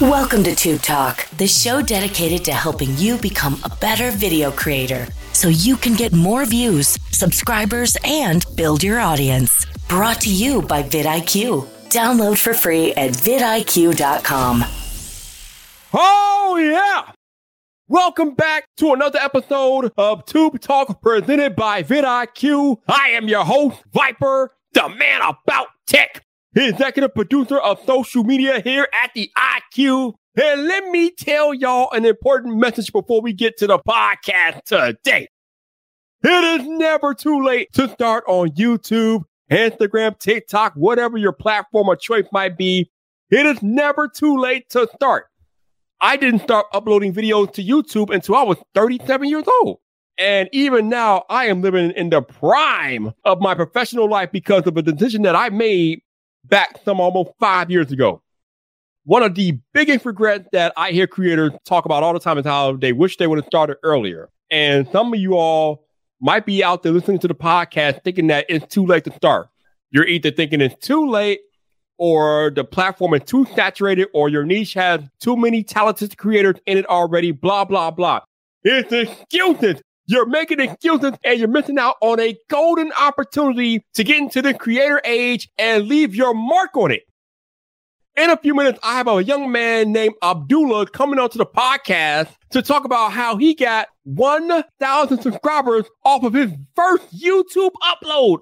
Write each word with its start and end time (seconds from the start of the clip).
Welcome 0.00 0.44
to 0.44 0.54
Tube 0.54 0.82
Talk, 0.82 1.28
the 1.38 1.48
show 1.48 1.82
dedicated 1.82 2.44
to 2.44 2.52
helping 2.52 2.96
you 2.98 3.18
become 3.18 3.58
a 3.64 3.68
better 3.68 4.12
video 4.12 4.52
creator 4.52 5.08
so 5.32 5.48
you 5.48 5.76
can 5.76 5.94
get 5.94 6.12
more 6.12 6.44
views, 6.44 6.96
subscribers, 7.10 7.96
and 8.04 8.44
build 8.54 8.84
your 8.84 9.00
audience. 9.00 9.66
Brought 9.88 10.20
to 10.20 10.32
you 10.32 10.62
by 10.62 10.84
vidIQ. 10.84 11.66
Download 11.88 12.38
for 12.38 12.54
free 12.54 12.92
at 12.94 13.10
vidIQ.com. 13.10 14.62
Oh, 15.92 16.56
yeah. 16.62 17.10
Welcome 17.88 18.36
back 18.36 18.68
to 18.76 18.92
another 18.92 19.18
episode 19.18 19.90
of 19.98 20.24
Tube 20.26 20.60
Talk 20.60 21.02
presented 21.02 21.56
by 21.56 21.82
vidIQ. 21.82 22.76
I 22.86 23.08
am 23.08 23.26
your 23.26 23.44
host, 23.44 23.82
Viper, 23.92 24.54
the 24.74 24.88
man 24.90 25.22
about 25.22 25.66
tech, 25.88 26.24
executive 26.66 27.14
producer 27.14 27.58
of 27.58 27.78
social 27.86 28.24
media 28.24 28.60
here 28.60 28.88
at 29.02 29.14
vidIQ. 29.14 30.14
And 30.40 30.66
let 30.66 30.86
me 30.88 31.10
tell 31.10 31.52
y'all 31.52 31.90
an 31.92 32.04
important 32.04 32.58
message 32.58 32.92
before 32.92 33.20
we 33.20 33.32
get 33.32 33.56
to 33.58 33.66
the 33.66 33.78
podcast 33.78 34.64
today. 34.64 35.28
It 36.22 36.60
is 36.60 36.66
never 36.66 37.14
too 37.14 37.44
late 37.44 37.72
to 37.74 37.88
start 37.88 38.24
on 38.26 38.50
YouTube, 38.50 39.24
Instagram, 39.50 40.18
TikTok, 40.18 40.74
whatever 40.74 41.16
your 41.16 41.32
platform 41.32 41.88
of 41.88 42.00
choice 42.00 42.26
might 42.32 42.56
be. 42.56 42.90
It 43.30 43.46
is 43.46 43.62
never 43.62 44.08
too 44.08 44.38
late 44.38 44.68
to 44.70 44.88
start. 44.94 45.26
I 46.00 46.16
didn't 46.16 46.40
start 46.40 46.66
uploading 46.72 47.12
videos 47.12 47.52
to 47.54 47.64
YouTube 47.64 48.14
until 48.14 48.36
I 48.36 48.42
was 48.42 48.58
37 48.74 49.28
years 49.28 49.44
old. 49.62 49.78
And 50.16 50.48
even 50.52 50.88
now, 50.88 51.24
I 51.28 51.46
am 51.46 51.62
living 51.62 51.92
in 51.92 52.10
the 52.10 52.22
prime 52.22 53.12
of 53.24 53.40
my 53.40 53.54
professional 53.54 54.08
life 54.08 54.32
because 54.32 54.66
of 54.66 54.76
a 54.76 54.82
decision 54.82 55.22
that 55.22 55.36
I 55.36 55.48
made 55.48 56.00
back 56.48 56.78
some 56.84 57.00
almost 57.00 57.30
five 57.38 57.70
years 57.70 57.92
ago. 57.92 58.22
One 59.04 59.22
of 59.22 59.34
the 59.34 59.58
biggest 59.72 60.04
regrets 60.04 60.48
that 60.52 60.72
I 60.76 60.90
hear 60.90 61.06
creators 61.06 61.52
talk 61.64 61.86
about 61.86 62.02
all 62.02 62.12
the 62.12 62.20
time 62.20 62.38
is 62.38 62.44
how 62.44 62.76
they 62.76 62.92
wish 62.92 63.16
they 63.16 63.26
would 63.26 63.38
have 63.38 63.46
started 63.46 63.78
earlier. 63.82 64.28
And 64.50 64.86
some 64.92 65.12
of 65.12 65.18
you 65.18 65.34
all 65.34 65.86
might 66.20 66.44
be 66.44 66.62
out 66.62 66.82
there 66.82 66.92
listening 66.92 67.18
to 67.20 67.28
the 67.28 67.34
podcast 67.34 68.02
thinking 68.02 68.26
that 68.26 68.46
it's 68.48 68.66
too 68.66 68.84
late 68.84 69.04
to 69.04 69.12
start. 69.12 69.48
You're 69.90 70.06
either 70.06 70.30
thinking 70.30 70.60
it's 70.60 70.86
too 70.86 71.08
late 71.08 71.40
or 71.98 72.52
the 72.54 72.64
platform 72.64 73.14
is 73.14 73.22
too 73.24 73.44
saturated, 73.56 74.06
or 74.14 74.28
your 74.28 74.44
niche 74.44 74.74
has 74.74 75.00
too 75.20 75.36
many 75.36 75.64
talented 75.64 76.16
creators 76.16 76.54
in 76.66 76.78
it 76.78 76.86
already, 76.86 77.32
blah, 77.32 77.64
blah, 77.64 77.90
blah. 77.90 78.20
It's 78.62 78.92
excuses. 78.92 79.82
You're 80.10 80.24
making 80.24 80.58
excuses 80.58 81.12
and 81.22 81.38
you're 81.38 81.48
missing 81.48 81.78
out 81.78 81.96
on 82.00 82.18
a 82.18 82.34
golden 82.48 82.92
opportunity 82.98 83.84
to 83.92 84.02
get 84.02 84.16
into 84.16 84.40
the 84.40 84.54
creator 84.54 85.02
age 85.04 85.50
and 85.58 85.86
leave 85.86 86.14
your 86.14 86.32
mark 86.32 86.74
on 86.78 86.92
it. 86.92 87.02
In 88.16 88.30
a 88.30 88.36
few 88.38 88.54
minutes, 88.54 88.78
I 88.82 88.96
have 88.96 89.06
a 89.06 89.22
young 89.22 89.52
man 89.52 89.92
named 89.92 90.14
Abdullah 90.22 90.86
coming 90.86 91.18
onto 91.18 91.36
the 91.36 91.44
podcast 91.44 92.30
to 92.52 92.62
talk 92.62 92.86
about 92.86 93.12
how 93.12 93.36
he 93.36 93.54
got 93.54 93.88
1,000 94.04 95.20
subscribers 95.20 95.84
off 96.06 96.24
of 96.24 96.32
his 96.32 96.52
first 96.74 97.14
YouTube 97.14 97.72
upload. 97.82 98.38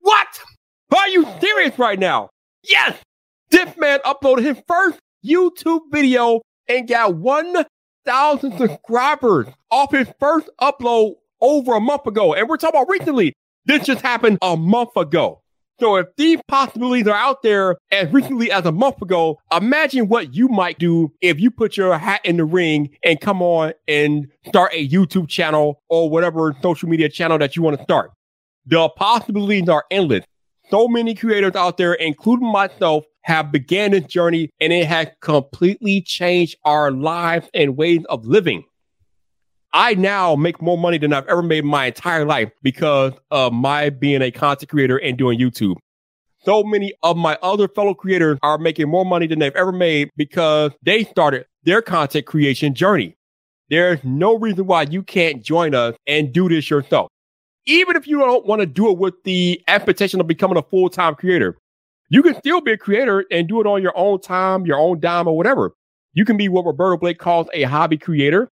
What? 0.00 0.40
Are 0.96 1.08
you 1.08 1.28
serious 1.38 1.78
right 1.78 1.98
now? 1.98 2.30
Yes, 2.62 2.96
this 3.50 3.76
man 3.76 3.98
uploaded 4.06 4.42
his 4.42 4.56
first 4.66 4.98
YouTube 5.22 5.82
video 5.92 6.40
and 6.66 6.88
got 6.88 7.14
1,000 8.08 8.56
subscribers 8.56 9.46
off 9.70 9.92
his 9.92 10.08
first 10.18 10.48
upload 10.60 11.16
over 11.42 11.74
a 11.74 11.80
month 11.80 12.06
ago. 12.06 12.34
And 12.34 12.48
we're 12.48 12.56
talking 12.56 12.80
about 12.80 12.90
recently. 12.90 13.34
This 13.66 13.84
just 13.84 14.00
happened 14.00 14.38
a 14.40 14.56
month 14.56 14.96
ago. 14.96 15.42
So 15.78 15.96
if 15.96 16.06
these 16.16 16.40
possibilities 16.48 17.06
are 17.06 17.14
out 17.14 17.42
there 17.42 17.76
as 17.92 18.10
recently 18.12 18.50
as 18.50 18.64
a 18.64 18.72
month 18.72 19.00
ago, 19.02 19.38
imagine 19.52 20.08
what 20.08 20.34
you 20.34 20.48
might 20.48 20.78
do 20.78 21.12
if 21.20 21.38
you 21.38 21.50
put 21.50 21.76
your 21.76 21.96
hat 21.98 22.22
in 22.24 22.38
the 22.38 22.44
ring 22.44 22.96
and 23.04 23.20
come 23.20 23.42
on 23.42 23.74
and 23.86 24.26
start 24.46 24.72
a 24.72 24.88
YouTube 24.88 25.28
channel 25.28 25.82
or 25.88 26.10
whatever 26.10 26.56
social 26.62 26.88
media 26.88 27.08
channel 27.08 27.38
that 27.38 27.54
you 27.54 27.62
want 27.62 27.76
to 27.76 27.82
start. 27.84 28.10
The 28.66 28.88
possibilities 28.88 29.68
are 29.68 29.84
endless 29.90 30.24
so 30.70 30.88
many 30.88 31.14
creators 31.14 31.54
out 31.54 31.76
there, 31.76 31.94
including 31.94 32.50
myself, 32.50 33.04
have 33.28 33.52
began 33.52 33.90
this 33.90 34.04
journey 34.04 34.50
and 34.58 34.72
it 34.72 34.86
has 34.86 35.08
completely 35.20 36.00
changed 36.00 36.56
our 36.64 36.90
lives 36.90 37.48
and 37.52 37.76
ways 37.76 38.02
of 38.08 38.24
living. 38.24 38.64
I 39.74 39.94
now 39.94 40.34
make 40.34 40.62
more 40.62 40.78
money 40.78 40.96
than 40.96 41.12
I've 41.12 41.26
ever 41.28 41.42
made 41.42 41.58
in 41.58 41.66
my 41.66 41.86
entire 41.86 42.24
life 42.24 42.50
because 42.62 43.12
of 43.30 43.52
my 43.52 43.90
being 43.90 44.22
a 44.22 44.30
content 44.30 44.70
creator 44.70 44.96
and 44.96 45.18
doing 45.18 45.38
YouTube. 45.38 45.76
So 46.38 46.62
many 46.62 46.94
of 47.02 47.18
my 47.18 47.36
other 47.42 47.68
fellow 47.68 47.92
creators 47.92 48.38
are 48.42 48.56
making 48.56 48.88
more 48.88 49.04
money 49.04 49.26
than 49.26 49.40
they've 49.40 49.54
ever 49.54 49.72
made 49.72 50.08
because 50.16 50.72
they 50.82 51.04
started 51.04 51.44
their 51.64 51.82
content 51.82 52.24
creation 52.24 52.74
journey. 52.74 53.14
There's 53.68 54.02
no 54.02 54.38
reason 54.38 54.66
why 54.66 54.82
you 54.84 55.02
can't 55.02 55.44
join 55.44 55.74
us 55.74 55.94
and 56.06 56.32
do 56.32 56.48
this 56.48 56.70
yourself 56.70 57.10
even 57.68 57.96
if 57.96 58.06
you 58.06 58.18
don't 58.18 58.46
want 58.46 58.60
to 58.60 58.66
do 58.66 58.90
it 58.90 58.98
with 58.98 59.22
the 59.24 59.62
expectation 59.68 60.20
of 60.20 60.26
becoming 60.26 60.56
a 60.56 60.62
full 60.62 60.88
time 60.88 61.14
creator, 61.14 61.56
you 62.08 62.22
can 62.22 62.34
still 62.36 62.60
be 62.60 62.72
a 62.72 62.78
creator 62.78 63.24
and 63.30 63.48
do 63.48 63.60
it 63.60 63.66
on 63.66 63.82
your 63.82 63.96
own 63.96 64.20
time, 64.20 64.66
your 64.66 64.78
own 64.78 65.00
dime, 65.00 65.28
or 65.28 65.36
whatever. 65.36 65.72
You 66.14 66.24
can 66.24 66.36
be 66.36 66.48
what 66.48 66.64
Roberto 66.64 66.96
Blake 66.96 67.18
calls 67.18 67.48
a 67.52 67.64
hobby 67.64 67.98
creator. 67.98 68.48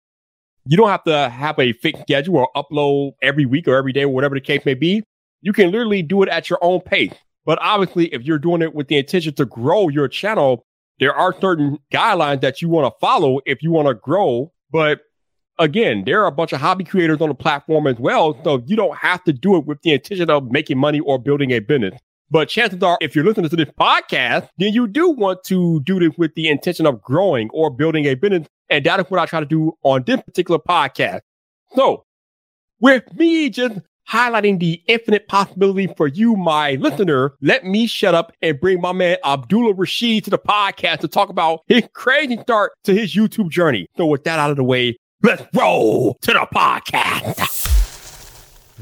You 0.66 0.76
don't 0.76 0.88
have 0.88 1.04
to 1.04 1.28
have 1.28 1.58
a 1.58 1.72
fixed 1.74 2.02
schedule 2.02 2.36
or 2.36 2.48
upload 2.56 3.12
every 3.22 3.46
week 3.46 3.66
or 3.68 3.76
every 3.76 3.92
day 3.92 4.02
or 4.02 4.08
whatever 4.08 4.34
the 4.34 4.40
case 4.40 4.64
may 4.66 4.74
be. 4.74 5.02
You 5.40 5.52
can 5.52 5.70
literally 5.70 6.02
do 6.02 6.22
it 6.22 6.28
at 6.28 6.50
your 6.50 6.58
own 6.62 6.80
pace. 6.80 7.14
But 7.44 7.58
obviously, 7.62 8.12
if 8.12 8.22
you're 8.22 8.38
doing 8.38 8.62
it 8.62 8.74
with 8.74 8.88
the 8.88 8.98
intention 8.98 9.34
to 9.34 9.44
grow 9.44 9.88
your 9.88 10.08
channel, 10.08 10.66
there 10.98 11.14
are 11.14 11.34
certain 11.40 11.78
guidelines 11.92 12.40
that 12.40 12.60
you 12.60 12.68
want 12.68 12.92
to 12.92 12.98
follow 13.00 13.40
if 13.46 13.62
you 13.62 13.70
want 13.70 13.86
to 13.88 13.94
grow. 13.94 14.52
But 14.70 15.02
again, 15.58 16.02
there 16.04 16.22
are 16.22 16.26
a 16.26 16.32
bunch 16.32 16.52
of 16.52 16.60
hobby 16.60 16.84
creators 16.84 17.20
on 17.20 17.28
the 17.28 17.34
platform 17.34 17.86
as 17.86 17.96
well. 17.98 18.38
So 18.42 18.62
you 18.66 18.76
don't 18.76 18.96
have 18.96 19.22
to 19.24 19.32
do 19.32 19.56
it 19.56 19.66
with 19.66 19.80
the 19.82 19.92
intention 19.92 20.28
of 20.30 20.50
making 20.50 20.78
money 20.78 21.00
or 21.00 21.18
building 21.18 21.52
a 21.52 21.60
business. 21.60 21.98
But 22.30 22.48
chances 22.48 22.82
are, 22.82 22.98
if 23.00 23.14
you're 23.14 23.24
listening 23.24 23.50
to 23.50 23.56
this 23.56 23.70
podcast, 23.78 24.48
then 24.58 24.72
you 24.72 24.86
do 24.86 25.10
want 25.10 25.44
to 25.44 25.80
do 25.80 26.00
this 26.00 26.16
with 26.18 26.34
the 26.34 26.48
intention 26.48 26.86
of 26.86 27.00
growing 27.02 27.48
or 27.52 27.70
building 27.70 28.06
a 28.06 28.14
business. 28.14 28.48
And 28.68 28.84
that 28.84 29.00
is 29.00 29.06
what 29.08 29.20
I 29.20 29.26
try 29.26 29.40
to 29.40 29.46
do 29.46 29.72
on 29.82 30.02
this 30.06 30.20
particular 30.22 30.58
podcast. 30.58 31.20
So 31.74 32.04
with 32.80 33.04
me 33.14 33.48
just 33.48 33.78
highlighting 34.08 34.58
the 34.60 34.82
infinite 34.86 35.28
possibility 35.28 35.88
for 35.96 36.06
you, 36.08 36.36
my 36.36 36.72
listener, 36.74 37.34
let 37.40 37.64
me 37.64 37.86
shut 37.86 38.14
up 38.14 38.32
and 38.42 38.60
bring 38.60 38.80
my 38.80 38.92
man 38.92 39.18
Abdullah 39.24 39.74
Rashid 39.74 40.24
to 40.24 40.30
the 40.30 40.38
podcast 40.38 41.00
to 41.00 41.08
talk 41.08 41.28
about 41.28 41.60
his 41.66 41.84
crazy 41.92 42.38
start 42.38 42.72
to 42.84 42.94
his 42.94 43.14
YouTube 43.14 43.50
journey. 43.50 43.86
So 43.96 44.06
with 44.06 44.24
that 44.24 44.38
out 44.38 44.50
of 44.50 44.56
the 44.56 44.64
way, 44.64 44.96
Let's 45.22 45.42
roll 45.54 46.18
to 46.22 46.32
the 46.32 46.46
podcast. 46.54 47.75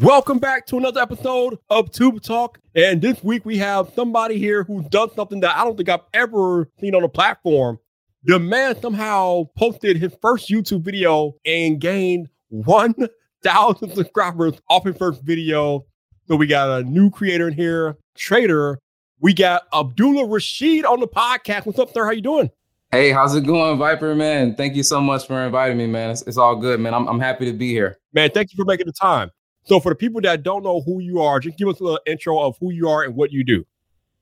Welcome 0.00 0.41
back 0.41 0.66
to 0.66 0.77
another 0.77 1.00
episode 1.00 1.56
of 1.71 1.93
Tube 1.93 2.21
Talk. 2.21 2.59
And 2.75 3.00
this 3.00 3.22
week 3.22 3.44
we 3.44 3.59
have 3.59 3.93
somebody 3.94 4.38
here 4.38 4.65
who's 4.65 4.84
done 4.87 5.10
something 5.15 5.38
that 5.41 5.56
I 5.56 5.62
don't 5.62 5.77
think 5.77 5.88
I've 5.88 6.00
ever 6.12 6.69
seen 6.81 6.97
on 6.97 7.03
the 7.03 7.09
platform. 7.09 7.78
The 8.25 8.41
man 8.41 8.81
somehow 8.82 9.44
posted 9.56 9.97
his 9.97 10.12
first 10.21 10.49
YouTube 10.49 10.81
video 10.81 11.37
and 11.47 11.81
gained 11.81 12.28
1,000 12.49 13.94
subscribers 13.94 14.55
off 14.69 14.84
his 14.84 14.97
first 14.97 15.22
video. 15.22 15.87
So 16.26 16.34
we 16.34 16.49
got 16.49 16.81
a 16.81 16.82
new 16.82 17.09
creator 17.09 17.47
in 17.47 17.55
here, 17.55 17.97
trader. 18.16 18.81
We 19.21 19.32
got 19.32 19.62
Abdullah 19.72 20.26
Rashid 20.26 20.84
on 20.84 20.99
the 20.99 21.06
podcast. 21.06 21.66
What's 21.66 21.78
up, 21.78 21.94
sir? 21.94 22.05
How 22.05 22.11
you 22.11 22.21
doing? 22.21 22.50
Hey, 22.91 23.12
how's 23.12 23.37
it 23.37 23.47
going, 23.47 23.78
Viper, 23.78 24.16
man? 24.16 24.56
Thank 24.56 24.75
you 24.75 24.82
so 24.82 25.00
much 25.00 25.28
for 25.28 25.41
inviting 25.41 25.78
me, 25.78 25.87
man. 25.87 26.11
It's, 26.11 26.22
it's, 26.22 26.37
all 26.37 26.56
good, 26.56 26.81
man. 26.81 26.94
I'm, 26.94 27.06
I'm 27.06 27.21
happy 27.21 27.44
to 27.44 27.53
be 27.53 27.71
here. 27.71 28.00
Man, 28.12 28.31
thank 28.32 28.53
you 28.53 28.56
for 28.56 28.65
making 28.65 28.87
the 28.87 28.93
time. 28.93 29.31
So, 29.67 29.81
for 29.81 29.91
the 29.91 29.95
people 29.95 30.21
that 30.21 30.43
don't 30.43 30.63
know 30.63 30.83
who 30.83 31.01
you 31.01 31.23
are, 31.23 31.41
just 31.41 31.57
give 31.57 31.69
us 31.69 31.81
a 31.81 31.83
little 31.83 32.01
intro 32.07 32.39
of 32.39 32.57
who 32.61 32.71
you 32.71 32.89
are 32.89 33.03
and 33.03 33.17
what 33.17 33.33
you 33.33 33.45
do. 33.45 33.65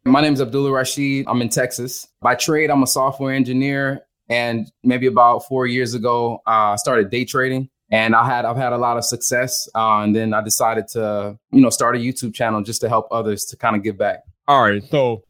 My 0.05 0.21
name 0.21 0.35
is 0.35 0.41
Abdullah 0.41 0.73
Rashid. 0.73 1.27
I'm 1.29 1.43
in 1.43 1.49
Texas. 1.49 2.07
By 2.21 2.37
trade, 2.37 2.71
I'm 2.71 2.83
a 2.83 2.87
software 2.87 3.35
engineer. 3.35 4.03
And 4.29 4.71
maybe 4.85 5.07
about 5.07 5.41
four 5.41 5.67
years 5.67 5.95
ago, 5.95 6.43
uh, 6.47 6.73
I 6.73 6.77
started 6.77 7.11
day 7.11 7.25
trading. 7.25 7.69
And 7.91 8.15
I 8.15 8.25
had 8.25 8.45
I've 8.45 8.57
had 8.57 8.73
a 8.73 8.79
lot 8.79 8.97
of 8.97 9.05
success. 9.05 9.69
Uh, 9.75 9.99
and 9.99 10.15
then 10.15 10.33
I 10.33 10.43
decided 10.43 10.89
to, 10.89 11.39
you 11.51 11.61
know, 11.61 11.71
start 11.71 11.97
a 11.97 11.99
YouTube 11.99 12.35
channel 12.35 12.63
just 12.63 12.81
to 12.81 12.89
help 12.89 13.09
others 13.11 13.45
to 13.47 13.57
kind 13.57 13.77
of 13.77 13.83
give 13.83 13.99
back. 13.99 14.21
All 14.49 14.63
right. 14.63 14.83
So 14.91 15.25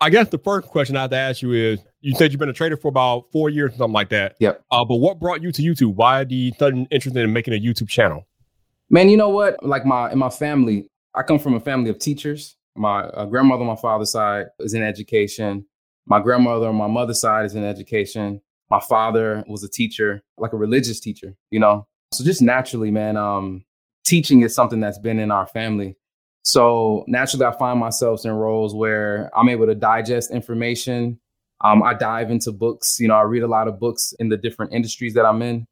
I 0.00 0.10
guess 0.10 0.28
the 0.30 0.38
first 0.38 0.68
question 0.68 0.96
I 0.96 1.02
have 1.02 1.10
to 1.10 1.16
ask 1.16 1.42
you 1.42 1.52
is 1.52 1.80
you 2.00 2.14
said 2.14 2.32
you've 2.32 2.40
been 2.40 2.48
a 2.48 2.54
trader 2.54 2.76
for 2.76 2.88
about 2.88 3.30
four 3.30 3.50
years, 3.50 3.76
something 3.76 3.92
like 3.92 4.08
that. 4.08 4.36
Yep. 4.40 4.64
Uh, 4.70 4.84
but 4.86 4.96
what 4.96 5.20
brought 5.20 5.42
you 5.42 5.52
to 5.52 5.62
YouTube? 5.62 5.94
Why 5.94 6.24
the 6.24 6.52
sudden 6.58 6.86
interest 6.90 7.16
in 7.16 7.32
making 7.32 7.54
a 7.54 7.60
YouTube 7.60 7.88
channel? 7.88 8.26
Man, 8.90 9.08
you 9.08 9.16
know 9.16 9.30
what? 9.30 9.64
Like 9.64 9.86
my 9.86 10.10
in 10.12 10.18
my 10.18 10.30
family, 10.30 10.88
I 11.14 11.22
come 11.22 11.38
from 11.38 11.54
a 11.54 11.60
family 11.60 11.90
of 11.90 11.98
teachers. 11.98 12.56
My 12.76 13.02
uh, 13.04 13.26
grandmother 13.26 13.62
on 13.62 13.68
my 13.68 13.76
father's 13.76 14.12
side 14.12 14.46
is 14.60 14.74
in 14.74 14.82
education. 14.82 15.66
My 16.06 16.20
grandmother 16.20 16.68
on 16.68 16.76
my 16.76 16.88
mother's 16.88 17.20
side 17.20 17.46
is 17.46 17.54
in 17.54 17.64
education. 17.64 18.40
My 18.70 18.80
father 18.80 19.44
was 19.48 19.64
a 19.64 19.70
teacher, 19.70 20.22
like 20.38 20.52
a 20.52 20.56
religious 20.58 21.00
teacher, 21.00 21.36
you 21.50 21.60
know. 21.60 21.86
So 22.12 22.24
just 22.24 22.42
naturally, 22.42 22.90
man, 22.90 23.16
um, 23.16 23.64
teaching 24.04 24.42
is 24.42 24.54
something 24.54 24.80
that's 24.80 24.98
been 24.98 25.18
in 25.20 25.30
our 25.30 25.46
family. 25.46 25.96
So 26.42 27.04
naturally, 27.08 27.46
I 27.46 27.52
find 27.58 27.78
myself 27.80 28.24
in 28.24 28.32
roles 28.32 28.74
where 28.74 29.30
I'm 29.36 29.48
able 29.48 29.66
to 29.66 29.74
digest 29.76 30.32
information 30.32 31.20
Um, 31.62 31.82
I 31.82 31.94
dive 31.94 32.30
into 32.30 32.52
books. 32.52 32.98
You 33.00 33.08
know, 33.08 33.16
I 33.16 33.22
read 33.22 33.42
a 33.42 33.48
lot 33.48 33.68
of 33.68 33.80
books 33.80 34.14
in 34.18 34.30
the 34.30 34.36
different 34.38 34.72
industries 34.74 35.14
that 35.14 35.26
I'm 35.26 35.42
in. 35.42 35.66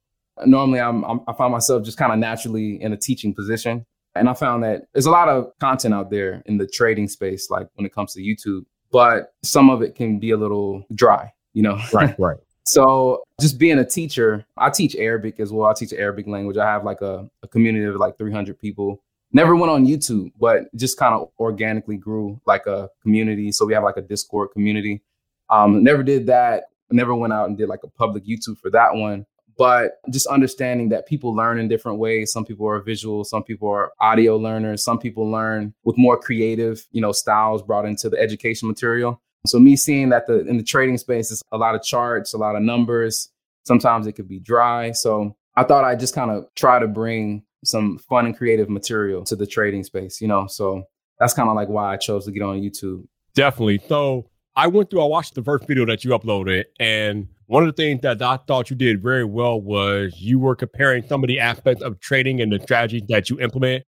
Normally, 0.46 0.81
I'm, 0.81 1.05
I'm 1.05 1.20
I 1.26 1.32
find 1.32 1.52
myself 1.52 1.85
just 1.85 1.99
kind 1.99 2.12
of 2.12 2.19
naturally 2.19 2.81
in 2.81 2.93
a 2.93 2.96
teaching 2.96 3.35
position, 3.35 3.87
and 4.14 4.29
I 4.29 4.35
found 4.35 4.62
that 4.64 4.85
there's 4.93 5.06
a 5.06 5.11
lot 5.11 5.29
of 5.29 5.50
content 5.61 5.94
out 5.94 6.11
there 6.11 6.43
in 6.46 6.58
the 6.58 6.67
trading 6.67 7.08
space, 7.08 7.50
like 7.50 7.69
when 7.75 7.87
it 7.87 7.94
comes 7.94 8.14
to 8.14 8.20
YouTube, 8.20 8.64
but 8.90 9.32
some 9.43 9.70
of 9.70 9.82
it 9.82 9.94
can 9.94 10.19
be 10.19 10.31
a 10.31 10.37
little 10.37 10.85
dry. 10.94 11.32
You 11.55 11.62
know, 11.62 11.79
right, 11.93 12.19
right. 12.19 12.37
So 12.69 13.23
just 13.40 13.58
being 13.58 13.79
a 13.79 13.85
teacher, 13.85 14.44
I 14.58 14.69
teach 14.69 14.94
Arabic 14.94 15.40
as 15.40 15.50
well. 15.50 15.70
I 15.70 15.73
teach 15.73 15.94
Arabic 15.94 16.26
language. 16.26 16.58
I 16.58 16.67
have 16.67 16.85
like 16.85 17.00
a, 17.00 17.26
a 17.43 17.49
community 17.49 17.87
of 17.87 17.96
like 17.96 18.19
300 18.19 18.58
people. 18.58 19.02
Never 19.32 19.56
went 19.56 19.73
on 19.73 19.87
YouTube, 19.87 20.32
but 20.38 20.64
just 20.76 20.99
kind 20.99 21.14
of 21.14 21.31
organically 21.40 21.96
grew 21.96 22.38
like 22.46 22.67
a 22.67 22.90
community. 23.00 23.52
So 23.52 23.64
we 23.64 23.73
have 23.73 23.85
like 23.85 23.96
a 23.96 24.02
Discord 24.02 24.50
community. 24.52 25.02
Um, 25.49 25.82
never 25.82 26.02
did 26.02 26.26
that. 26.26 26.64
Never 26.90 27.14
went 27.14 27.32
out 27.32 27.49
and 27.49 27.56
did 27.56 27.70
like 27.70 27.85
a 27.85 27.88
public 27.88 28.26
YouTube 28.26 28.58
for 28.58 28.70
that 28.70 28.94
one. 28.94 29.25
But 29.59 29.99
just 30.11 30.27
understanding 30.29 30.89
that 30.91 31.07
people 31.07 31.35
learn 31.35 31.59
in 31.59 31.67
different 31.69 31.99
ways. 31.99 32.33
Some 32.33 32.45
people 32.45 32.67
are 32.69 32.81
visual, 32.81 33.25
some 33.25 33.43
people 33.43 33.69
are 33.69 33.91
audio 34.01 34.37
learners, 34.37 34.85
some 34.85 34.99
people 34.99 35.29
learn 35.29 35.75
with 35.85 35.99
more 35.99 36.17
creative, 36.17 36.87
you 36.93 37.01
know, 37.01 37.11
styles 37.11 37.63
brought 37.63 37.85
into 37.85 38.09
the 38.09 38.19
education 38.19 38.69
material. 38.69 39.21
So 39.47 39.59
me 39.59 39.77
seeing 39.77 40.11
that 40.11 40.29
the 40.29 40.47
in 40.47 40.57
the 40.57 40.63
trading 40.63 40.97
space 40.97 41.31
is 41.31 41.43
a 41.53 41.59
lot 41.59 41.75
of 41.75 41.83
charts, 41.83 42.33
a 42.35 42.39
lot 42.39 42.55
of 42.55 42.63
numbers. 42.63 43.31
Sometimes 43.65 44.07
it 44.07 44.13
could 44.13 44.29
be 44.29 44.39
dry. 44.39 44.93
So 44.93 45.37
I 45.57 45.65
thought 45.65 45.85
I'd 45.85 46.01
just 46.01 46.15
kind 46.15 46.31
of 46.31 46.47
try 46.55 46.79
to 46.79 46.87
bring 46.87 47.43
some 47.65 47.99
fun 47.99 48.27
and 48.27 48.37
creative 48.37 48.71
material 48.71 49.25
to 49.25 49.37
the 49.37 49.47
trading 49.47 49.83
space, 49.83 50.21
you 50.21 50.29
know. 50.29 50.47
So 50.47 50.85
that's 51.19 51.35
kind 51.35 51.49
of 51.49 51.57
like 51.57 51.69
why 51.69 51.93
I 51.93 51.97
chose 51.97 52.27
to 52.27 52.31
get 52.31 52.43
on 52.43 52.61
YouTube. 52.61 53.07
Definitely. 53.35 53.81
So 53.89 54.31
I 54.59 54.67
went 54.67 54.91
through, 54.91 55.03
I 55.03 55.07
watched 55.07 55.37
the 55.37 55.43
first 55.45 55.69
video 55.69 55.87
that 55.87 56.05
you 56.05 56.11
uploaded, 56.11 56.65
and 56.81 57.29
one 57.47 57.63
of 57.63 57.69
the 57.69 57.81
things 57.81 58.01
that 58.03 58.21
I 58.21 58.39
thought 58.39 58.71
you 58.71 58.75
did 58.75 59.01
very 59.01 59.25
well 59.25 59.61
was 59.61 60.17
you 60.19 60.41
were 60.41 60.57
comparing 60.57 61.07
some 61.07 61.23
of 61.23 61.29
the 61.29 61.39
aspects 61.39 61.81
of 61.81 62.01
trading 62.01 62.41
and 62.41 62.51
the 62.51 62.59
strategies 62.59 63.05
that 63.09 63.31
you 63.31 63.39
implement. 63.39 63.85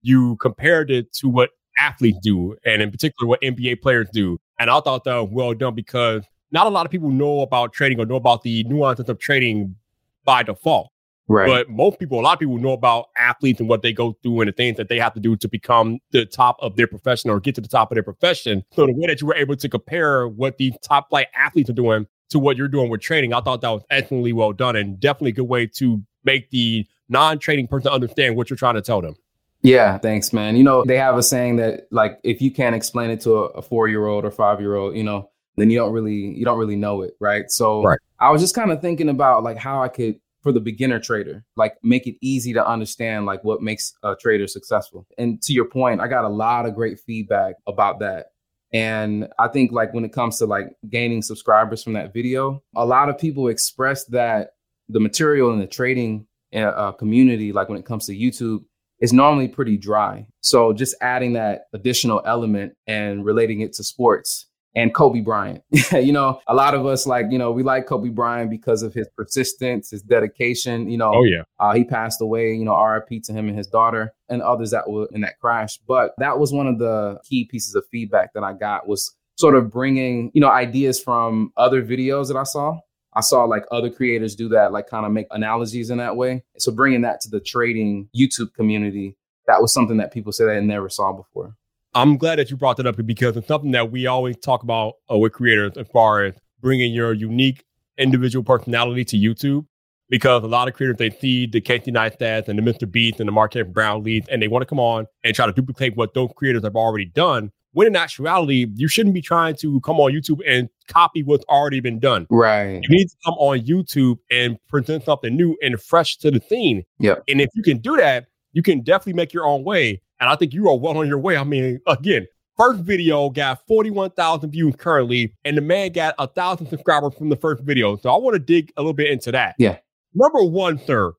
You 0.00 0.36
compared 0.36 0.90
it 0.90 1.12
to 1.16 1.28
what 1.28 1.50
athletes 1.78 2.20
do, 2.22 2.56
and 2.64 2.80
in 2.80 2.90
particular, 2.90 3.28
what 3.28 3.42
NBA 3.42 3.82
players 3.82 4.08
do. 4.14 4.38
And 4.58 4.70
I 4.70 4.80
thought 4.80 5.04
that 5.04 5.14
was 5.14 5.28
well 5.30 5.52
done 5.52 5.74
because 5.74 6.24
not 6.50 6.66
a 6.66 6.70
lot 6.70 6.86
of 6.86 6.90
people 6.90 7.10
know 7.10 7.42
about 7.42 7.74
trading 7.74 8.00
or 8.00 8.06
know 8.06 8.16
about 8.16 8.44
the 8.44 8.64
nuances 8.64 9.10
of 9.10 9.18
trading 9.18 9.76
by 10.24 10.42
default. 10.42 10.88
Right. 11.26 11.46
But 11.46 11.70
most 11.70 11.98
people, 11.98 12.20
a 12.20 12.22
lot 12.22 12.34
of 12.34 12.38
people 12.38 12.58
know 12.58 12.72
about 12.72 13.06
athletes 13.16 13.58
and 13.58 13.68
what 13.68 13.82
they 13.82 13.92
go 13.92 14.16
through 14.22 14.42
and 14.42 14.48
the 14.48 14.52
things 14.52 14.76
that 14.76 14.88
they 14.88 14.98
have 14.98 15.14
to 15.14 15.20
do 15.20 15.36
to 15.36 15.48
become 15.48 15.98
the 16.10 16.26
top 16.26 16.58
of 16.60 16.76
their 16.76 16.86
profession 16.86 17.30
or 17.30 17.40
get 17.40 17.54
to 17.54 17.60
the 17.60 17.68
top 17.68 17.90
of 17.90 17.96
their 17.96 18.02
profession. 18.02 18.62
So 18.72 18.86
the 18.86 18.92
way 18.92 19.06
that 19.06 19.20
you 19.20 19.26
were 19.26 19.34
able 19.34 19.56
to 19.56 19.68
compare 19.68 20.28
what 20.28 20.58
the 20.58 20.72
top 20.82 21.08
flight 21.08 21.28
athletes 21.34 21.70
are 21.70 21.74
doing 21.74 22.06
to 22.30 22.38
what 22.38 22.56
you're 22.56 22.68
doing 22.68 22.90
with 22.90 23.00
training, 23.00 23.32
I 23.32 23.40
thought 23.40 23.62
that 23.62 23.70
was 23.70 23.82
excellently 23.90 24.34
well 24.34 24.52
done 24.52 24.76
and 24.76 25.00
definitely 25.00 25.30
a 25.30 25.34
good 25.34 25.48
way 25.48 25.66
to 25.66 26.02
make 26.24 26.50
the 26.50 26.86
non-trading 27.08 27.68
person 27.68 27.90
understand 27.90 28.36
what 28.36 28.50
you're 28.50 28.56
trying 28.56 28.74
to 28.74 28.82
tell 28.82 29.00
them. 29.00 29.16
Yeah, 29.62 29.96
thanks, 29.96 30.34
man. 30.34 30.56
You 30.56 30.62
know, 30.62 30.84
they 30.84 30.98
have 30.98 31.16
a 31.16 31.22
saying 31.22 31.56
that 31.56 31.86
like 31.90 32.20
if 32.22 32.42
you 32.42 32.50
can't 32.50 32.76
explain 32.76 33.10
it 33.10 33.22
to 33.22 33.36
a, 33.36 33.44
a 33.44 33.62
four 33.62 33.88
year 33.88 34.06
old 34.06 34.26
or 34.26 34.30
five 34.30 34.60
year 34.60 34.76
old, 34.76 34.94
you 34.94 35.02
know, 35.02 35.30
then 35.56 35.70
you 35.70 35.78
don't 35.78 35.92
really 35.92 36.14
you 36.36 36.44
don't 36.44 36.58
really 36.58 36.76
know 36.76 37.00
it, 37.00 37.16
right? 37.18 37.50
So 37.50 37.82
right. 37.82 37.98
I 38.20 38.30
was 38.30 38.42
just 38.42 38.54
kind 38.54 38.70
of 38.70 38.82
thinking 38.82 39.08
about 39.08 39.42
like 39.42 39.56
how 39.56 39.82
I 39.82 39.88
could 39.88 40.20
for 40.44 40.52
the 40.52 40.60
beginner 40.60 41.00
trader, 41.00 41.42
like 41.56 41.74
make 41.82 42.06
it 42.06 42.16
easy 42.20 42.52
to 42.52 42.64
understand 42.64 43.24
like 43.24 43.42
what 43.42 43.62
makes 43.62 43.94
a 44.04 44.14
trader 44.14 44.46
successful. 44.46 45.06
And 45.18 45.42
to 45.42 45.52
your 45.54 45.64
point, 45.64 46.02
I 46.02 46.06
got 46.06 46.24
a 46.24 46.28
lot 46.28 46.66
of 46.66 46.74
great 46.74 47.00
feedback 47.00 47.54
about 47.66 47.98
that. 48.00 48.26
And 48.72 49.28
I 49.38 49.48
think 49.48 49.72
like 49.72 49.94
when 49.94 50.04
it 50.04 50.12
comes 50.12 50.38
to 50.38 50.46
like 50.46 50.66
gaining 50.88 51.22
subscribers 51.22 51.82
from 51.82 51.94
that 51.94 52.12
video, 52.12 52.62
a 52.76 52.84
lot 52.84 53.08
of 53.08 53.18
people 53.18 53.48
express 53.48 54.04
that 54.06 54.50
the 54.88 55.00
material 55.00 55.50
in 55.52 55.60
the 55.60 55.66
trading 55.66 56.26
uh, 56.54 56.92
community, 56.92 57.52
like 57.52 57.70
when 57.70 57.78
it 57.78 57.86
comes 57.86 58.06
to 58.06 58.12
YouTube, 58.12 58.64
is 59.00 59.12
normally 59.12 59.48
pretty 59.48 59.78
dry. 59.78 60.26
So 60.40 60.74
just 60.74 60.94
adding 61.00 61.32
that 61.32 61.62
additional 61.72 62.20
element 62.26 62.74
and 62.86 63.24
relating 63.24 63.60
it 63.60 63.72
to 63.74 63.84
sports 63.84 64.46
and 64.74 64.94
Kobe 64.94 65.20
Bryant. 65.20 65.62
you 65.92 66.12
know, 66.12 66.40
a 66.46 66.54
lot 66.54 66.74
of 66.74 66.86
us 66.86 67.06
like, 67.06 67.26
you 67.30 67.38
know, 67.38 67.52
we 67.52 67.62
like 67.62 67.86
Kobe 67.86 68.08
Bryant 68.08 68.50
because 68.50 68.82
of 68.82 68.94
his 68.94 69.08
persistence, 69.16 69.90
his 69.90 70.02
dedication. 70.02 70.90
You 70.90 70.98
know, 70.98 71.12
oh 71.14 71.24
yeah, 71.24 71.42
uh, 71.58 71.74
he 71.74 71.84
passed 71.84 72.20
away. 72.20 72.54
You 72.54 72.64
know, 72.64 72.80
RIP 72.80 73.22
to 73.24 73.32
him 73.32 73.48
and 73.48 73.56
his 73.56 73.66
daughter 73.66 74.12
and 74.28 74.42
others 74.42 74.70
that 74.70 74.88
were 74.88 75.08
in 75.12 75.20
that 75.22 75.38
crash. 75.40 75.78
But 75.86 76.14
that 76.18 76.38
was 76.38 76.52
one 76.52 76.66
of 76.66 76.78
the 76.78 77.18
key 77.24 77.44
pieces 77.44 77.74
of 77.74 77.84
feedback 77.90 78.32
that 78.34 78.42
I 78.42 78.52
got 78.52 78.88
was 78.88 79.14
sort 79.36 79.56
of 79.56 79.70
bringing, 79.70 80.30
you 80.34 80.40
know, 80.40 80.50
ideas 80.50 81.00
from 81.00 81.52
other 81.56 81.82
videos 81.82 82.28
that 82.28 82.36
I 82.36 82.44
saw 82.44 82.78
I 83.14 83.20
saw 83.20 83.44
like 83.44 83.64
other 83.70 83.90
creators 83.90 84.34
do 84.34 84.48
that, 84.50 84.72
like 84.72 84.88
kind 84.88 85.06
of 85.06 85.12
make 85.12 85.26
analogies 85.30 85.90
in 85.90 85.98
that 85.98 86.16
way. 86.16 86.42
So 86.58 86.72
bringing 86.72 87.02
that 87.02 87.20
to 87.22 87.30
the 87.30 87.40
trading 87.40 88.08
YouTube 88.16 88.52
community, 88.54 89.16
that 89.46 89.60
was 89.62 89.72
something 89.72 89.98
that 89.98 90.12
people 90.12 90.32
said 90.32 90.48
they 90.48 90.60
never 90.60 90.88
saw 90.88 91.12
before. 91.12 91.56
I'm 91.94 92.16
glad 92.16 92.38
that 92.38 92.50
you 92.50 92.56
brought 92.56 92.76
that 92.78 92.86
up 92.86 92.96
because 93.04 93.36
it's 93.36 93.48
something 93.48 93.70
that 93.72 93.90
we 93.90 94.06
always 94.06 94.36
talk 94.36 94.62
about 94.62 94.94
uh, 95.10 95.18
with 95.18 95.32
creators 95.32 95.72
as 95.76 95.86
far 95.92 96.24
as 96.24 96.34
bringing 96.60 96.92
your 96.92 97.12
unique 97.12 97.64
individual 97.98 98.42
personality 98.42 99.04
to 99.04 99.16
YouTube. 99.16 99.66
Because 100.10 100.44
a 100.44 100.46
lot 100.46 100.68
of 100.68 100.74
creators 100.74 100.98
they 100.98 101.10
see 101.10 101.46
the 101.46 101.60
Casey 101.60 101.90
Neistats 101.90 102.48
and 102.48 102.58
the 102.58 102.62
Mr. 102.62 102.90
Beast 102.90 103.20
and 103.20 103.28
the 103.28 103.32
Marques 103.32 103.56
Brownlees, 103.56 104.26
and 104.30 104.42
they 104.42 104.48
want 104.48 104.62
to 104.62 104.66
come 104.66 104.78
on 104.78 105.06
and 105.24 105.34
try 105.34 105.46
to 105.46 105.52
duplicate 105.52 105.96
what 105.96 106.12
those 106.12 106.30
creators 106.36 106.62
have 106.62 106.76
already 106.76 107.06
done 107.06 107.50
when 107.74 107.88
in 107.88 107.96
actuality, 107.96 108.66
you 108.74 108.88
shouldn't 108.88 109.14
be 109.14 109.20
trying 109.20 109.56
to 109.56 109.80
come 109.80 110.00
on 110.00 110.12
YouTube 110.12 110.40
and 110.46 110.68
copy 110.88 111.22
what's 111.22 111.44
already 111.46 111.80
been 111.80 111.98
done. 111.98 112.26
Right. 112.30 112.80
You 112.82 112.88
need 112.88 113.06
to 113.06 113.16
come 113.24 113.34
on 113.34 113.60
YouTube 113.60 114.18
and 114.30 114.56
present 114.68 115.04
something 115.04 115.36
new 115.36 115.56
and 115.60 115.80
fresh 115.80 116.16
to 116.18 116.30
the 116.30 116.40
scene. 116.48 116.84
Yeah. 116.98 117.16
And 117.28 117.40
if 117.40 117.50
you 117.54 117.62
can 117.62 117.78
do 117.78 117.96
that, 117.96 118.26
you 118.52 118.62
can 118.62 118.80
definitely 118.80 119.14
make 119.14 119.32
your 119.32 119.44
own 119.44 119.64
way. 119.64 120.00
And 120.24 120.32
I 120.32 120.36
think 120.36 120.54
you 120.54 120.70
are 120.70 120.78
well 120.78 120.96
on 120.96 121.06
your 121.06 121.18
way. 121.18 121.36
I 121.36 121.44
mean, 121.44 121.82
again, 121.86 122.26
first 122.56 122.80
video 122.80 123.28
got 123.28 123.60
41,000 123.66 124.50
views 124.50 124.74
currently, 124.74 125.34
and 125.44 125.54
the 125.54 125.60
man 125.60 125.92
got 125.92 126.14
a 126.18 126.26
thousand 126.26 126.68
subscribers 126.68 127.12
from 127.12 127.28
the 127.28 127.36
first 127.36 127.62
video. 127.62 127.98
So 127.98 128.08
I 128.08 128.16
want 128.16 128.32
to 128.32 128.38
dig 128.38 128.72
a 128.78 128.80
little 128.80 128.94
bit 128.94 129.10
into 129.10 129.30
that. 129.32 129.54
Yeah. 129.58 129.76
Number 130.14 130.42
one, 130.42 130.78
sir, 130.78 131.12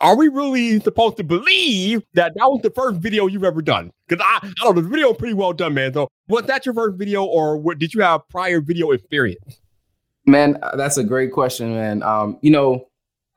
are 0.00 0.16
we 0.16 0.26
really 0.26 0.80
supposed 0.80 1.18
to 1.18 1.22
believe 1.22 2.02
that 2.14 2.34
that 2.34 2.46
was 2.46 2.62
the 2.62 2.70
first 2.70 2.98
video 2.98 3.28
you've 3.28 3.44
ever 3.44 3.62
done? 3.62 3.92
Because 4.08 4.26
I, 4.28 4.40
I 4.42 4.52
don't 4.64 4.74
know, 4.74 4.82
the 4.82 4.88
video 4.88 5.12
pretty 5.12 5.34
well 5.34 5.52
done, 5.52 5.74
man. 5.74 5.94
So 5.94 6.08
was 6.26 6.46
that 6.46 6.66
your 6.66 6.74
first 6.74 6.98
video, 6.98 7.22
or 7.22 7.56
what, 7.56 7.78
did 7.78 7.94
you 7.94 8.00
have 8.00 8.28
prior 8.28 8.60
video 8.60 8.90
experience? 8.90 9.60
Man, 10.26 10.58
uh, 10.64 10.74
that's 10.74 10.96
a 10.96 11.04
great 11.04 11.30
question, 11.30 11.76
man. 11.76 12.02
Um, 12.02 12.40
you 12.42 12.50
know, 12.50 12.88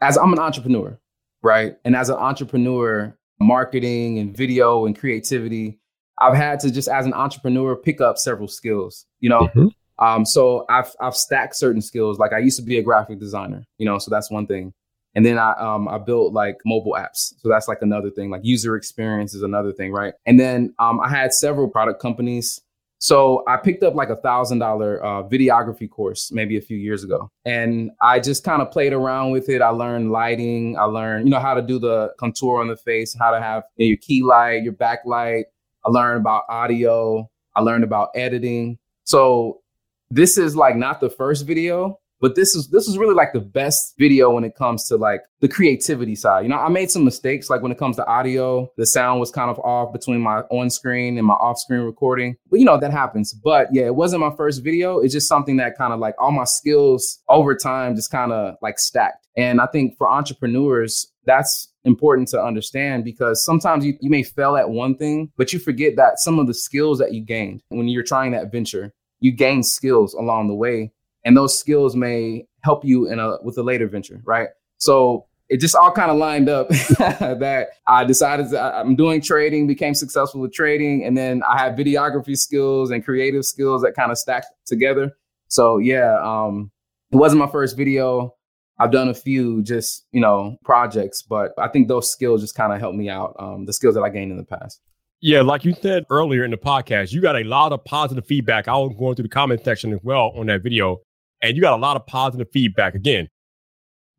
as 0.02 0.18
I'm 0.18 0.34
an 0.34 0.40
entrepreneur, 0.40 1.00
right, 1.44 1.78
and 1.86 1.96
as 1.96 2.10
an 2.10 2.16
entrepreneur, 2.16 3.16
marketing 3.40 4.20
and 4.20 4.36
video 4.36 4.86
and 4.86 4.98
creativity, 4.98 5.80
I've 6.20 6.36
had 6.36 6.60
to 6.62 6.72
just 6.72 6.88
as 6.88 7.06
an 7.06 7.14
entrepreneur 7.14 7.76
pick 7.76 8.02
up 8.02 8.18
several 8.18 8.48
skills. 8.48 9.06
You 9.20 9.30
know. 9.30 9.42
Mm-hmm. 9.42 9.68
Um, 10.00 10.26
so 10.26 10.66
I've 10.70 10.96
I've 11.02 11.16
stacked 11.16 11.56
certain 11.56 11.82
skills. 11.82 12.20
Like 12.20 12.32
I 12.34 12.38
used 12.38 12.60
to 12.60 12.64
be 12.64 12.78
a 12.78 12.84
graphic 12.84 13.20
designer, 13.20 13.66
you 13.80 13.86
know, 13.86 13.98
so 13.98 14.12
that's 14.12 14.30
one 14.30 14.46
thing. 14.46 14.74
And 15.16 15.26
then 15.26 15.40
I 15.40 15.54
um 15.54 15.88
I 15.88 15.98
built 15.98 16.34
like 16.34 16.58
mobile 16.66 16.96
apps. 16.98 17.34
So 17.40 17.50
that's 17.50 17.68
like 17.68 17.80
another 17.82 18.12
thing. 18.12 18.30
Like 18.30 18.42
user 18.44 18.76
experience 18.76 19.34
is 19.34 19.42
another 19.42 19.74
thing, 19.74 19.92
right? 19.92 20.14
And 20.28 20.40
then 20.40 20.76
um 20.78 21.00
I 21.00 21.10
had 21.10 21.34
several 21.34 21.68
product 21.68 22.00
companies. 22.00 22.62
So 23.00 23.44
I 23.48 23.58
picked 23.58 23.84
up 23.84 23.94
like 23.94 24.10
a 24.10 24.16
thousand 24.16 24.60
dollar 24.60 25.04
uh, 25.06 25.24
videography 25.24 25.90
course 25.90 26.32
maybe 26.32 26.58
a 26.58 26.62
few 26.62 26.78
years 26.78 27.04
ago, 27.04 27.30
and 27.46 27.92
I 28.02 28.20
just 28.20 28.44
kind 28.44 28.62
of 28.62 28.72
played 28.72 28.94
around 28.94 29.32
with 29.32 29.50
it. 29.50 29.62
I 29.62 29.70
learned 29.70 30.12
lighting. 30.12 30.78
I 30.78 30.86
learned 30.86 31.26
you 31.26 31.32
know 31.32 31.40
how 31.40 31.54
to 31.54 31.62
do 31.62 31.78
the 31.80 32.14
contour 32.20 32.60
on 32.60 32.68
the 32.68 32.78
face, 32.78 33.16
how 33.20 33.32
to 33.32 33.40
have 33.40 33.64
you 33.76 33.86
know, 33.86 33.90
your 33.90 33.98
key 33.98 34.24
light, 34.24 34.64
your 34.64 34.74
backlight. 34.74 35.44
I 35.86 35.90
learned 35.90 36.22
about 36.22 36.44
audio. 36.50 37.30
I 37.56 37.62
learned 37.62 37.84
about 37.84 38.10
editing. 38.16 38.78
So 39.04 39.62
this 40.10 40.38
is 40.38 40.56
like 40.56 40.76
not 40.76 41.00
the 41.00 41.10
first 41.10 41.46
video, 41.46 42.00
but 42.20 42.36
this 42.36 42.56
is 42.56 42.70
this 42.70 42.88
is 42.88 42.98
really 42.98 43.14
like 43.14 43.34
the 43.34 43.40
best 43.40 43.94
video 43.98 44.32
when 44.32 44.44
it 44.44 44.56
comes 44.56 44.88
to 44.88 44.98
like 44.98 45.22
the 45.40 45.48
creativity 45.48 46.16
side. 46.16 46.44
You 46.44 46.50
know, 46.50 46.58
I 46.58 46.70
made 46.70 46.90
some 46.90 47.06
mistakes 47.06 47.50
like 47.50 47.62
when 47.62 47.72
it 47.72 47.78
comes 47.78 47.96
to 47.98 48.06
audio, 48.08 48.72
the 48.78 48.86
sound 48.86 49.20
was 49.20 49.32
kind 49.32 49.52
of 49.52 49.60
off 49.60 49.94
between 49.94 50.22
my 50.22 50.40
on 50.50 50.70
screen 50.70 51.18
and 51.18 51.28
my 51.28 51.36
off 51.36 51.60
screen 51.60 51.82
recording. 51.82 52.38
But 52.50 52.60
you 52.60 52.66
know, 52.66 52.80
that 52.80 52.92
happens. 52.92 53.34
But 53.34 53.68
yeah, 53.72 53.86
it 53.86 53.96
wasn't 53.96 54.22
my 54.22 54.36
first 54.36 54.64
video. 54.64 55.00
It's 55.00 55.14
just 55.14 55.28
something 55.28 55.58
that 55.58 55.78
kind 55.78 55.94
of 55.94 56.00
like 56.00 56.16
all 56.20 56.32
my 56.32 56.46
skills 56.46 57.20
over 57.30 57.56
time 57.56 57.96
just 57.96 58.12
kind 58.12 58.32
of 58.32 58.56
like 58.62 58.80
stacked. 58.80 59.28
And 59.36 59.62
I 59.62 59.68
think 59.68 59.98
for 59.98 60.10
entrepreneurs, 60.10 61.12
that's 61.26 61.72
important 61.86 62.28
to 62.30 62.42
understand 62.42 63.04
because 63.04 63.46
sometimes 63.46 63.86
you, 63.86 63.96
you 64.02 64.10
may 64.10 64.24
fail 64.24 64.58
at 64.58 64.70
one 64.70 64.96
thing, 64.96 65.32
but 65.38 65.54
you 65.54 65.60
forget 65.60 65.96
that 65.98 66.20
some 66.20 66.40
of 66.40 66.48
the 66.48 66.54
skills 66.54 66.98
that 67.00 67.14
you 67.14 67.22
gained 67.22 67.62
when 67.70 67.88
you're 67.88 68.04
trying 68.04 68.32
that 68.32 68.52
venture, 68.52 68.94
you 69.20 69.32
gain 69.32 69.62
skills 69.62 70.14
along 70.14 70.48
the 70.48 70.56
way 70.56 70.92
and 71.28 71.36
those 71.36 71.60
skills 71.60 71.94
may 71.94 72.48
help 72.62 72.86
you 72.86 73.12
in 73.12 73.20
a 73.20 73.36
with 73.44 73.58
a 73.58 73.62
later 73.62 73.86
venture, 73.88 74.22
right? 74.24 74.48
So 74.78 75.26
it 75.50 75.60
just 75.60 75.76
all 75.76 75.92
kind 75.92 76.10
of 76.10 76.18
lined 76.18 76.48
up 76.48 76.70
that 77.00 77.68
I 77.86 78.06
decided 78.06 78.56
I'm 78.56 78.96
doing 78.96 79.22
trading, 79.22 79.68
became 79.68 79.94
successful 79.94 80.40
with 80.40 80.54
trading, 80.54 81.04
and 81.04 81.18
then 81.18 81.44
I 81.48 81.62
had 81.62 81.78
videography 81.78 82.38
skills 82.38 82.92
and 82.92 83.04
creative 83.04 83.44
skills 83.44 83.82
that 83.82 83.94
kind 83.94 84.10
of 84.10 84.18
stacked 84.18 84.48
together. 84.66 85.18
So 85.50 85.80
yeah, 85.80 86.18
um, 86.24 86.72
it 87.12 87.18
wasn't 87.18 87.40
my 87.40 87.48
first 87.48 87.76
video. 87.76 88.34
I've 88.80 88.92
done 88.92 89.10
a 89.10 89.14
few 89.14 89.64
just, 89.64 90.06
you 90.14 90.22
know, 90.22 90.56
projects, 90.64 91.24
but 91.24 91.52
I 91.58 91.68
think 91.68 91.90
those 91.90 92.10
skills 92.10 92.40
just 92.40 92.56
kind 92.56 92.72
of 92.72 92.80
helped 92.80 92.98
me 92.98 93.10
out. 93.10 93.36
Um, 93.38 93.66
the 93.66 93.74
skills 93.74 93.96
that 93.96 94.02
I 94.04 94.10
gained 94.10 94.32
in 94.32 94.38
the 94.38 94.46
past. 94.46 94.80
Yeah, 95.20 95.42
like 95.42 95.66
you 95.66 95.74
said 95.74 96.06
earlier 96.12 96.46
in 96.46 96.52
the 96.52 96.58
podcast, 96.58 97.12
you 97.12 97.22
got 97.22 97.36
a 97.36 97.44
lot 97.44 97.74
of 97.74 97.84
positive 97.84 98.26
feedback. 98.28 98.68
I 98.68 98.78
was 98.78 98.96
going 99.00 99.16
through 99.16 99.24
the 99.24 99.30
comment 99.30 99.64
section 99.64 99.92
as 99.92 100.00
well 100.04 100.32
on 100.36 100.46
that 100.46 100.62
video, 100.62 101.00
and 101.42 101.56
you 101.56 101.62
got 101.62 101.78
a 101.78 101.82
lot 101.82 101.96
of 101.96 102.06
positive 102.06 102.48
feedback. 102.52 102.96
Again, 102.96 103.30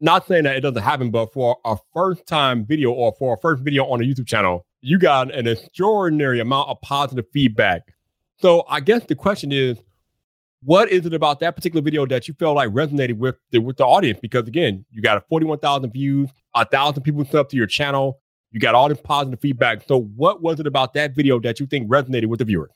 not 0.00 0.26
saying 0.26 0.44
that 0.44 0.56
it 0.56 0.60
doesn't 0.60 0.82
happen, 0.82 1.10
but 1.10 1.32
for 1.32 1.56
a 1.64 1.76
first 1.92 2.26
time 2.26 2.64
video 2.64 2.90
or 2.92 3.14
for 3.18 3.34
a 3.34 3.40
first 3.40 3.62
video 3.62 3.84
on 3.86 4.00
a 4.00 4.04
YouTube 4.04 4.26
channel, 4.26 4.64
you 4.80 4.98
got 4.98 5.34
an 5.34 5.46
extraordinary 5.46 6.40
amount 6.40 6.68
of 6.68 6.80
positive 6.82 7.26
feedback. 7.32 7.82
So 8.40 8.64
I 8.68 8.80
guess 8.80 9.04
the 9.04 9.16
question 9.16 9.50
is, 9.50 9.78
what 10.62 10.90
is 10.90 11.06
it 11.06 11.14
about 11.14 11.40
that 11.40 11.54
particular 11.54 11.82
video 11.82 12.06
that 12.06 12.26
you 12.26 12.34
felt 12.34 12.56
like 12.56 12.70
resonated 12.70 13.18
with 13.18 13.36
the, 13.50 13.58
with 13.60 13.76
the 13.76 13.84
audience? 13.84 14.18
Because 14.20 14.46
again, 14.48 14.84
you 14.90 15.02
got 15.02 15.16
a 15.16 15.20
41,000 15.28 15.90
views, 15.92 16.30
a 16.54 16.64
thousand 16.64 17.02
people 17.02 17.24
sub 17.24 17.48
to 17.50 17.56
your 17.56 17.66
channel. 17.66 18.20
You 18.50 18.60
got 18.60 18.74
all 18.74 18.88
this 18.88 19.00
positive 19.00 19.40
feedback. 19.40 19.82
So, 19.86 20.02
what 20.16 20.42
was 20.42 20.58
it 20.58 20.66
about 20.66 20.94
that 20.94 21.14
video 21.14 21.38
that 21.40 21.60
you 21.60 21.66
think 21.66 21.88
resonated 21.88 22.26
with 22.26 22.38
the 22.38 22.44
viewers? 22.44 22.70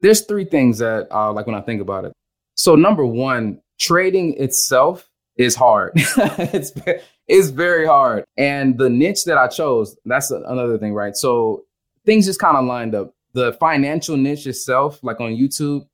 There's 0.00 0.20
three 0.26 0.44
things 0.44 0.78
that 0.78 1.08
uh, 1.10 1.32
like 1.32 1.46
when 1.46 1.56
I 1.56 1.60
think 1.60 1.80
about 1.80 2.04
it. 2.04 2.12
So, 2.54 2.74
number 2.74 3.06
one, 3.06 3.60
trading 3.78 4.40
itself 4.40 5.08
is 5.36 5.54
hard. 5.54 5.92
it's 5.96 6.72
it's 7.26 7.48
very 7.48 7.86
hard, 7.86 8.24
and 8.36 8.78
the 8.78 8.90
niche 8.90 9.24
that 9.24 9.38
I 9.38 9.48
chose 9.48 9.96
that's 10.04 10.30
another 10.30 10.78
thing, 10.78 10.94
right? 10.94 11.16
So 11.16 11.64
things 12.04 12.26
just 12.26 12.40
kind 12.40 12.56
of 12.56 12.64
lined 12.64 12.94
up. 12.94 13.14
The 13.34 13.52
financial 13.54 14.16
niche 14.16 14.46
itself, 14.46 14.98
like 15.02 15.20
on 15.20 15.32
YouTube, 15.32 15.86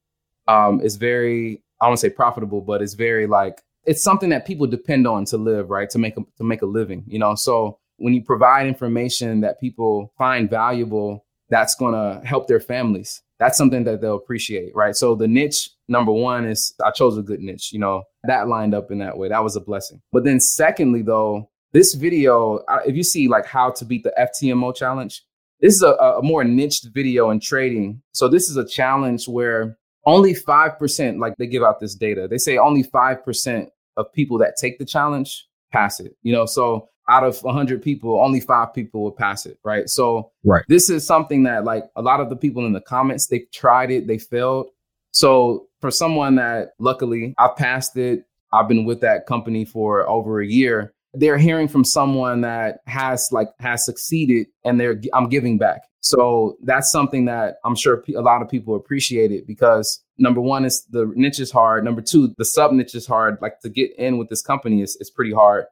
um, 0.48 0.80
is 0.80 0.96
very 0.96 1.62
I 1.80 1.88
don't 1.88 1.96
say 1.96 2.10
profitable, 2.10 2.60
but 2.60 2.82
it's 2.82 2.94
very 2.94 3.26
like 3.26 3.62
it's 3.84 4.02
something 4.02 4.30
that 4.30 4.46
people 4.46 4.66
depend 4.66 5.06
on 5.06 5.24
to 5.26 5.36
live, 5.36 5.70
right? 5.70 5.90
To 5.90 5.98
make 5.98 6.16
a 6.16 6.22
to 6.38 6.44
make 6.44 6.62
a 6.62 6.66
living, 6.66 7.04
you 7.06 7.18
know. 7.18 7.34
So 7.34 7.78
when 7.96 8.14
you 8.14 8.22
provide 8.22 8.66
information 8.66 9.40
that 9.40 9.60
people 9.60 10.12
find 10.16 10.48
valuable, 10.48 11.24
that's 11.48 11.74
going 11.74 11.94
to 11.94 12.26
help 12.26 12.48
their 12.48 12.60
families. 12.60 13.22
That's 13.44 13.58
something 13.58 13.84
that 13.84 14.00
they'll 14.00 14.16
appreciate, 14.16 14.74
right? 14.74 14.96
So 14.96 15.14
the 15.14 15.28
niche 15.28 15.68
number 15.88 16.12
one 16.12 16.46
is 16.46 16.74
I 16.82 16.90
chose 16.92 17.18
a 17.18 17.22
good 17.22 17.40
niche, 17.40 17.74
you 17.74 17.78
know, 17.78 18.04
that 18.22 18.48
lined 18.48 18.74
up 18.74 18.90
in 18.90 18.96
that 19.00 19.18
way. 19.18 19.28
That 19.28 19.44
was 19.44 19.54
a 19.54 19.60
blessing. 19.60 20.00
But 20.12 20.24
then 20.24 20.40
secondly, 20.40 21.02
though, 21.02 21.50
this 21.74 21.92
video, 21.92 22.64
if 22.86 22.96
you 22.96 23.02
see 23.02 23.28
like 23.28 23.44
how 23.44 23.70
to 23.72 23.84
beat 23.84 24.02
the 24.02 24.14
FTMO 24.18 24.74
challenge, 24.74 25.22
this 25.60 25.74
is 25.74 25.82
a, 25.82 25.92
a 25.92 26.22
more 26.22 26.42
niched 26.42 26.88
video 26.94 27.28
in 27.28 27.38
trading. 27.38 28.00
So 28.12 28.28
this 28.28 28.48
is 28.48 28.56
a 28.56 28.66
challenge 28.66 29.28
where 29.28 29.76
only 30.06 30.32
5%, 30.34 31.18
like 31.18 31.36
they 31.36 31.46
give 31.46 31.62
out 31.62 31.80
this 31.80 31.94
data, 31.94 32.26
they 32.26 32.38
say 32.38 32.56
only 32.56 32.82
5% 32.82 33.68
of 33.98 34.10
people 34.14 34.38
that 34.38 34.54
take 34.58 34.78
the 34.78 34.86
challenge 34.86 35.46
pass 35.70 36.00
it, 36.00 36.16
you 36.22 36.32
know, 36.32 36.46
so 36.46 36.88
out 37.08 37.24
of 37.24 37.42
100 37.42 37.82
people, 37.82 38.20
only 38.20 38.40
five 38.40 38.72
people 38.72 39.02
will 39.02 39.12
pass 39.12 39.46
it, 39.46 39.58
right? 39.64 39.88
So 39.88 40.30
right. 40.44 40.64
this 40.68 40.88
is 40.88 41.06
something 41.06 41.42
that 41.44 41.64
like 41.64 41.84
a 41.96 42.02
lot 42.02 42.20
of 42.20 42.30
the 42.30 42.36
people 42.36 42.64
in 42.66 42.72
the 42.72 42.80
comments, 42.80 43.26
they 43.26 43.46
tried 43.52 43.90
it, 43.90 44.06
they 44.06 44.18
failed. 44.18 44.68
So 45.12 45.68
for 45.80 45.90
someone 45.90 46.36
that 46.36 46.70
luckily 46.78 47.34
I 47.38 47.48
passed 47.56 47.96
it, 47.96 48.24
I've 48.52 48.68
been 48.68 48.84
with 48.84 49.00
that 49.00 49.26
company 49.26 49.64
for 49.64 50.08
over 50.08 50.40
a 50.40 50.46
year. 50.46 50.94
They're 51.12 51.38
hearing 51.38 51.68
from 51.68 51.84
someone 51.84 52.40
that 52.40 52.78
has 52.86 53.28
like 53.30 53.48
has 53.60 53.84
succeeded 53.84 54.46
and 54.64 54.80
they're 54.80 55.00
I'm 55.12 55.28
giving 55.28 55.58
back. 55.58 55.82
So 56.00 56.56
that's 56.62 56.90
something 56.90 57.24
that 57.26 57.56
I'm 57.64 57.76
sure 57.76 58.04
a 58.16 58.20
lot 58.20 58.42
of 58.42 58.48
people 58.48 58.76
appreciate 58.76 59.32
it 59.32 59.46
because 59.46 60.02
number 60.18 60.40
one 60.40 60.64
is 60.64 60.84
the 60.90 61.10
niche 61.14 61.40
is 61.40 61.50
hard. 61.50 61.84
Number 61.84 62.02
two, 62.02 62.34
the 62.36 62.44
sub 62.44 62.72
niche 62.72 62.94
is 62.94 63.06
hard. 63.06 63.38
Like 63.40 63.60
to 63.60 63.68
get 63.68 63.90
in 63.96 64.18
with 64.18 64.28
this 64.28 64.42
company 64.42 64.82
is, 64.82 64.96
is 65.00 65.10
pretty 65.10 65.32
hard. 65.32 65.64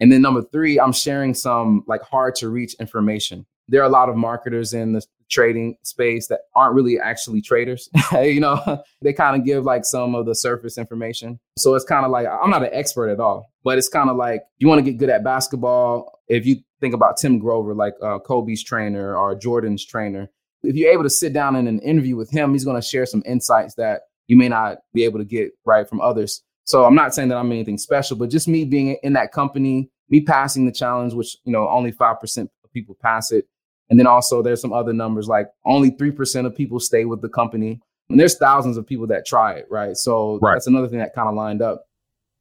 And 0.00 0.10
then 0.10 0.22
number 0.22 0.42
three, 0.42 0.80
I'm 0.80 0.92
sharing 0.92 1.34
some 1.34 1.84
like 1.86 2.02
hard 2.02 2.34
to 2.36 2.48
reach 2.48 2.74
information. 2.80 3.46
There 3.68 3.82
are 3.82 3.86
a 3.86 3.90
lot 3.90 4.08
of 4.08 4.16
marketers 4.16 4.72
in 4.72 4.94
the 4.94 5.04
trading 5.30 5.76
space 5.84 6.26
that 6.26 6.40
aren't 6.56 6.74
really 6.74 6.98
actually 6.98 7.40
traders. 7.40 7.88
you 8.12 8.40
know, 8.40 8.82
they 9.02 9.12
kind 9.12 9.36
of 9.36 9.46
give 9.46 9.64
like 9.64 9.84
some 9.84 10.14
of 10.14 10.26
the 10.26 10.34
surface 10.34 10.76
information. 10.76 11.38
So 11.56 11.74
it's 11.74 11.84
kind 11.84 12.04
of 12.04 12.10
like 12.10 12.26
I'm 12.26 12.50
not 12.50 12.62
an 12.62 12.70
expert 12.72 13.10
at 13.10 13.20
all, 13.20 13.50
but 13.62 13.78
it's 13.78 13.88
kind 13.88 14.10
of 14.10 14.16
like 14.16 14.42
you 14.58 14.68
want 14.68 14.84
to 14.84 14.90
get 14.90 14.98
good 14.98 15.10
at 15.10 15.22
basketball. 15.22 16.18
If 16.28 16.46
you 16.46 16.56
think 16.80 16.94
about 16.94 17.16
Tim 17.16 17.38
Grover, 17.38 17.74
like 17.74 17.94
uh, 18.02 18.18
Kobe's 18.18 18.64
trainer 18.64 19.16
or 19.16 19.34
Jordan's 19.34 19.84
trainer, 19.84 20.30
if 20.62 20.76
you're 20.76 20.92
able 20.92 21.04
to 21.04 21.10
sit 21.10 21.32
down 21.32 21.56
in 21.56 21.66
an 21.66 21.80
interview 21.80 22.16
with 22.16 22.30
him, 22.30 22.52
he's 22.52 22.64
going 22.64 22.80
to 22.80 22.86
share 22.86 23.06
some 23.06 23.22
insights 23.26 23.74
that 23.76 24.02
you 24.26 24.36
may 24.36 24.48
not 24.48 24.78
be 24.92 25.04
able 25.04 25.18
to 25.18 25.24
get 25.24 25.50
right 25.64 25.88
from 25.88 26.00
others. 26.00 26.42
So 26.64 26.84
I'm 26.84 26.94
not 26.94 27.14
saying 27.14 27.28
that 27.28 27.36
I'm 27.36 27.50
anything 27.50 27.78
special, 27.78 28.16
but 28.16 28.30
just 28.30 28.48
me 28.48 28.64
being 28.64 28.96
in 29.02 29.12
that 29.14 29.32
company, 29.32 29.90
me 30.08 30.20
passing 30.20 30.66
the 30.66 30.72
challenge, 30.72 31.14
which, 31.14 31.36
you 31.44 31.52
know, 31.52 31.68
only 31.68 31.92
5% 31.92 32.38
of 32.42 32.72
people 32.72 32.96
pass 33.00 33.32
it. 33.32 33.46
And 33.88 33.98
then 33.98 34.06
also 34.06 34.42
there's 34.42 34.60
some 34.60 34.72
other 34.72 34.92
numbers 34.92 35.26
like 35.26 35.48
only 35.64 35.90
3% 35.90 36.46
of 36.46 36.54
people 36.54 36.78
stay 36.78 37.04
with 37.04 37.22
the 37.22 37.28
company. 37.28 37.80
And 38.08 38.18
there's 38.18 38.38
thousands 38.38 38.76
of 38.76 38.86
people 38.86 39.06
that 39.08 39.26
try 39.26 39.54
it, 39.54 39.66
right? 39.70 39.96
So 39.96 40.38
right. 40.40 40.54
that's 40.54 40.66
another 40.66 40.88
thing 40.88 40.98
that 40.98 41.14
kind 41.14 41.28
of 41.28 41.34
lined 41.34 41.62
up. 41.62 41.84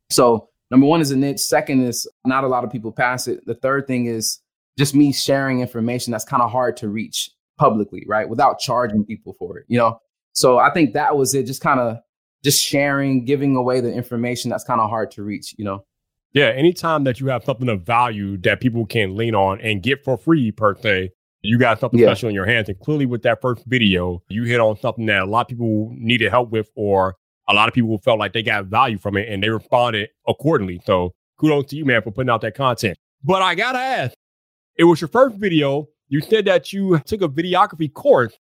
So 0.09 0.49
number 0.71 0.85
one 0.85 1.01
is 1.01 1.11
a 1.11 1.17
niche. 1.17 1.39
Second 1.39 1.83
is 1.83 2.07
not 2.25 2.43
a 2.43 2.47
lot 2.47 2.63
of 2.63 2.71
people 2.71 2.91
pass 2.91 3.27
it. 3.27 3.45
The 3.45 3.55
third 3.55 3.87
thing 3.87 4.05
is 4.05 4.39
just 4.77 4.95
me 4.95 5.11
sharing 5.11 5.59
information 5.59 6.11
that's 6.11 6.25
kind 6.25 6.41
of 6.41 6.51
hard 6.51 6.77
to 6.77 6.89
reach 6.89 7.31
publicly, 7.57 8.03
right? 8.07 8.27
Without 8.29 8.59
charging 8.59 9.05
people 9.05 9.35
for 9.37 9.57
it, 9.57 9.65
you 9.67 9.77
know? 9.77 9.99
So 10.33 10.57
I 10.57 10.71
think 10.71 10.93
that 10.93 11.17
was 11.17 11.33
it. 11.33 11.45
Just 11.45 11.61
kind 11.61 11.79
of 11.79 11.97
just 12.43 12.63
sharing, 12.63 13.25
giving 13.25 13.55
away 13.55 13.81
the 13.81 13.91
information 13.91 14.49
that's 14.49 14.63
kind 14.63 14.81
of 14.81 14.89
hard 14.89 15.11
to 15.11 15.23
reach, 15.23 15.55
you 15.57 15.65
know? 15.65 15.85
Yeah. 16.33 16.47
Anytime 16.47 17.03
that 17.05 17.19
you 17.19 17.27
have 17.27 17.43
something 17.43 17.69
of 17.69 17.81
value 17.81 18.37
that 18.37 18.61
people 18.61 18.85
can 18.85 19.15
lean 19.15 19.35
on 19.35 19.59
and 19.61 19.81
get 19.81 20.03
for 20.03 20.17
free, 20.17 20.51
per 20.51 20.75
se, 20.75 21.11
you 21.41 21.57
got 21.57 21.79
something 21.79 21.99
yeah. 21.99 22.07
special 22.07 22.29
in 22.29 22.35
your 22.35 22.45
hands. 22.45 22.69
And 22.69 22.79
clearly, 22.79 23.05
with 23.05 23.23
that 23.23 23.41
first 23.41 23.65
video, 23.65 24.21
you 24.29 24.43
hit 24.43 24.59
on 24.59 24.77
something 24.79 25.05
that 25.07 25.23
a 25.23 25.25
lot 25.25 25.41
of 25.41 25.47
people 25.47 25.91
needed 25.97 26.29
help 26.29 26.51
with, 26.51 26.69
or 26.75 27.15
a 27.47 27.53
lot 27.53 27.67
of 27.67 27.73
people 27.73 27.97
felt 27.97 28.19
like 28.19 28.33
they 28.33 28.43
got 28.43 28.65
value 28.65 28.97
from 28.97 29.17
it 29.17 29.27
and 29.27 29.41
they 29.41 29.49
responded 29.49 30.09
accordingly. 30.27 30.81
So 30.85 31.13
kudos 31.39 31.65
to 31.67 31.75
you, 31.75 31.85
man, 31.85 32.01
for 32.01 32.11
putting 32.11 32.29
out 32.29 32.41
that 32.41 32.55
content. 32.55 32.97
But 33.23 33.41
I 33.41 33.55
got 33.55 33.73
to 33.73 33.79
ask, 33.79 34.13
it 34.75 34.83
was 34.83 35.01
your 35.01 35.07
first 35.07 35.35
video. 35.37 35.87
You 36.07 36.21
said 36.21 36.45
that 36.45 36.71
you 36.71 36.99
took 36.99 37.21
a 37.21 37.27
videography 37.29 37.91
course. 37.91 38.33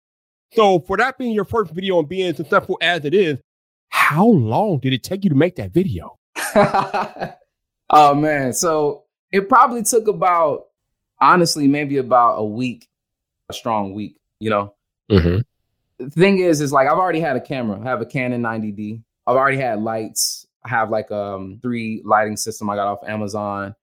So, 0.52 0.80
for 0.80 0.96
that 0.96 1.18
being 1.18 1.32
your 1.32 1.44
first 1.44 1.72
video 1.72 1.98
and 1.98 2.08
being 2.08 2.34
successful 2.34 2.78
as 2.80 3.04
it 3.04 3.12
is, 3.12 3.38
how 3.88 4.26
long 4.26 4.78
did 4.78 4.92
it 4.92 5.02
take 5.02 5.24
you 5.24 5.30
to 5.30 5.36
make 5.36 5.56
that 5.56 5.72
video? 5.72 6.18
oh 7.90 8.14
man, 8.14 8.52
so 8.52 9.04
it 9.32 9.48
probably 9.48 9.82
took 9.82 10.08
about 10.08 10.66
honestly 11.20 11.66
maybe 11.66 11.98
about 11.98 12.36
a 12.36 12.44
week, 12.44 12.88
a 13.48 13.52
strong 13.52 13.94
week. 13.94 14.16
You 14.40 14.50
know, 14.50 14.74
mm-hmm. 15.10 15.38
the 16.04 16.10
thing 16.10 16.38
is, 16.38 16.60
is 16.60 16.72
like 16.72 16.88
I've 16.88 16.98
already 16.98 17.20
had 17.20 17.36
a 17.36 17.40
camera. 17.40 17.80
I 17.80 17.84
have 17.84 18.00
a 18.00 18.06
Canon 18.06 18.42
90D. 18.42 19.02
I've 19.26 19.36
already 19.36 19.58
had 19.58 19.80
lights. 19.80 20.46
I 20.64 20.70
have 20.70 20.90
like 20.90 21.10
um 21.10 21.58
three 21.60 22.02
lighting 22.04 22.36
system 22.36 22.70
I 22.70 22.76
got 22.76 22.86
off 22.86 23.08
Amazon, 23.08 23.74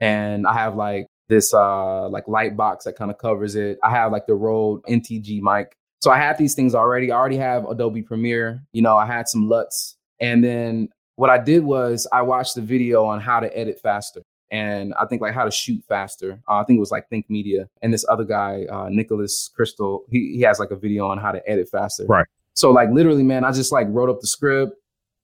and 0.00 0.46
I 0.46 0.54
have 0.54 0.76
like 0.76 1.06
this 1.28 1.54
uh 1.54 2.08
like 2.08 2.28
light 2.28 2.56
box 2.56 2.84
that 2.84 2.96
kind 2.96 3.10
of 3.10 3.18
covers 3.18 3.54
it. 3.54 3.78
I 3.82 3.90
have 3.90 4.12
like 4.12 4.26
the 4.26 4.34
Rode 4.34 4.82
NTG 4.84 5.40
mic 5.40 5.76
so 6.00 6.10
I 6.10 6.16
had 6.16 6.38
these 6.38 6.54
things 6.54 6.74
already. 6.74 7.12
I 7.12 7.16
already 7.16 7.36
have 7.36 7.66
Adobe 7.66 8.02
Premiere. 8.02 8.62
You 8.72 8.82
know, 8.82 8.96
I 8.96 9.06
had 9.06 9.28
some 9.28 9.48
LUTs. 9.48 9.96
And 10.18 10.42
then 10.42 10.88
what 11.16 11.28
I 11.28 11.38
did 11.38 11.62
was 11.62 12.06
I 12.10 12.22
watched 12.22 12.54
the 12.54 12.62
video 12.62 13.04
on 13.04 13.20
how 13.20 13.40
to 13.40 13.56
edit 13.56 13.78
faster. 13.80 14.22
And 14.50 14.94
I 14.94 15.04
think 15.04 15.20
like 15.20 15.34
how 15.34 15.44
to 15.44 15.50
shoot 15.50 15.84
faster. 15.86 16.40
Uh, 16.48 16.56
I 16.56 16.64
think 16.64 16.78
it 16.78 16.80
was 16.80 16.90
like 16.90 17.08
Think 17.08 17.28
Media. 17.28 17.68
And 17.82 17.92
this 17.92 18.04
other 18.08 18.24
guy, 18.24 18.64
uh, 18.70 18.88
Nicholas 18.88 19.50
Crystal, 19.54 20.04
he, 20.10 20.32
he 20.36 20.40
has 20.40 20.58
like 20.58 20.70
a 20.70 20.76
video 20.76 21.06
on 21.06 21.18
how 21.18 21.32
to 21.32 21.48
edit 21.48 21.68
faster. 21.68 22.04
Right. 22.06 22.26
So 22.54 22.70
like 22.70 22.90
literally, 22.90 23.22
man, 23.22 23.44
I 23.44 23.52
just 23.52 23.70
like 23.70 23.86
wrote 23.90 24.10
up 24.10 24.20
the 24.20 24.26
script, 24.26 24.72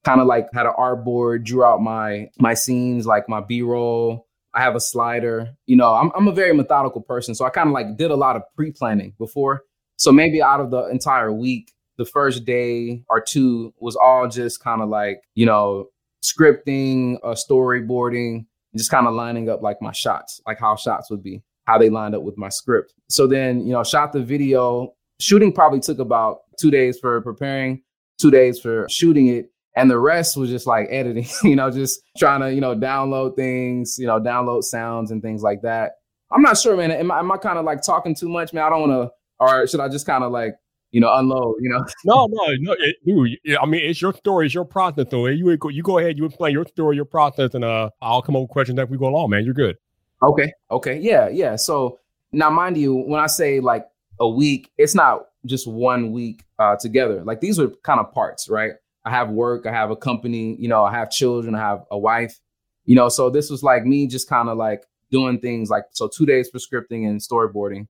kind 0.04 0.21
of 0.21 0.26
like 0.26 0.49
had 0.52 0.66
an 0.66 0.73
artboard, 0.78 1.45
drew 1.45 1.64
out 1.64 1.80
my 1.80 2.30
my 2.38 2.54
scenes, 2.54 3.06
like 3.06 3.28
my 3.28 3.40
B-roll. 3.40 4.26
I 4.54 4.61
have 4.62 4.76
a 4.76 4.80
slider. 4.80 5.49
You 5.66 5.76
know, 5.76 5.95
I'm 5.95 6.12
I'm 6.14 6.28
a 6.28 6.33
very 6.33 6.54
methodical 6.54 7.00
person. 7.00 7.35
So 7.35 7.45
I 7.45 7.50
kind 7.50 7.68
of 7.68 7.73
like 7.73 7.97
did 7.97 8.11
a 8.11 8.16
lot 8.16 8.37
of 8.37 8.42
pre-planning 8.54 9.14
before 9.18 9.64
so 9.97 10.12
maybe 10.12 10.43
out 10.43 10.61
of 10.61 10.71
the 10.71 10.87
entire 10.88 11.33
week, 11.33 11.73
the 11.97 12.05
first 12.05 12.45
day 12.45 13.03
or 13.09 13.21
two 13.21 13.73
was 13.81 13.97
all 13.97 14.29
just 14.29 14.62
kind 14.62 14.83
of 14.83 14.88
like, 14.88 15.23
you 15.35 15.47
know, 15.47 15.88
scripting, 16.23 17.17
uh, 17.23 17.35
storyboarding, 17.35 18.47
just 18.76 18.91
kind 18.91 19.07
of 19.07 19.15
lining 19.15 19.49
up 19.49 19.62
like 19.62 19.81
my 19.81 19.93
shots, 19.93 20.41
like 20.47 20.59
how 20.59 20.76
shots 20.76 21.11
would 21.11 21.23
be, 21.23 21.43
how 21.65 21.79
they 21.79 21.88
lined 21.88 22.15
up 22.15 22.23
with 22.23 22.37
my 22.37 22.49
script. 22.49 22.93
So 23.09 23.26
then, 23.26 23.67
you 23.67 23.73
know, 23.73 23.83
shot 23.83 24.12
the 24.12 24.23
video. 24.23 24.95
Shooting 25.19 25.53
probably 25.53 25.81
took 25.81 25.99
about 25.99 26.41
two 26.61 26.71
days 26.71 26.99
for 26.99 27.21
preparing, 27.23 27.83
two 28.21 28.31
days 28.31 28.61
for 28.61 28.87
shooting 28.91 29.29
it. 29.29 29.50
And 29.76 29.91
the 29.91 29.99
rest 29.99 30.37
was 30.37 30.50
just 30.50 30.67
like 30.67 30.88
editing, 30.91 31.26
you 31.43 31.57
know, 31.57 31.71
just 31.71 32.00
trying 32.19 32.41
to, 32.41 32.53
you 32.53 32.61
know, 32.61 32.75
download 32.75 33.37
things, 33.37 33.97
you 33.99 34.07
know, 34.07 34.21
download 34.21 34.65
sounds 34.65 35.11
and 35.11 35.23
things 35.23 35.43
like 35.43 35.62
that. 35.62 35.93
I'm 36.31 36.43
not 36.43 36.59
sure, 36.59 36.76
man. 36.76 36.91
Am 36.91 37.11
I, 37.11 37.21
am 37.21 37.31
I 37.31 37.37
kind 37.37 37.59
of 37.59 37.65
like 37.65 37.83
talking 37.83 38.15
too 38.15 38.29
much, 38.29 38.53
man? 38.53 38.65
I 38.65 38.71
don't 38.71 38.88
want 38.88 38.93
to 38.93 39.17
or 39.38 39.66
should 39.66 39.81
I 39.81 39.88
just 39.88 40.07
kind 40.07 40.25
of 40.25 40.33
like, 40.33 40.57
you 40.93 41.00
know, 41.00 41.12
unload, 41.14 41.57
you 41.61 41.69
know. 41.69 41.85
no, 42.05 42.26
no, 42.31 42.47
no, 42.61 42.76
it, 42.78 42.97
dude. 43.05 43.59
I 43.61 43.66
mean, 43.66 43.83
it's 43.85 44.00
your 44.00 44.14
story, 44.14 44.47
it's 44.47 44.55
your 44.55 44.64
process. 44.64 45.07
So 45.11 45.26
you 45.26 45.57
go, 45.57 45.69
you 45.69 45.83
go 45.83 45.99
ahead, 45.99 46.16
you 46.16 46.25
explain 46.25 46.52
your 46.52 46.66
story, 46.66 46.97
your 46.97 47.05
process, 47.05 47.55
and 47.55 47.64
uh, 47.64 47.90
I'll 48.00 48.23
come 48.23 48.37
up 48.37 48.43
with 48.43 48.50
questions 48.50 48.78
as 48.78 48.88
we 48.88 48.97
go 48.97 49.07
along, 49.07 49.31
man. 49.31 49.45
You're 49.45 49.55
good. 49.55 49.76
Okay, 50.23 50.52
okay, 50.71 50.99
yeah, 50.99 51.28
yeah. 51.28 51.57
So 51.57 51.99
now, 52.33 52.50
mind 52.50 52.76
you, 52.76 52.95
when 52.95 53.21
I 53.21 53.26
say 53.26 53.61
like 53.61 53.87
a 54.21 54.28
week, 54.28 54.71
it's 54.78 54.95
not 54.95 55.26
just 55.45 55.66
one 55.66 56.12
week 56.12 56.45
uh, 56.59 56.76
together. 56.76 57.23
Like 57.25 57.40
these 57.40 57.59
are 57.59 57.69
kind 57.83 58.00
of 58.00 58.12
parts, 58.12 58.49
right? 58.49 58.73
I 59.05 59.11
have 59.11 59.31
work, 59.31 59.66
I 59.66 59.73
have 59.73 59.90
a 59.90 59.97
company, 59.97 60.57
you 60.59 60.69
know, 60.69 60.85
I 60.85 60.93
have 60.93 61.11
children, 61.11 61.55
I 61.55 61.61
have 61.61 61.85
a 61.90 61.99
wife, 61.99 62.40
you 62.85 62.97
know. 62.97 63.09
So 63.09 63.31
this 63.31 63.50
was 63.50 63.62
like 63.62 63.85
me 63.85 64.07
just 64.07 64.28
kind 64.28 64.49
of 64.49 64.57
like 64.59 64.85
doing 65.11 65.38
things 65.38 65.71
like 65.71 65.85
so 65.93 66.09
two 66.09 66.26
days 66.26 66.50
for 66.50 66.59
scripting 66.59 67.09
and 67.09 67.21
storyboarding, 67.21 67.87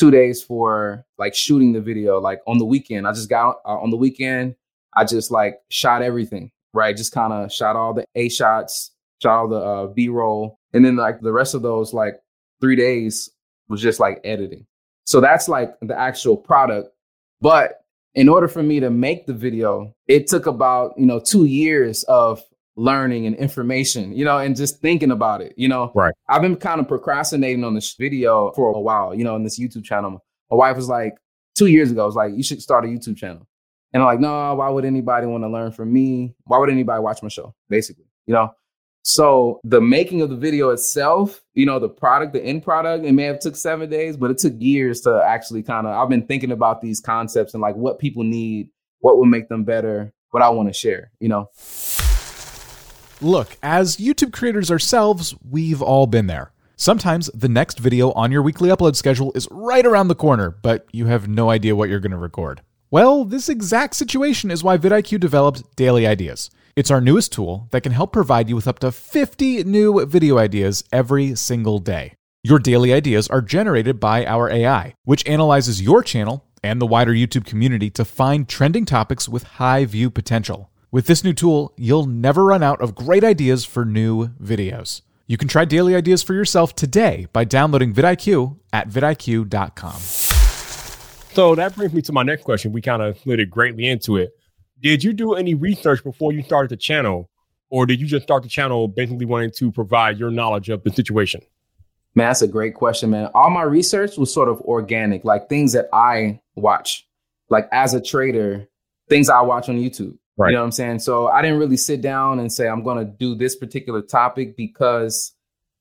two 0.00 0.10
days 0.10 0.42
for 0.42 1.04
like 1.18 1.34
shooting 1.34 1.72
the 1.72 1.80
video. 1.80 2.18
Like 2.18 2.40
on 2.46 2.56
the 2.56 2.64
weekend, 2.64 3.06
I 3.06 3.12
just 3.12 3.28
got 3.28 3.56
uh, 3.66 3.76
on 3.78 3.90
the 3.90 3.98
weekend, 3.98 4.56
I 4.96 5.04
just 5.04 5.30
like 5.30 5.60
shot 5.68 6.00
everything, 6.00 6.50
right? 6.72 6.96
Just 6.96 7.12
kind 7.12 7.34
of 7.34 7.52
shot 7.52 7.76
all 7.76 7.92
the 7.92 8.06
A 8.14 8.30
shots, 8.30 8.92
shot 9.22 9.38
all 9.38 9.48
the 9.48 9.56
uh, 9.56 9.86
B 9.88 10.08
roll, 10.08 10.58
and 10.72 10.82
then 10.82 10.96
like 10.96 11.20
the 11.20 11.32
rest 11.32 11.54
of 11.54 11.60
those 11.60 11.92
like 11.92 12.14
three 12.62 12.76
days 12.76 13.28
was 13.68 13.82
just 13.82 14.00
like 14.00 14.20
editing. 14.24 14.66
So 15.04 15.20
that's 15.20 15.48
like 15.48 15.74
the 15.82 15.98
actual 15.98 16.36
product. 16.36 16.88
But 17.42 17.82
in 18.14 18.28
order 18.28 18.48
for 18.48 18.62
me 18.62 18.80
to 18.80 18.88
make 18.90 19.26
the 19.26 19.34
video, 19.34 19.94
it 20.08 20.26
took 20.26 20.46
about, 20.46 20.94
you 20.96 21.06
know, 21.06 21.20
two 21.20 21.44
years 21.44 22.04
of 22.04 22.42
learning 22.80 23.26
and 23.26 23.36
information, 23.36 24.12
you 24.12 24.24
know, 24.24 24.38
and 24.38 24.56
just 24.56 24.80
thinking 24.80 25.10
about 25.10 25.42
it, 25.42 25.52
you 25.56 25.68
know. 25.68 25.92
Right. 25.94 26.14
I've 26.28 26.40
been 26.40 26.56
kind 26.56 26.80
of 26.80 26.88
procrastinating 26.88 27.62
on 27.62 27.74
this 27.74 27.94
video 27.94 28.52
for 28.52 28.74
a 28.74 28.80
while, 28.80 29.14
you 29.14 29.22
know, 29.22 29.36
in 29.36 29.44
this 29.44 29.60
YouTube 29.60 29.84
channel. 29.84 30.24
My 30.50 30.56
wife 30.56 30.76
was 30.76 30.88
like, 30.88 31.14
two 31.54 31.66
years 31.66 31.90
ago, 31.90 32.06
was 32.06 32.14
like, 32.14 32.32
you 32.34 32.42
should 32.42 32.62
start 32.62 32.84
a 32.84 32.88
YouTube 32.88 33.18
channel. 33.18 33.46
And 33.92 34.02
I'm 34.02 34.06
like, 34.06 34.20
no, 34.20 34.54
why 34.54 34.68
would 34.70 34.84
anybody 34.84 35.26
want 35.26 35.44
to 35.44 35.48
learn 35.48 35.72
from 35.72 35.92
me? 35.92 36.34
Why 36.44 36.58
would 36.58 36.70
anybody 36.70 37.02
watch 37.02 37.22
my 37.22 37.28
show? 37.28 37.54
Basically, 37.68 38.06
you 38.26 38.32
know. 38.32 38.54
So 39.02 39.60
the 39.64 39.80
making 39.80 40.22
of 40.22 40.30
the 40.30 40.36
video 40.36 40.70
itself, 40.70 41.42
you 41.54 41.66
know, 41.66 41.78
the 41.78 41.88
product, 41.88 42.32
the 42.32 42.42
end 42.42 42.62
product, 42.62 43.04
it 43.04 43.12
may 43.12 43.24
have 43.24 43.40
took 43.40 43.56
seven 43.56 43.90
days, 43.90 44.16
but 44.16 44.30
it 44.30 44.38
took 44.38 44.54
years 44.58 45.00
to 45.02 45.22
actually 45.26 45.62
kind 45.62 45.86
of. 45.86 45.94
I've 45.94 46.08
been 46.08 46.26
thinking 46.26 46.52
about 46.52 46.80
these 46.80 47.00
concepts 47.00 47.52
and 47.52 47.60
like 47.60 47.76
what 47.76 47.98
people 47.98 48.22
need, 48.22 48.70
what 49.00 49.18
will 49.18 49.26
make 49.26 49.48
them 49.48 49.64
better, 49.64 50.12
what 50.30 50.42
I 50.42 50.48
want 50.50 50.68
to 50.68 50.72
share. 50.72 51.10
You 51.18 51.28
know. 51.28 51.50
Look, 53.22 53.58
as 53.62 53.98
YouTube 53.98 54.32
creators 54.32 54.70
ourselves, 54.70 55.34
we've 55.48 55.82
all 55.82 56.06
been 56.06 56.26
there. 56.26 56.52
Sometimes 56.76 57.28
the 57.34 57.50
next 57.50 57.78
video 57.78 58.12
on 58.12 58.32
your 58.32 58.40
weekly 58.40 58.70
upload 58.70 58.96
schedule 58.96 59.30
is 59.34 59.46
right 59.50 59.84
around 59.84 60.08
the 60.08 60.14
corner, 60.14 60.50
but 60.62 60.86
you 60.90 61.04
have 61.04 61.28
no 61.28 61.50
idea 61.50 61.76
what 61.76 61.90
you're 61.90 62.00
going 62.00 62.12
to 62.12 62.16
record. 62.16 62.62
Well, 62.90 63.26
this 63.26 63.50
exact 63.50 63.94
situation 63.96 64.50
is 64.50 64.64
why 64.64 64.78
vidIQ 64.78 65.20
developed 65.20 65.76
Daily 65.76 66.06
Ideas. 66.06 66.50
It's 66.74 66.90
our 66.90 67.02
newest 67.02 67.30
tool 67.30 67.68
that 67.72 67.82
can 67.82 67.92
help 67.92 68.10
provide 68.10 68.48
you 68.48 68.56
with 68.56 68.66
up 68.66 68.78
to 68.78 68.90
50 68.90 69.64
new 69.64 70.06
video 70.06 70.38
ideas 70.38 70.82
every 70.90 71.34
single 71.34 71.78
day. 71.78 72.14
Your 72.42 72.58
daily 72.58 72.94
ideas 72.94 73.28
are 73.28 73.42
generated 73.42 74.00
by 74.00 74.24
our 74.24 74.48
AI, 74.48 74.94
which 75.04 75.26
analyzes 75.28 75.82
your 75.82 76.02
channel 76.02 76.46
and 76.62 76.80
the 76.80 76.86
wider 76.86 77.12
YouTube 77.12 77.44
community 77.44 77.90
to 77.90 78.04
find 78.06 78.48
trending 78.48 78.86
topics 78.86 79.28
with 79.28 79.42
high 79.42 79.84
view 79.84 80.10
potential. 80.10 80.69
With 80.92 81.06
this 81.06 81.22
new 81.22 81.32
tool, 81.32 81.72
you'll 81.76 82.06
never 82.06 82.44
run 82.44 82.64
out 82.64 82.80
of 82.80 82.96
great 82.96 83.22
ideas 83.22 83.64
for 83.64 83.84
new 83.84 84.30
videos. 84.42 85.02
You 85.28 85.36
can 85.36 85.46
try 85.46 85.64
daily 85.64 85.94
ideas 85.94 86.20
for 86.24 86.34
yourself 86.34 86.74
today 86.74 87.28
by 87.32 87.44
downloading 87.44 87.94
vidIQ 87.94 88.58
at 88.72 88.88
vidIQ.com. 88.88 90.00
So 91.32 91.54
that 91.54 91.76
brings 91.76 91.92
me 91.92 92.02
to 92.02 92.12
my 92.12 92.24
next 92.24 92.42
question. 92.42 92.72
We 92.72 92.82
kind 92.82 93.02
of 93.02 93.16
slid 93.20 93.38
it 93.38 93.50
greatly 93.50 93.86
into 93.86 94.16
it. 94.16 94.32
Did 94.80 95.04
you 95.04 95.12
do 95.12 95.34
any 95.34 95.54
research 95.54 96.02
before 96.02 96.32
you 96.32 96.42
started 96.42 96.70
the 96.70 96.76
channel, 96.76 97.30
or 97.68 97.86
did 97.86 98.00
you 98.00 98.08
just 98.08 98.24
start 98.24 98.42
the 98.42 98.48
channel 98.48 98.88
basically 98.88 99.26
wanting 99.26 99.52
to 99.58 99.70
provide 99.70 100.18
your 100.18 100.32
knowledge 100.32 100.70
of 100.70 100.82
the 100.82 100.90
situation? 100.90 101.40
Man, 102.16 102.30
that's 102.30 102.42
a 102.42 102.48
great 102.48 102.74
question, 102.74 103.10
man. 103.10 103.30
All 103.32 103.50
my 103.50 103.62
research 103.62 104.16
was 104.16 104.34
sort 104.34 104.48
of 104.48 104.60
organic, 104.62 105.24
like 105.24 105.48
things 105.48 105.72
that 105.72 105.88
I 105.92 106.40
watch, 106.56 107.06
like 107.48 107.68
as 107.70 107.94
a 107.94 108.00
trader, 108.00 108.66
things 109.08 109.30
I 109.30 109.40
watch 109.42 109.68
on 109.68 109.76
YouTube. 109.76 110.16
Right. 110.40 110.52
You 110.52 110.54
know 110.54 110.62
what 110.62 110.68
I'm 110.68 110.72
saying? 110.72 111.00
So 111.00 111.28
I 111.28 111.42
didn't 111.42 111.58
really 111.58 111.76
sit 111.76 112.00
down 112.00 112.38
and 112.38 112.50
say 112.50 112.66
I'm 112.66 112.82
going 112.82 112.96
to 112.96 113.04
do 113.04 113.34
this 113.34 113.56
particular 113.56 114.00
topic 114.00 114.56
because 114.56 115.34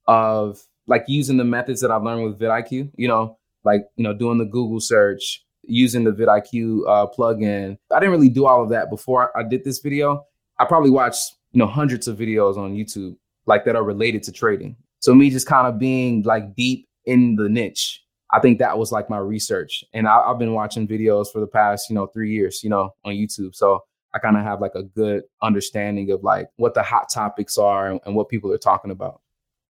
of 0.06 0.62
like 0.86 1.06
using 1.08 1.38
the 1.38 1.46
methods 1.46 1.80
that 1.80 1.92
I've 1.92 2.04
learned 2.04 2.26
with 2.26 2.40
vidIQ. 2.40 2.92
You 2.98 3.08
know, 3.08 3.38
like 3.64 3.84
you 3.96 4.04
know 4.04 4.14
doing 4.14 4.38
the 4.38 4.44
Google 4.44 4.82
search, 4.82 5.46
using 5.64 6.04
the 6.04 6.12
vidIQ 6.12 6.82
uh, 6.90 7.08
plugin. 7.18 7.78
I 7.90 8.00
didn't 8.02 8.12
really 8.12 8.28
do 8.28 8.46
all 8.48 8.62
of 8.62 8.68
that 8.72 8.90
before 8.90 9.32
I 9.38 9.44
did 9.44 9.64
this 9.64 9.80
video. 9.80 10.26
I 10.60 10.66
probably 10.66 10.90
watched 10.90 11.36
you 11.54 11.60
know 11.60 11.68
hundreds 11.68 12.10
of 12.10 12.18
videos 12.18 12.58
on 12.58 12.76
YouTube 12.76 13.16
like 13.46 13.64
that 13.64 13.78
are 13.78 13.84
related 13.84 14.24
to 14.24 14.34
trading. 14.34 14.76
So 15.00 15.16
me 15.16 15.30
just 15.30 15.48
kind 15.48 15.68
of 15.68 15.80
being 15.80 16.24
like 16.24 16.54
deep 16.54 16.86
in 17.06 17.38
the 17.38 17.48
niche. 17.48 18.04
I 18.34 18.42
think 18.42 18.60
that 18.60 18.78
was 18.78 18.92
like 18.92 19.10
my 19.10 19.20
research, 19.20 19.86
and 19.94 20.06
I, 20.06 20.18
I've 20.18 20.38
been 20.38 20.54
watching 20.54 20.86
videos 20.86 21.32
for 21.32 21.40
the 21.40 21.48
past 21.48 21.90
you 21.90 21.96
know 21.96 22.08
three 22.08 22.34
years, 22.34 22.62
you 22.62 22.70
know, 22.70 22.94
on 23.06 23.14
YouTube. 23.14 23.56
So 23.56 23.84
I 24.14 24.20
kind 24.20 24.38
of 24.38 24.44
have 24.44 24.62
like 24.62 24.76
a 24.76 24.84
good 24.84 25.24
understanding 25.42 26.12
of 26.12 26.24
like 26.24 26.50
what 26.58 26.74
the 26.74 26.84
hot 26.84 27.10
topics 27.10 27.58
are 27.58 27.92
and, 27.92 28.00
and 28.06 28.16
what 28.16 28.30
people 28.30 28.52
are 28.52 28.58
talking 28.58 28.92
about. 28.92 29.22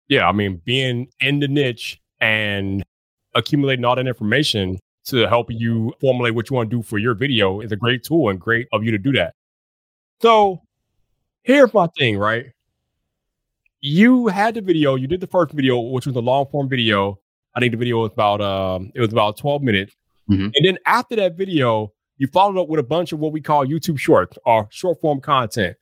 Yeah, 0.08 0.28
I 0.28 0.32
mean, 0.32 0.62
being 0.66 1.10
in 1.20 1.40
the 1.40 1.48
niche 1.48 2.00
and 2.20 2.84
accumulating 3.36 3.86
all 3.86 3.96
that 3.96 4.08
information 4.08 4.80
to 5.06 5.28
help 5.28 5.48
you 5.50 5.94
formulate 6.00 6.36
what 6.36 6.50
you 6.50 6.56
want 6.56 6.70
to 6.70 6.76
do 6.78 6.82
for 6.82 6.98
your 6.98 7.14
video 7.14 7.62
is 7.62 7.72
a 7.72 7.76
great 7.76 8.04
tool 8.04 8.30
and 8.30 8.40
great 8.40 8.68
of 8.72 8.84
you 8.84 8.92
to 8.92 8.98
do 8.98 9.12
that. 9.14 9.34
So 10.22 10.62
here's 11.44 11.74
my 11.74 11.88
thing, 11.98 12.18
right? 12.18 12.48
You 13.82 14.28
had 14.28 14.56
the 14.56 14.62
video, 14.62 14.96
you 14.96 15.08
did 15.08 15.22
the 15.22 15.28
first 15.28 15.54
video, 15.54 15.80
which 15.80 16.06
was 16.06 16.16
a 16.16 16.22
long 16.22 16.46
form 16.48 16.68
video. 16.68 17.20
I 17.56 17.60
think 17.60 17.72
the 17.72 17.78
video 17.78 18.00
was 18.02 18.12
about 18.12 18.42
um 18.42 18.92
it 18.94 19.02
was 19.02 19.12
about 19.12 19.38
12 19.38 19.62
minutes. 19.64 19.96
Mm-hmm. 20.30 20.50
And 20.54 20.66
then 20.66 20.78
after 20.86 21.16
that 21.16 21.36
video, 21.36 21.92
you 22.20 22.28
followed 22.28 22.62
up 22.62 22.68
with 22.68 22.80
a 22.80 22.84
bunch 22.84 23.12
of 23.12 23.20
what 23.20 23.32
we 23.32 23.42
call 23.42 23.66
YouTube 23.66 23.98
shorts 23.98 24.38
or 24.46 24.68
short 24.70 25.02
form 25.02 25.20
content. 25.22 25.76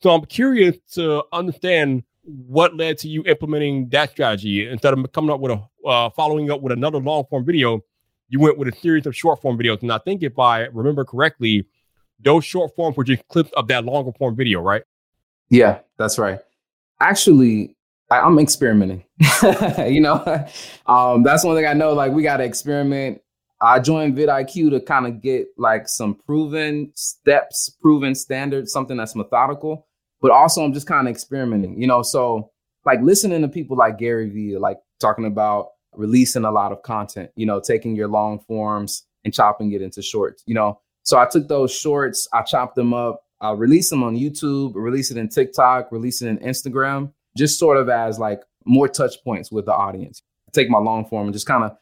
So 0.00 0.10
I'm 0.10 0.24
curious 0.26 0.76
to 0.92 1.24
understand 1.32 2.04
what 2.22 2.76
led 2.76 2.98
to 2.98 3.08
you 3.08 3.24
implementing 3.24 3.88
that 3.88 4.10
strategy 4.10 4.68
instead 4.68 4.92
of 4.92 5.10
coming 5.12 5.30
up 5.30 5.40
with 5.40 5.52
a 5.52 5.88
uh, 5.88 6.10
following 6.10 6.50
up 6.50 6.60
with 6.60 6.72
another 6.72 6.98
long 6.98 7.24
form 7.30 7.44
video. 7.44 7.80
You 8.28 8.38
went 8.38 8.58
with 8.58 8.68
a 8.68 8.76
series 8.76 9.06
of 9.06 9.16
short 9.16 9.40
form 9.40 9.58
videos, 9.58 9.80
and 9.80 9.90
I 9.90 9.98
think 9.98 10.22
if 10.22 10.38
I 10.38 10.64
remember 10.66 11.04
correctly, 11.04 11.66
those 12.20 12.44
short 12.44 12.76
forms 12.76 12.96
were 12.96 13.04
just 13.04 13.26
clips 13.28 13.50
of 13.56 13.68
that 13.68 13.86
longer 13.86 14.12
form 14.12 14.36
video, 14.36 14.60
right? 14.60 14.82
Yeah, 15.48 15.78
that's 15.96 16.18
right. 16.18 16.38
Actually, 17.00 17.74
I, 18.10 18.26
am 18.26 18.38
experimenting. 18.38 19.04
you 19.88 20.02
know, 20.02 20.46
um, 20.86 21.22
that's 21.22 21.44
one 21.44 21.56
thing 21.56 21.64
I 21.64 21.72
know. 21.72 21.94
Like 21.94 22.12
we 22.12 22.22
got 22.22 22.36
to 22.36 22.44
experiment 22.44 23.22
I 23.60 23.80
joined 23.80 24.16
vidIQ 24.16 24.70
to 24.70 24.80
kind 24.80 25.06
of 25.06 25.20
get 25.20 25.48
like 25.56 25.88
some 25.88 26.14
proven 26.14 26.92
steps, 26.94 27.70
proven 27.80 28.14
standards, 28.14 28.72
something 28.72 28.96
that's 28.96 29.16
methodical. 29.16 29.86
But 30.20 30.30
also, 30.30 30.64
I'm 30.64 30.72
just 30.72 30.86
kind 30.86 31.06
of 31.06 31.12
experimenting, 31.12 31.80
you 31.80 31.86
know. 31.86 32.02
So, 32.02 32.50
like 32.84 33.00
listening 33.02 33.42
to 33.42 33.48
people 33.48 33.76
like 33.76 33.98
Gary 33.98 34.28
Vee, 34.30 34.56
like 34.58 34.78
talking 35.00 35.26
about 35.26 35.68
releasing 35.92 36.44
a 36.44 36.50
lot 36.50 36.72
of 36.72 36.82
content, 36.82 37.30
you 37.36 37.46
know, 37.46 37.60
taking 37.60 37.96
your 37.96 38.08
long 38.08 38.40
forms 38.40 39.04
and 39.24 39.34
chopping 39.34 39.72
it 39.72 39.82
into 39.82 40.02
shorts, 40.02 40.42
you 40.46 40.54
know. 40.54 40.80
So 41.02 41.18
I 41.18 41.26
took 41.26 41.48
those 41.48 41.74
shorts, 41.74 42.28
I 42.32 42.42
chopped 42.42 42.76
them 42.76 42.92
up, 42.94 43.22
I 43.40 43.52
released 43.52 43.90
them 43.90 44.02
on 44.02 44.16
YouTube, 44.16 44.72
release 44.74 45.10
it 45.10 45.16
in 45.16 45.28
TikTok, 45.28 45.90
release 45.92 46.22
it 46.22 46.28
in 46.28 46.38
Instagram, 46.38 47.12
just 47.36 47.58
sort 47.58 47.76
of 47.76 47.88
as 47.88 48.18
like 48.18 48.42
more 48.64 48.88
touch 48.88 49.22
points 49.24 49.50
with 49.50 49.64
the 49.64 49.72
audience. 49.72 50.22
I 50.46 50.50
take 50.52 50.70
my 50.70 50.78
long 50.78 51.06
form 51.06 51.26
and 51.26 51.32
just 51.32 51.46
kind 51.46 51.64
of 51.64 51.76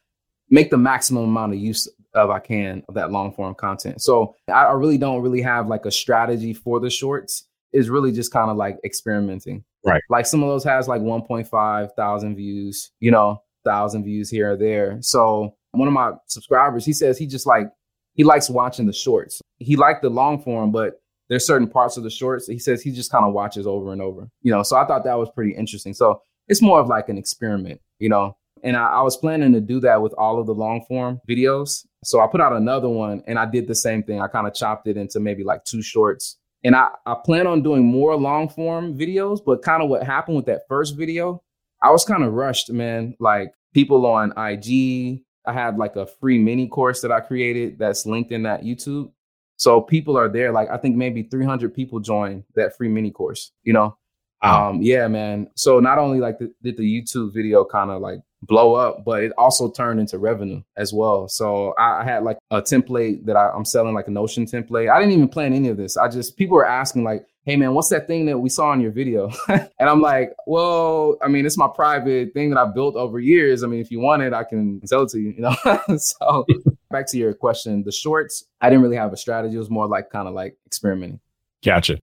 make 0.51 0.71
the 0.71 0.79
maximum 0.79 1.25
amount 1.25 1.53
of 1.53 1.59
use 1.59 1.89
of 2.15 2.31
I 2.31 2.39
can 2.39 2.83
of 2.89 2.95
that 2.95 3.11
long 3.11 3.33
form 3.33 3.55
content. 3.55 4.01
So 4.01 4.35
I, 4.49 4.65
I 4.65 4.73
really 4.73 4.99
don't 4.99 5.23
really 5.23 5.43
have 5.43 5.69
like 5.69 5.87
a 5.87 5.91
strategy 5.91 6.55
for 6.55 6.81
the 6.81 6.91
shorts. 6.91 7.45
It's 7.73 7.89
really 7.89 8.13
just 8.13 8.33
kind 8.33 8.51
of 8.51 8.57
like 8.57 8.79
experimenting. 8.85 9.65
Right. 9.85 10.03
Like 10.09 10.27
some 10.27 10.43
of 10.43 10.49
those 10.49 10.65
has 10.65 10.89
like 10.89 11.03
1.5 11.03 11.91
thousand 11.95 12.37
views, 12.37 12.91
you 13.01 13.11
know, 13.11 13.43
thousand 13.65 14.05
views 14.05 14.31
here 14.31 14.53
or 14.53 14.57
there. 14.57 14.99
So 15.03 15.55
one 15.73 15.89
of 15.89 15.95
my 15.95 16.13
subscribers, 16.27 16.85
he 16.85 16.93
says 16.93 17.19
he 17.19 17.27
just 17.27 17.47
like 17.47 17.69
he 18.15 18.25
likes 18.25 18.49
watching 18.49 18.87
the 18.87 18.93
shorts. 18.93 19.43
He 19.59 19.77
liked 19.77 20.03
the 20.03 20.11
long 20.11 20.43
form, 20.43 20.73
but 20.73 21.01
there's 21.29 21.47
certain 21.47 21.69
parts 21.69 21.97
of 21.97 22.05
the 22.05 22.11
shorts 22.11 22.47
he 22.47 22.59
says 22.59 22.83
he 22.83 22.93
just 22.93 23.11
kind 23.11 23.25
of 23.25 23.35
watches 23.35 23.67
over 23.67 23.93
and 23.93 24.01
over. 24.01 24.29
You 24.43 24.53
know, 24.53 24.63
so 24.63 24.77
I 24.77 24.87
thought 24.87 25.05
that 25.05 25.19
was 25.19 25.29
pretty 25.35 25.55
interesting. 25.55 25.93
So 25.93 26.21
it's 26.49 26.63
more 26.63 26.81
of 26.81 26.89
like 26.89 27.09
an 27.09 27.19
experiment, 27.19 27.81
you 27.99 28.09
know. 28.09 28.37
And 28.67 28.77
I, 28.77 28.87
I, 28.87 29.03
was 29.03 29.17
planning 29.17 29.53
to 29.53 29.61
do 29.61 29.79
that 29.81 30.03
with 30.03 30.13
all 30.19 30.41
of 30.41 30.47
the 30.49 30.53
long 30.53 30.85
form 30.89 31.21
videos. 31.29 31.87
So 32.03 32.21
I 32.21 32.27
put 32.27 32.41
out 32.41 32.53
another 32.53 32.89
one 32.89 33.23
and 33.29 33.39
I 33.39 33.47
did 33.47 33.69
the 33.69 33.77
same 33.77 34.03
thing. 34.03 34.21
I 34.21 34.27
kind 34.27 34.45
of 34.45 34.55
chopped 34.55 34.89
it 34.89 34.97
into 34.97 35.21
maybe 35.21 35.45
like 35.45 35.65
two 35.65 35.83
shorts. 35.83 36.37
And 36.65 36.75
I, 36.75 36.89
I 37.07 37.15
plan 37.25 37.47
on 37.47 37.63
doing 37.63 37.85
more 37.85 38.17
long 38.17 38.49
form 38.49 38.99
videos, 38.99 39.39
but 39.45 39.63
kind 39.63 39.85
of 39.85 39.89
what 39.89 40.03
happened 40.03 40.37
with 40.37 40.47
that 40.47 40.63
first 40.69 40.97
video, 40.97 41.45
I 41.81 41.93
was 41.93 42.05
kind 42.05 42.25
of 42.25 42.33
rushed, 42.33 42.73
man. 42.73 43.15
Like 43.21 43.53
people 43.73 44.05
on 44.05 44.33
IG, 44.37 45.23
I 45.47 45.53
had 45.53 45.79
like 45.79 45.95
a 45.95 46.07
free 46.07 46.39
mini 46.39 46.67
course 46.67 47.03
that 47.03 47.13
I 47.13 47.21
created 47.21 47.79
that's 47.79 48.05
linked 48.05 48.33
in 48.33 48.43
that 48.43 48.65
YouTube. 48.65 49.13
So 49.59 49.81
people 49.81 50.19
are 50.19 50.29
there. 50.29 50.51
Like 50.51 50.71
I 50.71 50.77
think 50.77 50.97
maybe 50.97 51.23
300 51.23 51.73
people 51.73 52.01
joined 52.01 52.43
that 52.57 52.77
free 52.77 52.89
mini 52.89 53.13
course. 53.13 53.53
You 53.63 53.75
know, 53.75 53.97
wow. 54.43 54.71
um, 54.71 54.83
yeah, 54.83 55.07
man. 55.07 55.51
So 55.55 55.79
not 55.79 55.99
only 55.99 56.19
like 56.19 56.41
the, 56.41 56.53
did 56.65 56.77
the 56.77 56.83
YouTube 56.83 57.33
video 57.33 57.65
kind 57.65 57.93
of 57.93 58.03
like 58.03 58.19
blow 58.47 58.75
up, 58.75 59.05
but 59.05 59.23
it 59.23 59.33
also 59.37 59.71
turned 59.71 60.01
into 60.01 60.19
revenue 60.19 60.63
as 60.77 60.93
well. 60.93 61.29
So 61.29 61.75
I, 61.79 62.01
I 62.01 62.05
had 62.05 62.23
like 62.23 62.39
a 62.51 62.63
template 62.63 63.27
that 63.27 63.37
I, 63.37 63.51
I'm 63.51 63.65
selling, 63.65 63.95
like 63.95 64.09
a 64.09 64.11
Notion 64.11 64.47
template. 64.47 64.91
I 64.91 64.99
didn't 64.99 65.15
even 65.15 65.29
plan 65.29 65.53
any 65.53 65.69
of 65.69 65.77
this. 65.77 65.97
I 65.97 66.09
just 66.09 66.37
people 66.37 66.57
were 66.57 66.67
asking 66.67 67.05
like, 67.05 67.27
"Hey 67.45 67.57
man, 67.57 67.75
what's 67.75 67.89
that 67.91 68.07
thing 68.07 68.27
that 68.27 68.39
we 68.39 68.49
saw 68.49 68.73
in 68.73 68.81
your 68.81 68.93
video?" 68.93 69.31
and 69.49 69.69
I'm 69.81 70.01
like, 70.01 70.33
"Well, 70.47 71.17
I 71.23 71.29
mean, 71.29 71.47
it's 71.47 71.59
my 71.59 71.69
private 71.75 72.33
thing 72.35 72.51
that 72.51 72.59
I 72.59 72.67
built 72.67 72.97
over 72.97 73.19
years. 73.19 73.63
I 73.63 73.67
mean, 73.67 73.81
if 73.81 73.91
you 73.91 74.01
want 74.01 74.23
it, 74.23 74.33
I 74.33 74.45
can 74.45 74.81
sell 74.87 75.03
it 75.03 75.11
to 75.11 75.19
you." 75.19 75.31
You 75.31 75.41
know. 75.41 75.81
so 75.97 76.47
back 76.91 77.07
to 77.09 77.19
your 77.19 77.35
question, 77.35 77.83
the 77.85 77.93
shorts, 77.93 78.45
I 78.61 78.71
didn't 78.71 78.83
really 78.83 78.97
have 78.97 79.13
a 79.13 79.17
strategy. 79.17 79.57
It 79.57 79.59
was 79.59 79.71
more 79.71 79.89
like 79.89 80.11
kind 80.11 80.29
of 80.29 80.35
like 80.35 80.57
experimenting. 80.67 81.21
Gotcha. 81.65 81.99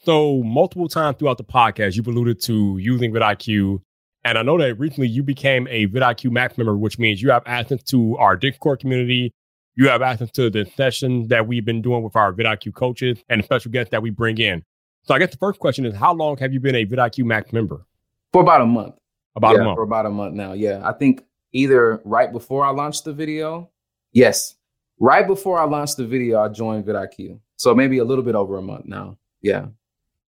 So 0.00 0.42
multiple 0.44 0.88
times 0.88 1.16
throughout 1.18 1.38
the 1.38 1.44
podcast, 1.44 1.96
you've 1.96 2.06
alluded 2.06 2.40
to 2.42 2.78
using 2.78 3.12
vidIQ. 3.12 3.80
And 4.26 4.36
I 4.36 4.42
know 4.42 4.58
that 4.58 4.76
recently 4.76 5.06
you 5.06 5.22
became 5.22 5.68
a 5.68 5.86
vidIQ 5.86 6.32
Max 6.32 6.58
member, 6.58 6.76
which 6.76 6.98
means 6.98 7.22
you 7.22 7.30
have 7.30 7.44
access 7.46 7.80
to 7.84 8.16
our 8.16 8.36
Discord 8.36 8.80
community. 8.80 9.32
You 9.76 9.88
have 9.88 10.02
access 10.02 10.32
to 10.32 10.50
the 10.50 10.66
sessions 10.76 11.28
that 11.28 11.46
we've 11.46 11.64
been 11.64 11.80
doing 11.80 12.02
with 12.02 12.16
our 12.16 12.32
vidIQ 12.32 12.74
coaches 12.74 13.22
and 13.28 13.40
the 13.40 13.44
special 13.44 13.70
guests 13.70 13.92
that 13.92 14.02
we 14.02 14.10
bring 14.10 14.38
in. 14.38 14.64
So 15.04 15.14
I 15.14 15.20
guess 15.20 15.30
the 15.30 15.36
first 15.36 15.60
question 15.60 15.86
is, 15.86 15.94
how 15.94 16.12
long 16.12 16.38
have 16.38 16.52
you 16.52 16.58
been 16.58 16.74
a 16.74 16.84
vidIQ 16.84 17.24
Max 17.24 17.52
member? 17.52 17.86
For 18.32 18.42
about 18.42 18.62
a 18.62 18.66
month. 18.66 18.96
About 19.36 19.54
yeah, 19.54 19.60
a 19.60 19.64
month. 19.64 19.76
For 19.76 19.82
about 19.82 20.06
a 20.06 20.10
month 20.10 20.34
now. 20.34 20.54
Yeah. 20.54 20.80
I 20.82 20.92
think 20.92 21.24
either 21.52 22.00
right 22.04 22.32
before 22.32 22.64
I 22.64 22.70
launched 22.70 23.04
the 23.04 23.12
video 23.12 23.70
Yes. 24.12 24.56
Right 24.98 25.26
before 25.26 25.60
I 25.60 25.64
launched 25.66 25.98
the 25.98 26.06
video, 26.06 26.40
I 26.40 26.48
joined 26.48 26.86
vidIQ. 26.86 27.38
So 27.56 27.74
maybe 27.74 27.98
a 27.98 28.04
little 28.04 28.24
bit 28.24 28.34
over 28.34 28.56
a 28.56 28.62
month 28.62 28.86
now. 28.86 29.18
Yeah. 29.42 29.66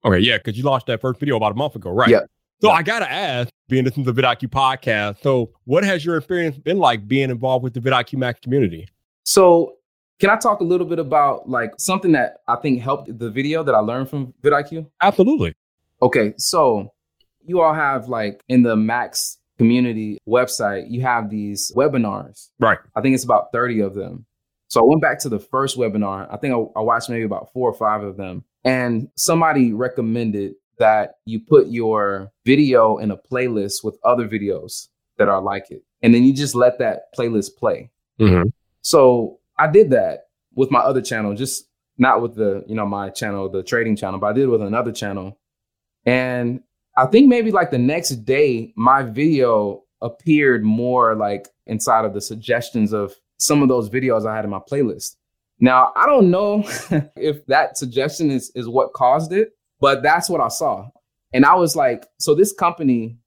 Okay. 0.04 0.20
Yeah. 0.20 0.38
Cause 0.40 0.58
you 0.58 0.64
launched 0.64 0.88
that 0.88 1.00
first 1.00 1.22
video 1.22 1.38
about 1.38 1.54
a 1.54 1.56
month 1.56 1.76
ago, 1.76 1.90
right? 1.90 2.10
Yeah. 2.10 2.20
So 2.62 2.70
yeah. 2.70 2.76
I 2.76 2.84
got 2.84 3.00
to 3.00 3.12
ask, 3.12 3.50
being 3.70 3.84
this 3.84 3.98
is 3.98 4.06
the 4.06 4.14
vidIQ 4.14 4.50
podcast. 4.50 5.22
So 5.22 5.52
what 5.66 5.84
has 5.84 6.04
your 6.04 6.18
experience 6.18 6.58
been 6.58 6.78
like 6.78 7.08
being 7.08 7.30
involved 7.30 7.64
with 7.64 7.74
the 7.74 7.80
vidIQ 7.80 8.18
Max 8.18 8.40
community? 8.40 8.88
So 9.24 9.76
can 10.20 10.30
I 10.30 10.38
talk 10.38 10.62
a 10.62 10.64
little 10.64 10.88
bit 10.88 11.00
about 11.00 11.50
like 11.50 11.74
something 11.78 12.14
that 12.14 12.38
I 12.48 12.56
think 12.56 12.82
helped 12.82 13.20
the 13.20 13.30
video 13.30 13.64
that 13.64 13.76
I 13.76 13.80
learned 13.80 14.10
from 14.10 14.34
vidIQ? 14.42 14.90
Absolutely. 15.02 15.54
Okay. 16.02 16.34
So 16.38 16.94
you 17.46 17.62
all 17.62 17.74
have 17.74 18.08
like 18.08 18.42
in 18.48 18.64
the 18.64 18.76
Max 18.76 19.38
community 19.58 20.20
website, 20.28 20.90
you 20.90 21.02
have 21.02 21.30
these 21.30 21.72
webinars. 21.76 22.50
Right. 22.60 22.80
I 22.96 23.02
think 23.02 23.16
it's 23.16 23.24
about 23.24 23.52
30 23.52 23.82
of 23.82 23.96
them. 23.96 24.26
So 24.70 24.82
I 24.82 24.84
went 24.84 25.02
back 25.02 25.20
to 25.20 25.30
the 25.30 25.40
first 25.40 25.78
webinar. 25.78 26.28
I 26.32 26.38
think 26.38 26.54
I, 26.54 26.58
I, 26.80 26.84
watched 26.84 27.10
maybe 27.10 27.24
about 27.24 27.54
four 27.54 27.70
or 27.70 27.74
five 27.74 28.04
of 28.04 28.18
them. 28.18 28.44
And 28.66 29.08
somebody 29.16 29.72
recommended 29.72 30.56
that 30.80 31.16
you 31.26 31.40
put 31.40 31.68
your 31.68 32.32
video 32.46 32.98
in 32.98 33.12
a 33.12 33.18
playlist 33.18 33.84
with 33.84 33.98
other 34.04 34.28
videos 34.28 34.88
that 35.18 35.28
are 35.28 35.42
like 35.42 35.70
it. 35.70 35.84
And 36.02 36.14
then 36.14 36.24
you 36.24 36.34
just 36.34 36.56
let 36.56 36.80
that 36.80 37.14
playlist 37.18 37.58
play. 37.58 37.90
Mm-hmm. 38.20 38.50
So 38.82 39.40
I 39.58 39.68
did 39.68 39.90
that 39.92 40.28
with 40.56 40.72
my 40.72 40.80
other 40.80 41.02
channel, 41.02 41.34
just 41.36 41.68
not 41.98 42.22
with 42.22 42.36
the, 42.36 42.64
you 42.68 42.76
know, 42.76 42.86
my 42.86 43.10
channel, 43.10 43.50
the 43.50 43.64
trading 43.64 43.96
channel, 43.96 44.20
but 44.20 44.28
I 44.28 44.34
did 44.34 44.50
with 44.50 44.62
another 44.62 44.92
channel. 44.92 45.40
And 46.06 46.62
I 46.96 47.06
think 47.06 47.28
maybe 47.28 47.52
like 47.52 47.72
the 47.72 47.78
next 47.78 48.12
day, 48.26 48.74
my 48.76 49.04
video 49.04 49.84
appeared 50.02 50.64
more 50.64 51.16
like 51.16 51.48
inside 51.66 52.06
of 52.06 52.14
the 52.14 52.22
suggestions 52.22 52.94
of 52.94 53.14
some 53.38 53.62
of 53.62 53.68
those 53.68 53.90
videos 53.90 54.28
I 54.28 54.36
had 54.36 54.46
in 54.46 54.52
my 54.52 54.60
playlist. 54.60 55.16
Now, 55.60 55.92
I 55.96 56.06
don't 56.06 56.30
know 56.30 56.64
if 57.16 57.46
that 57.48 57.78
suggestion 57.78 58.30
is, 58.32 58.52
is 58.56 58.68
what 58.68 58.94
caused 58.94 59.34
it, 59.34 59.57
but 59.80 60.04
that's 60.04 60.30
what 60.30 60.42
I 60.42 60.48
saw. 60.48 60.90
And 61.34 61.46
I 61.46 61.56
was 61.56 61.76
like, 61.76 62.08
so 62.20 62.34
this 62.34 62.54
company, 62.54 63.18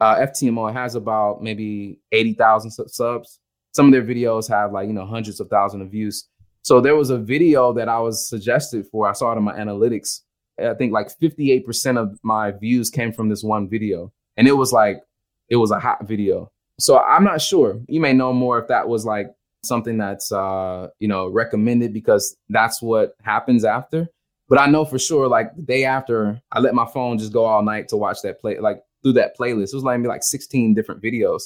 uh, 0.00 0.16
FTMO, 0.16 0.72
has 0.72 0.94
about 0.94 1.42
maybe 1.42 2.00
80,000 2.12 2.70
subs. 2.70 3.40
Some 3.74 3.86
of 3.86 3.92
their 3.92 4.02
videos 4.02 4.48
have 4.48 4.72
like, 4.72 4.88
you 4.88 4.94
know, 4.94 5.06
hundreds 5.06 5.40
of 5.40 5.48
thousands 5.48 5.82
of 5.82 5.90
views. 5.90 6.28
So 6.62 6.80
there 6.80 6.96
was 6.96 7.10
a 7.10 7.18
video 7.18 7.72
that 7.74 7.88
I 7.88 7.98
was 7.98 8.28
suggested 8.28 8.86
for. 8.90 9.08
I 9.08 9.12
saw 9.12 9.32
it 9.32 9.36
in 9.36 9.44
my 9.44 9.54
analytics 9.54 10.20
I 10.58 10.74
think 10.74 10.92
like 10.92 11.08
58% 11.20 11.98
of 11.98 12.18
my 12.22 12.52
views 12.52 12.90
came 12.90 13.12
from 13.12 13.28
this 13.28 13.42
one 13.42 13.68
video. 13.68 14.12
And 14.36 14.48
it 14.48 14.52
was 14.52 14.72
like, 14.72 15.02
it 15.48 15.56
was 15.56 15.70
a 15.70 15.78
hot 15.78 16.06
video. 16.06 16.50
So 16.78 16.98
I'm 16.98 17.24
not 17.24 17.40
sure. 17.40 17.80
You 17.88 18.00
may 18.00 18.12
know 18.12 18.32
more 18.32 18.58
if 18.58 18.68
that 18.68 18.88
was 18.88 19.04
like 19.04 19.28
something 19.64 19.98
that's, 19.98 20.32
uh, 20.32 20.88
you 20.98 21.08
know, 21.08 21.28
recommended 21.28 21.92
because 21.92 22.36
that's 22.48 22.82
what 22.82 23.14
happens 23.22 23.64
after. 23.64 24.08
But 24.48 24.60
I 24.60 24.66
know 24.66 24.84
for 24.84 24.98
sure, 24.98 25.28
like 25.28 25.54
the 25.56 25.62
day 25.62 25.84
after, 25.84 26.40
I 26.52 26.60
let 26.60 26.74
my 26.74 26.86
phone 26.86 27.18
just 27.18 27.32
go 27.32 27.44
all 27.44 27.62
night 27.62 27.88
to 27.88 27.96
watch 27.96 28.18
that 28.22 28.40
play, 28.40 28.58
like 28.58 28.82
through 29.02 29.14
that 29.14 29.36
playlist. 29.36 29.72
It 29.72 29.74
was 29.74 29.84
like 29.84 29.98
me 30.00 30.08
like 30.08 30.22
16 30.22 30.74
different 30.74 31.02
videos. 31.02 31.42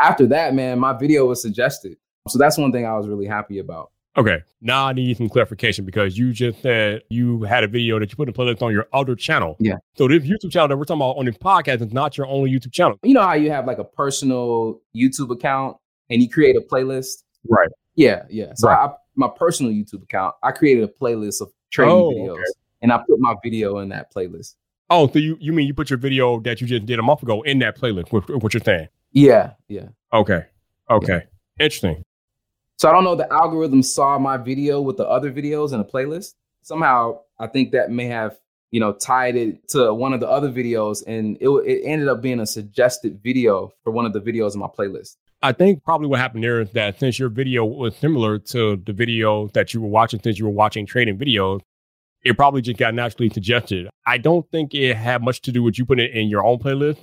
After 0.00 0.26
that, 0.28 0.54
man, 0.54 0.78
my 0.78 0.92
video 0.92 1.26
was 1.26 1.42
suggested. 1.42 1.96
So 2.28 2.38
that's 2.38 2.58
one 2.58 2.72
thing 2.72 2.86
I 2.86 2.96
was 2.96 3.06
really 3.06 3.26
happy 3.26 3.58
about. 3.58 3.90
Okay, 4.16 4.42
now 4.60 4.86
I 4.86 4.92
need 4.92 5.16
some 5.16 5.28
clarification 5.28 5.84
because 5.84 6.18
you 6.18 6.32
just 6.32 6.60
said 6.62 7.02
you 7.10 7.42
had 7.44 7.62
a 7.62 7.68
video 7.68 7.98
that 8.00 8.10
you 8.10 8.16
put 8.16 8.26
in 8.26 8.34
playlist 8.34 8.60
on 8.60 8.72
your 8.72 8.88
other 8.92 9.14
channel. 9.14 9.56
Yeah. 9.60 9.76
So 9.96 10.08
this 10.08 10.24
YouTube 10.24 10.50
channel 10.50 10.68
that 10.68 10.76
we're 10.76 10.84
talking 10.84 11.00
about 11.00 11.16
on 11.16 11.26
this 11.26 11.38
podcast 11.38 11.80
is 11.80 11.92
not 11.92 12.18
your 12.18 12.26
only 12.26 12.50
YouTube 12.50 12.72
channel. 12.72 12.98
You 13.04 13.14
know 13.14 13.22
how 13.22 13.34
you 13.34 13.52
have 13.52 13.66
like 13.66 13.78
a 13.78 13.84
personal 13.84 14.80
YouTube 14.96 15.30
account 15.30 15.76
and 16.10 16.20
you 16.20 16.28
create 16.28 16.56
a 16.56 16.60
playlist? 16.60 17.22
Right. 17.48 17.68
Yeah, 17.94 18.24
yeah. 18.28 18.52
So 18.56 18.68
right. 18.68 18.90
I, 18.90 18.94
my 19.14 19.28
personal 19.28 19.72
YouTube 19.72 20.02
account, 20.02 20.34
I 20.42 20.50
created 20.50 20.82
a 20.82 20.88
playlist 20.88 21.40
of 21.40 21.52
trading 21.70 21.94
oh, 21.94 22.10
videos 22.10 22.34
okay. 22.34 22.42
and 22.82 22.92
I 22.92 22.98
put 22.98 23.18
my 23.18 23.34
video 23.42 23.78
in 23.78 23.88
that 23.90 24.12
playlist. 24.12 24.54
Oh, 24.90 25.08
so 25.08 25.18
you, 25.18 25.36
you 25.40 25.52
mean 25.52 25.66
you 25.66 25.74
put 25.74 25.88
your 25.88 25.98
video 25.98 26.40
that 26.40 26.60
you 26.60 26.66
just 26.66 26.84
did 26.84 26.98
a 26.98 27.02
month 27.02 27.22
ago 27.22 27.42
in 27.42 27.60
that 27.60 27.78
playlist? 27.78 28.12
What, 28.12 28.28
what 28.42 28.52
you're 28.52 28.60
saying? 28.62 28.88
Yeah, 29.12 29.52
yeah. 29.68 29.88
Okay. 30.12 30.44
Okay. 30.90 31.12
Yeah. 31.58 31.64
Interesting. 31.64 32.04
So 32.76 32.88
I 32.88 32.92
don't 32.92 33.04
know 33.04 33.14
the 33.14 33.32
algorithm 33.32 33.82
saw 33.82 34.18
my 34.18 34.36
video 34.36 34.80
with 34.80 34.96
the 34.96 35.06
other 35.06 35.30
videos 35.30 35.72
in 35.72 35.80
a 35.80 35.84
playlist. 35.84 36.34
Somehow 36.62 37.20
I 37.38 37.46
think 37.46 37.72
that 37.72 37.90
may 37.90 38.06
have, 38.06 38.36
you 38.70 38.80
know, 38.80 38.92
tied 38.92 39.36
it 39.36 39.68
to 39.68 39.94
one 39.94 40.12
of 40.12 40.20
the 40.20 40.28
other 40.28 40.50
videos 40.50 41.04
and 41.06 41.36
it, 41.40 41.48
it 41.48 41.82
ended 41.84 42.08
up 42.08 42.20
being 42.20 42.40
a 42.40 42.46
suggested 42.46 43.20
video 43.22 43.72
for 43.84 43.90
one 43.90 44.06
of 44.06 44.12
the 44.12 44.20
videos 44.20 44.54
in 44.54 44.60
my 44.60 44.66
playlist. 44.66 45.16
I 45.42 45.52
think 45.52 45.82
probably 45.84 46.06
what 46.06 46.20
happened 46.20 46.44
there 46.44 46.60
is 46.60 46.70
that 46.72 47.00
since 47.00 47.18
your 47.18 47.30
video 47.30 47.64
was 47.64 47.96
similar 47.96 48.38
to 48.38 48.76
the 48.84 48.92
video 48.92 49.48
that 49.48 49.72
you 49.72 49.80
were 49.80 49.88
watching, 49.88 50.20
since 50.22 50.38
you 50.38 50.44
were 50.44 50.50
watching 50.50 50.84
trading 50.84 51.16
videos, 51.16 51.60
it 52.22 52.36
probably 52.36 52.60
just 52.60 52.78
got 52.78 52.92
naturally 52.94 53.30
suggested. 53.30 53.88
I 54.06 54.18
don't 54.18 54.46
think 54.50 54.74
it 54.74 54.96
had 54.96 55.22
much 55.22 55.40
to 55.42 55.52
do 55.52 55.62
with 55.62 55.78
you 55.78 55.86
putting 55.86 56.04
it 56.04 56.14
in 56.14 56.28
your 56.28 56.44
own 56.44 56.58
playlist. 56.58 56.98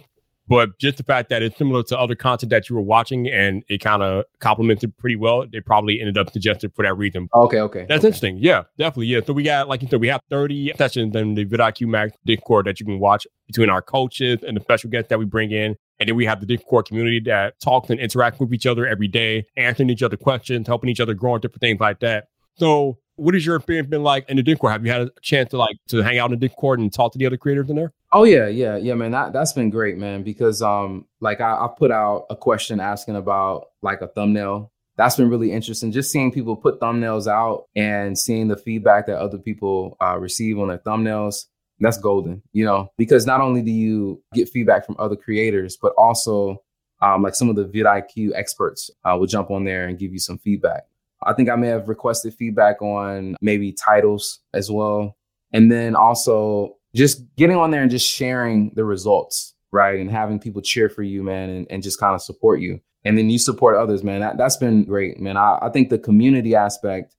But 0.48 0.78
just 0.80 0.98
the 0.98 1.04
fact 1.04 1.30
that 1.30 1.42
it's 1.42 1.58
similar 1.58 1.84
to 1.84 2.00
other 2.00 2.16
content 2.16 2.50
that 2.52 2.70
you 2.70 2.76
were 2.76 2.82
watching 2.82 3.28
and 3.28 3.64
it 3.68 3.80
kind 3.80 4.02
of 4.02 4.24
complemented 4.40 4.98
pretty 4.98 5.16
well, 5.16 5.46
they 5.52 5.60
probably 5.60 6.00
ended 6.00 6.18
up 6.18 6.32
suggested 6.32 6.74
for 6.74 6.86
that 6.86 6.98
reason. 6.98 7.28
Okay, 7.34 7.60
okay. 7.60 7.86
That's 7.88 8.00
okay. 8.00 8.08
interesting. 8.08 8.38
Yeah, 8.38 8.64
definitely. 8.78 9.08
Yeah. 9.08 9.20
So 9.26 9.34
we 9.34 9.44
got, 9.44 9.68
like 9.68 9.82
you 9.82 9.90
said, 9.90 10.00
we 10.00 10.08
have 10.08 10.22
30 10.30 10.74
sessions 10.78 11.16
in 11.16 11.36
the 11.36 11.46
vidIQ 11.46 11.88
Max 11.88 12.14
Discord 12.26 12.66
that 12.68 12.80
you 12.80 12.86
can 12.86 13.00
watch 13.00 13.28
between 13.48 13.70
our 13.70 13.82
coaches 13.82 14.40
and 14.46 14.56
the 14.56 14.62
special 14.62 14.90
guests 14.90 15.10
that 15.10 15.20
we 15.20 15.26
bring 15.26 15.52
in. 15.52 15.76
And 16.00 16.08
then 16.08 16.16
we 16.16 16.26
have 16.26 16.40
the 16.40 16.46
Discord 16.46 16.86
community 16.86 17.20
that 17.22 17.60
talks 17.60 17.90
and 17.90 18.00
interacts 18.00 18.40
with 18.40 18.54
each 18.54 18.68
other 18.68 18.86
every 18.86 19.08
day, 19.08 19.46
answering 19.58 19.90
each 19.90 20.04
other 20.04 20.18
questions, 20.18 20.68
helping 20.68 20.90
each 20.90 21.00
other 21.00 21.14
grow 21.14 21.34
and 21.34 21.42
different 21.42 21.62
things 21.62 21.80
like 21.80 22.00
that. 22.02 22.28
So 22.56 23.00
what 23.18 23.34
has 23.34 23.46
your 23.46 23.56
experience 23.56 23.88
been 23.88 24.04
like 24.04 24.30
in 24.30 24.38
the 24.38 24.44
Discord? 24.44 24.72
Have 24.72 24.86
you 24.86 24.92
had 24.92 25.02
a 25.02 25.10
chance 25.22 25.50
to 25.50 25.58
like 25.58 25.78
to 25.90 25.98
hang 25.98 26.20
out 26.20 26.32
in 26.32 26.40
the 26.40 26.48
Discord 26.48 26.80
and 26.80 26.94
talk 26.94 27.12
to 27.14 27.18
the 27.18 27.26
other 27.26 27.38
creators 27.38 27.70
in 27.70 27.76
there? 27.76 27.94
Oh 28.13 28.24
yeah, 28.24 28.48
yeah, 28.48 28.78
yeah, 28.78 28.93
man. 28.93 29.12
That 29.12 29.34
that's 29.34 29.54
been 29.54 29.70
great, 29.70 29.98
man. 29.98 30.24
Because 30.24 30.62
um, 30.62 31.06
like 31.20 31.41
I, 31.41 31.54
I 31.54 31.70
put 31.78 31.91
out 31.91 32.26
a 32.30 32.36
question 32.36 32.80
asking 32.80 33.15
about 33.15 33.67
like 33.82 34.02
a 34.02 34.08
thumbnail. 34.08 34.72
That's 34.96 35.15
been 35.15 35.30
really 35.30 35.52
interesting. 35.52 35.91
Just 35.91 36.12
seeing 36.12 36.32
people 36.32 36.56
put 36.56 36.80
thumbnails 36.80 37.28
out 37.28 37.65
and 37.76 38.17
seeing 38.17 38.48
the 38.48 38.58
feedback 38.58 39.06
that 39.08 39.20
other 39.20 39.38
people 39.38 39.96
uh, 40.02 40.17
receive 40.17 40.58
on 40.58 40.70
their 40.70 40.80
thumbnails. 40.80 41.46
That's 41.80 42.00
golden, 42.00 42.41
you 42.54 42.65
know, 42.65 42.91
because 42.98 43.28
not 43.28 43.39
only 43.39 43.62
do 43.62 43.70
you 43.70 44.24
get 44.34 44.50
feedback 44.50 44.86
from 44.86 44.96
other 44.98 45.15
creators, 45.15 45.78
but 45.80 45.93
also 45.96 46.63
um, 47.02 47.22
like 47.22 47.36
some 47.36 47.50
of 47.50 47.56
the 47.56 47.65
vidIQ 47.65 48.32
experts 48.34 48.89
uh, 49.06 49.15
will 49.20 49.28
jump 49.28 49.52
on 49.52 49.63
there 49.63 49.88
and 49.88 50.00
give 50.00 50.12
you 50.12 50.17
some 50.17 50.39
feedback. 50.39 50.86
I 51.24 51.34
think 51.34 51.50
I 51.50 51.56
may 51.56 51.67
have 51.67 51.88
requested 51.88 52.34
feedback 52.34 52.82
on 52.82 53.36
maybe 53.41 53.74
titles 53.74 54.39
as 54.54 54.72
well. 54.72 55.17
And 55.54 55.72
then 55.72 55.96
also 55.96 56.77
just 56.98 57.24
getting 57.36 57.56
on 57.56 57.70
there 57.72 57.84
and 57.84 57.92
just 57.92 58.10
sharing 58.10 58.72
the 58.74 58.84
results, 58.84 59.54
right? 59.72 60.00
And 60.00 60.10
having 60.10 60.40
people 60.40 60.62
cheer 60.62 60.90
for 60.90 61.04
you, 61.04 61.22
man, 61.24 61.50
and, 61.50 61.68
and 61.70 61.84
just 61.84 62.00
kind 62.00 62.16
of 62.16 62.22
support 62.22 62.60
you. 62.60 62.82
And 63.06 63.18
then 63.18 63.30
you 63.30 63.38
support 63.38 63.78
others, 63.78 64.04
man. 64.04 64.20
That, 64.20 64.38
that's 64.38 64.58
been 64.58 64.84
great, 64.84 65.20
man. 65.20 65.38
I, 65.38 65.60
I 65.62 65.70
think 65.70 65.90
the 65.90 66.00
community 66.00 66.56
aspect, 66.56 67.16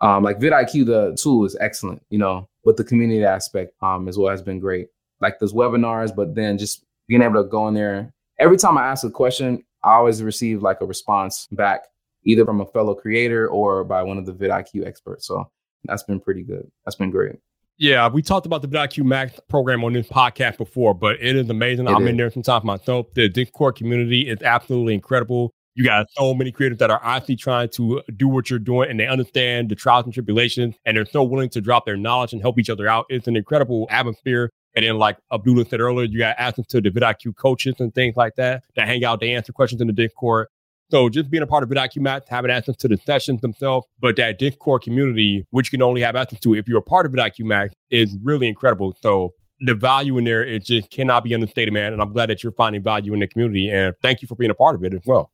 um, 0.00 0.24
like 0.24 0.40
vidIQ, 0.40 0.86
the 0.86 1.16
tool 1.22 1.44
is 1.44 1.56
excellent, 1.60 2.02
you 2.10 2.18
know, 2.18 2.48
but 2.64 2.76
the 2.76 2.84
community 2.84 3.24
aspect 3.24 3.72
um, 3.80 4.08
as 4.08 4.18
well 4.18 4.30
has 4.30 4.42
been 4.42 4.58
great. 4.58 4.88
Like 5.20 5.38
those 5.38 5.54
webinars, 5.54 6.14
but 6.14 6.34
then 6.34 6.58
just 6.58 6.84
being 7.06 7.22
able 7.22 7.42
to 7.42 7.48
go 7.48 7.68
in 7.68 7.74
there. 7.74 8.12
Every 8.38 8.58
time 8.58 8.76
I 8.76 8.88
ask 8.88 9.04
a 9.04 9.10
question, 9.10 9.64
I 9.84 9.94
always 9.94 10.22
receive 10.22 10.62
like 10.62 10.80
a 10.80 10.86
response 10.86 11.46
back 11.52 11.84
either 12.24 12.44
from 12.44 12.60
a 12.60 12.66
fellow 12.66 12.94
creator 12.94 13.48
or 13.48 13.84
by 13.84 14.02
one 14.02 14.18
of 14.18 14.26
the 14.26 14.32
vidIQ 14.32 14.84
experts. 14.84 15.26
So 15.28 15.48
that's 15.84 16.02
been 16.02 16.20
pretty 16.20 16.42
good. 16.42 16.68
That's 16.84 16.96
been 16.96 17.12
great. 17.12 17.36
Yeah, 17.78 18.08
we 18.08 18.22
talked 18.22 18.46
about 18.46 18.62
the 18.62 18.68
vidIQ 18.68 19.04
Max 19.04 19.38
program 19.48 19.84
on 19.84 19.92
this 19.92 20.08
podcast 20.08 20.56
before, 20.56 20.94
but 20.94 21.16
it 21.20 21.36
is 21.36 21.50
amazing. 21.50 21.86
It 21.86 21.90
I'm 21.90 22.04
is. 22.04 22.10
in 22.10 22.16
there 22.16 22.30
sometimes 22.30 22.64
myself. 22.64 23.06
The 23.14 23.28
Discord 23.28 23.76
community 23.76 24.28
is 24.28 24.40
absolutely 24.42 24.94
incredible. 24.94 25.52
You 25.74 25.84
got 25.84 26.06
so 26.12 26.32
many 26.32 26.52
creators 26.52 26.78
that 26.78 26.90
are 26.90 27.02
honestly 27.04 27.36
trying 27.36 27.68
to 27.70 27.98
uh, 27.98 28.02
do 28.16 28.28
what 28.28 28.48
you're 28.48 28.58
doing 28.58 28.88
and 28.88 28.98
they 28.98 29.06
understand 29.06 29.68
the 29.68 29.74
trials 29.74 30.06
and 30.06 30.14
tribulations 30.14 30.74
and 30.86 30.96
they're 30.96 31.04
so 31.04 31.22
willing 31.22 31.50
to 31.50 31.60
drop 31.60 31.84
their 31.84 31.98
knowledge 31.98 32.32
and 32.32 32.40
help 32.40 32.58
each 32.58 32.70
other 32.70 32.88
out. 32.88 33.04
It's 33.10 33.28
an 33.28 33.36
incredible 33.36 33.86
atmosphere. 33.90 34.50
And 34.74 34.84
then, 34.84 34.96
like 34.98 35.18
Abdullah 35.30 35.66
said 35.66 35.80
earlier, 35.80 36.06
you 36.06 36.18
got 36.18 36.36
access 36.38 36.66
to 36.68 36.80
the 36.80 36.90
vidIQ 36.90 37.36
coaches 37.36 37.74
and 37.78 37.94
things 37.94 38.16
like 38.16 38.36
that 38.36 38.62
that 38.76 38.86
hang 38.86 39.04
out, 39.04 39.20
they 39.20 39.34
answer 39.34 39.52
questions 39.52 39.82
in 39.82 39.86
the 39.86 39.92
Discord. 39.92 40.48
So 40.90 41.08
just 41.08 41.30
being 41.30 41.42
a 41.42 41.46
part 41.46 41.64
of 41.64 41.68
vidIQ 41.68 42.00
Max, 42.00 42.28
having 42.28 42.50
access 42.50 42.76
to 42.76 42.88
the 42.88 42.96
sessions 42.96 43.40
themselves, 43.40 43.86
but 44.00 44.16
that 44.16 44.38
Discord 44.38 44.82
community, 44.82 45.46
which 45.50 45.72
you 45.72 45.78
can 45.78 45.82
only 45.82 46.00
have 46.00 46.14
access 46.14 46.38
to 46.40 46.54
if 46.54 46.68
you're 46.68 46.78
a 46.78 46.82
part 46.82 47.06
of 47.06 47.12
vidIQ 47.12 47.44
Max, 47.44 47.74
is 47.90 48.16
really 48.22 48.46
incredible. 48.46 48.96
So 49.00 49.34
the 49.60 49.74
value 49.74 50.16
in 50.18 50.24
there, 50.24 50.44
it 50.44 50.64
just 50.64 50.90
cannot 50.90 51.24
be 51.24 51.34
understated, 51.34 51.74
man. 51.74 51.92
And 51.92 52.00
I'm 52.00 52.12
glad 52.12 52.30
that 52.30 52.42
you're 52.42 52.52
finding 52.52 52.82
value 52.82 53.14
in 53.14 53.20
the 53.20 53.26
community. 53.26 53.70
And 53.70 53.94
thank 54.02 54.22
you 54.22 54.28
for 54.28 54.36
being 54.36 54.50
a 54.50 54.54
part 54.54 54.74
of 54.74 54.84
it 54.84 54.94
as 54.94 55.02
well. 55.06 55.30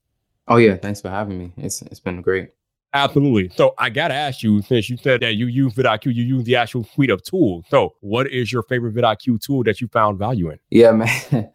Oh 0.49 0.57
yeah, 0.57 0.77
thanks 0.77 1.01
for 1.01 1.09
having 1.09 1.38
me. 1.38 1.53
It's 1.57 1.83
it's 1.83 2.01
been 2.01 2.21
great. 2.21 2.51
Absolutely. 2.95 3.49
So 3.57 3.75
I 3.79 3.91
gotta 3.91 4.15
ask 4.15 4.43
you, 4.43 4.61
since 4.62 4.91
you 4.91 4.97
said 4.97 5.21
that 5.21 5.35
you 5.35 5.47
use 5.47 5.73
vidIQ, 5.75 6.15
you 6.15 6.25
use 6.25 6.45
the 6.45 6.57
actual 6.57 6.85
suite 6.85 7.11
of 7.11 7.23
tools. 7.23 7.65
So 7.69 7.95
what 8.01 8.31
is 8.31 8.53
your 8.53 8.62
favorite 8.65 8.95
vidIQ 8.95 9.41
tool 9.41 9.65
that 9.65 9.81
you 9.81 9.88
found 9.88 10.19
value 10.19 10.51
in? 10.51 10.59
Yeah, 10.71 10.91
man. 11.33 11.51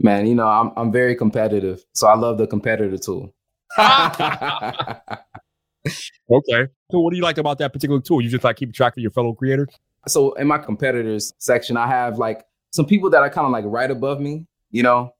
Man, 0.00 0.26
you 0.26 0.34
know, 0.34 0.48
I'm 0.48 0.72
I'm 0.76 0.92
very 0.92 1.14
competitive. 1.14 1.84
So 1.92 2.06
I 2.06 2.16
love 2.16 2.38
the 2.38 2.46
competitor 2.46 2.98
tool. 2.98 3.34
Okay. 6.30 6.66
So 6.90 7.00
what 7.00 7.10
do 7.10 7.16
you 7.16 7.22
like 7.22 7.38
about 7.38 7.58
that 7.58 7.72
particular 7.72 8.00
tool? 8.00 8.20
You 8.20 8.28
just 8.28 8.44
like 8.44 8.56
keep 8.56 8.72
track 8.72 8.96
of 8.96 9.02
your 9.02 9.10
fellow 9.10 9.34
creators? 9.34 9.68
so 10.06 10.34
in 10.34 10.46
my 10.46 10.58
competitors 10.58 11.32
section, 11.38 11.76
I 11.76 11.86
have 11.86 12.18
like 12.18 12.44
some 12.70 12.86
people 12.86 13.10
that 13.10 13.22
are 13.22 13.30
kind 13.30 13.46
of 13.46 13.52
like 13.52 13.64
right 13.66 13.90
above 13.90 14.20
me, 14.20 14.46
you 14.70 14.82
know. 14.82 15.14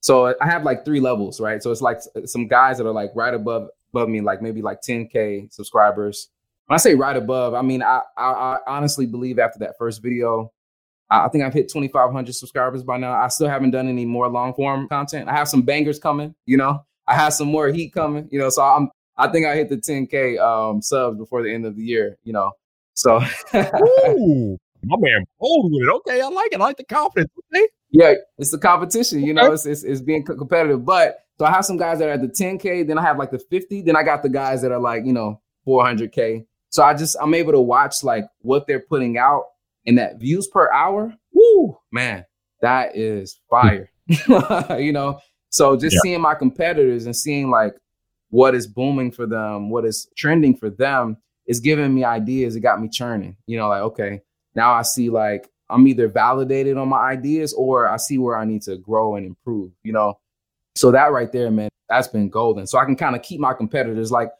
So 0.00 0.34
I 0.40 0.46
have 0.46 0.64
like 0.64 0.84
three 0.84 1.00
levels, 1.00 1.40
right? 1.40 1.62
So 1.62 1.70
it's 1.70 1.80
like 1.80 1.98
uh, 2.16 2.26
some 2.26 2.46
guys 2.46 2.78
that 2.78 2.86
are 2.86 2.92
like 2.92 3.10
right 3.14 3.32
above 3.32 3.68
above 3.92 4.08
me, 4.08 4.20
like 4.20 4.42
maybe 4.42 4.60
like 4.60 4.80
10k 4.82 5.52
subscribers. 5.52 6.30
When 6.66 6.74
I 6.74 6.78
say 6.78 6.94
right 6.94 7.16
above, 7.16 7.54
I 7.54 7.62
mean 7.62 7.82
I 7.82 8.00
I, 8.16 8.24
I 8.24 8.58
honestly 8.66 9.06
believe 9.06 9.38
after 9.38 9.60
that 9.60 9.76
first 9.78 10.02
video, 10.02 10.52
I 11.10 11.28
think 11.28 11.44
I've 11.44 11.52
hit 11.52 11.68
2,500 11.68 12.34
subscribers 12.34 12.82
by 12.82 12.96
now. 12.96 13.12
I 13.12 13.28
still 13.28 13.48
haven't 13.48 13.70
done 13.72 13.88
any 13.88 14.04
more 14.04 14.28
long 14.28 14.54
form 14.54 14.88
content. 14.88 15.28
I 15.28 15.32
have 15.32 15.48
some 15.48 15.62
bangers 15.62 15.98
coming, 15.98 16.34
you 16.46 16.56
know. 16.56 16.84
I 17.06 17.14
have 17.14 17.34
some 17.34 17.48
more 17.48 17.68
heat 17.68 17.92
coming, 17.92 18.28
you 18.30 18.38
know. 18.38 18.48
So 18.48 18.62
I'm 18.62 18.90
I 19.16 19.28
think 19.28 19.46
I 19.46 19.54
hit 19.54 19.68
the 19.68 19.76
10k 19.76 20.40
um, 20.40 20.82
subs 20.82 21.18
before 21.18 21.42
the 21.42 21.52
end 21.52 21.66
of 21.66 21.76
the 21.76 21.82
year, 21.82 22.18
you 22.24 22.32
know. 22.32 22.52
So 22.94 23.16
Ooh, 23.54 24.58
my 24.82 24.96
man 24.98 25.24
bold 25.38 25.72
with 25.72 25.82
it. 25.82 25.94
Okay, 25.96 26.20
I 26.20 26.28
like 26.28 26.52
it. 26.52 26.60
I 26.60 26.64
like 26.64 26.76
the 26.76 26.84
confidence. 26.84 27.30
Okay. 27.54 27.68
Yeah, 27.90 28.14
it's 28.38 28.50
the 28.50 28.58
competition. 28.58 29.20
You 29.22 29.34
know, 29.34 29.52
it's, 29.52 29.66
it's 29.66 29.84
it's 29.84 30.00
being 30.00 30.24
competitive. 30.24 30.84
But 30.84 31.18
so 31.38 31.44
I 31.44 31.50
have 31.50 31.64
some 31.64 31.76
guys 31.76 31.98
that 31.98 32.08
are 32.08 32.12
at 32.12 32.22
the 32.22 32.28
10k, 32.28 32.86
then 32.86 32.98
I 32.98 33.02
have 33.02 33.18
like 33.18 33.30
the 33.30 33.38
50, 33.38 33.82
then 33.82 33.96
I 33.96 34.02
got 34.02 34.22
the 34.22 34.28
guys 34.28 34.62
that 34.62 34.72
are 34.72 34.80
like 34.80 35.04
you 35.04 35.12
know 35.12 35.40
400k. 35.66 36.46
So 36.70 36.82
I 36.82 36.94
just 36.94 37.16
I'm 37.20 37.34
able 37.34 37.52
to 37.52 37.60
watch 37.60 38.02
like 38.02 38.24
what 38.40 38.66
they're 38.66 38.80
putting 38.80 39.16
out 39.18 39.44
and 39.86 39.98
that 39.98 40.18
views 40.20 40.48
per 40.48 40.70
hour. 40.72 41.14
Woo, 41.32 41.78
man, 41.92 42.24
that 42.60 42.96
is 42.96 43.38
fire. 43.50 43.90
you 44.78 44.92
know, 44.92 45.18
so 45.50 45.76
just 45.76 45.94
Yeah. 45.94 46.00
seeing 46.02 46.20
my 46.20 46.34
competitors 46.34 47.06
and 47.06 47.16
seeing 47.16 47.50
like 47.50 47.74
what 48.30 48.54
is 48.54 48.66
booming 48.66 49.10
for 49.12 49.26
them, 49.26 49.70
what 49.70 49.84
is 49.84 50.08
trending 50.16 50.56
for 50.56 50.70
them, 50.70 51.16
is 51.46 51.60
giving 51.60 51.94
me 51.94 52.04
ideas. 52.04 52.56
It 52.56 52.60
got 52.60 52.80
me 52.80 52.88
churning. 52.88 53.36
You 53.46 53.58
know, 53.58 53.68
like 53.68 53.82
okay, 53.82 54.20
now 54.54 54.72
I 54.72 54.82
see 54.82 55.10
like 55.10 55.48
I'm 55.70 55.86
either 55.88 56.08
validated 56.08 56.76
on 56.76 56.88
my 56.88 56.98
ideas 56.98 57.52
or 57.54 57.88
I 57.88 57.96
see 57.96 58.18
where 58.18 58.36
I 58.36 58.44
need 58.44 58.62
to 58.62 58.76
grow 58.76 59.16
and 59.16 59.24
improve, 59.26 59.72
you 59.82 59.92
know. 59.92 60.18
So 60.76 60.90
that 60.90 61.12
right 61.12 61.30
there, 61.30 61.50
man, 61.50 61.68
that's 61.88 62.08
been 62.08 62.28
golden. 62.28 62.66
So 62.66 62.78
I 62.78 62.84
can 62.84 62.96
kind 62.96 63.14
of 63.14 63.22
keep 63.22 63.40
my 63.40 63.54
competitors 63.54 64.10
like 64.10 64.30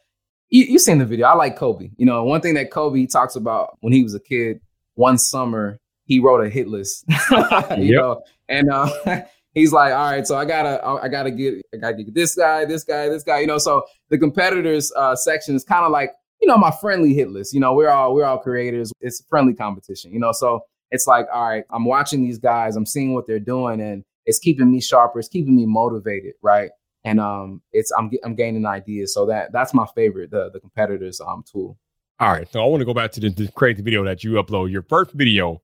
you, 0.49 0.65
you 0.65 0.79
seen 0.79 0.99
the 0.99 1.05
video. 1.05 1.27
I 1.27 1.33
like 1.33 1.55
Kobe. 1.55 1.89
You 1.97 2.05
know, 2.05 2.23
one 2.23 2.41
thing 2.41 2.53
that 2.55 2.71
Kobe 2.71 3.05
talks 3.07 3.35
about 3.35 3.77
when 3.81 3.93
he 3.93 4.03
was 4.03 4.13
a 4.13 4.19
kid, 4.19 4.59
one 4.95 5.17
summer 5.17 5.79
he 6.05 6.19
wrote 6.19 6.45
a 6.45 6.49
hit 6.49 6.67
list. 6.67 7.03
you 7.31 7.93
Yep. 7.93 8.01
know, 8.01 8.21
and 8.49 8.69
uh 8.71 8.89
he's 9.53 9.71
like, 9.73 9.93
all 9.93 10.11
right, 10.11 10.25
so 10.27 10.35
I 10.37 10.45
gotta 10.45 10.83
I 10.85 11.07
gotta 11.07 11.31
get 11.31 11.65
I 11.73 11.77
gotta 11.77 12.03
get 12.03 12.13
this 12.13 12.35
guy, 12.35 12.65
this 12.65 12.83
guy, 12.83 13.09
this 13.09 13.23
guy, 13.23 13.39
you 13.39 13.47
know. 13.47 13.57
So 13.57 13.83
the 14.09 14.17
competitors 14.17 14.91
uh 14.95 15.15
section 15.15 15.55
is 15.55 15.63
kind 15.63 15.85
of 15.85 15.91
like 15.91 16.11
you 16.41 16.47
know, 16.49 16.57
my 16.57 16.71
friendly 16.81 17.13
hit 17.13 17.29
list. 17.29 17.53
You 17.53 17.59
know, 17.61 17.73
we're 17.73 17.89
all 17.89 18.13
we're 18.13 18.25
all 18.25 18.37
creators. 18.37 18.91
It's 19.01 19.21
a 19.21 19.23
friendly 19.29 19.53
competition, 19.53 20.11
you 20.11 20.19
know. 20.19 20.31
So 20.31 20.61
it's 20.91 21.07
like, 21.07 21.25
all 21.33 21.47
right, 21.49 21.63
I'm 21.71 21.85
watching 21.85 22.21
these 22.23 22.37
guys, 22.37 22.75
I'm 22.75 22.85
seeing 22.85 23.13
what 23.13 23.25
they're 23.25 23.39
doing, 23.39 23.81
and 23.81 24.03
it's 24.25 24.37
keeping 24.39 24.69
me 24.71 24.81
sharper, 24.81 25.19
it's 25.19 25.27
keeping 25.27 25.55
me 25.55 25.65
motivated, 25.65 26.33
right? 26.43 26.69
And 27.03 27.19
um, 27.19 27.61
it's 27.71 27.91
I'm 27.97 28.11
I'm 28.23 28.35
gaining 28.35 28.65
ideas. 28.65 29.13
So 29.13 29.25
that 29.27 29.51
that's 29.51 29.73
my 29.73 29.87
favorite, 29.95 30.29
the 30.29 30.49
the 30.51 30.59
competitors 30.59 31.19
um 31.19 31.43
tool. 31.51 31.77
All 32.19 32.31
right. 32.31 32.49
So 32.51 32.61
I 32.61 32.65
want 32.67 32.81
to 32.81 32.85
go 32.85 32.93
back 32.93 33.11
to 33.13 33.19
the, 33.19 33.29
this 33.29 33.49
crazy 33.51 33.81
video 33.81 34.03
that 34.05 34.23
you 34.23 34.33
upload. 34.33 34.71
Your 34.71 34.83
first 34.83 35.11
video, 35.11 35.61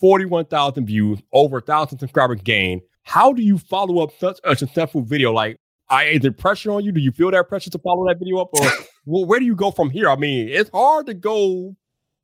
41,000 0.00 0.86
views, 0.86 1.20
over 1.32 1.58
a 1.58 1.62
thousand 1.62 1.98
subscribers 1.98 2.40
gained. 2.42 2.82
How 3.02 3.32
do 3.32 3.42
you 3.42 3.56
follow 3.56 4.02
up 4.02 4.10
such 4.18 4.38
a 4.44 4.54
successful 4.56 5.02
video? 5.02 5.32
Like, 5.32 5.58
I, 5.88 6.04
is 6.04 6.24
it 6.24 6.36
pressure 6.36 6.72
on 6.72 6.84
you? 6.84 6.92
Do 6.92 7.00
you 7.00 7.12
feel 7.12 7.30
that 7.30 7.48
pressure 7.48 7.70
to 7.70 7.78
follow 7.78 8.06
that 8.08 8.18
video 8.18 8.38
up? 8.38 8.48
Or 8.52 8.68
well, 9.06 9.24
where 9.24 9.38
do 9.38 9.46
you 9.46 9.54
go 9.54 9.70
from 9.70 9.88
here? 9.88 10.10
I 10.10 10.16
mean, 10.16 10.48
it's 10.48 10.70
hard 10.70 11.06
to 11.06 11.14
go 11.14 11.76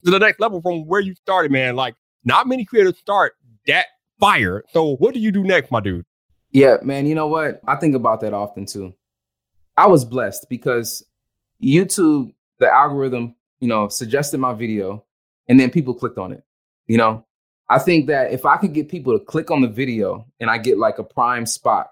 to 0.05 0.11
the 0.11 0.19
next 0.19 0.41
level 0.41 0.61
from 0.61 0.87
where 0.87 1.01
you 1.01 1.15
started, 1.15 1.53
man. 1.53 1.77
Like, 1.77 1.95
not 2.25 2.47
many 2.47 2.65
creators 2.65 2.99
start 2.99 3.35
that 3.67 3.87
fire. 4.21 4.65
So 4.73 4.97
what 4.97 5.15
do 5.15 5.21
you 5.21 5.33
do 5.33 5.45
next, 5.45 5.71
my 5.71 5.81
dude? 5.81 6.05
Yeah, 6.51 6.77
man. 6.83 7.07
You 7.07 7.15
know 7.15 7.29
what? 7.29 7.61
I 7.67 7.77
think 7.77 7.95
about 7.95 8.21
that 8.21 8.35
often 8.35 8.67
too. 8.67 8.93
I 9.77 9.87
was 9.87 10.05
blessed 10.05 10.47
because 10.51 11.05
YouTube, 11.63 12.35
the 12.59 12.71
algorithm, 12.71 13.35
you 13.63 13.69
know, 13.69 13.89
suggested 13.89 14.39
my 14.39 14.53
video, 14.53 15.05
and 15.49 15.59
then 15.59 15.71
people 15.71 15.95
clicked 15.95 16.19
on 16.19 16.33
it. 16.33 16.43
You 16.87 16.99
know, 16.99 17.25
I 17.71 17.79
think 17.79 18.09
that 18.09 18.33
if 18.33 18.45
I 18.45 18.59
could 18.59 18.75
get 18.75 18.91
people 18.91 19.19
to 19.19 19.25
click 19.25 19.51
on 19.51 19.63
the 19.63 19.69
video 19.69 20.27
and 20.41 20.51
I 20.51 20.59
get 20.59 20.79
like 20.79 20.99
a 20.99 21.05
prime 21.05 21.47
spot, 21.47 21.87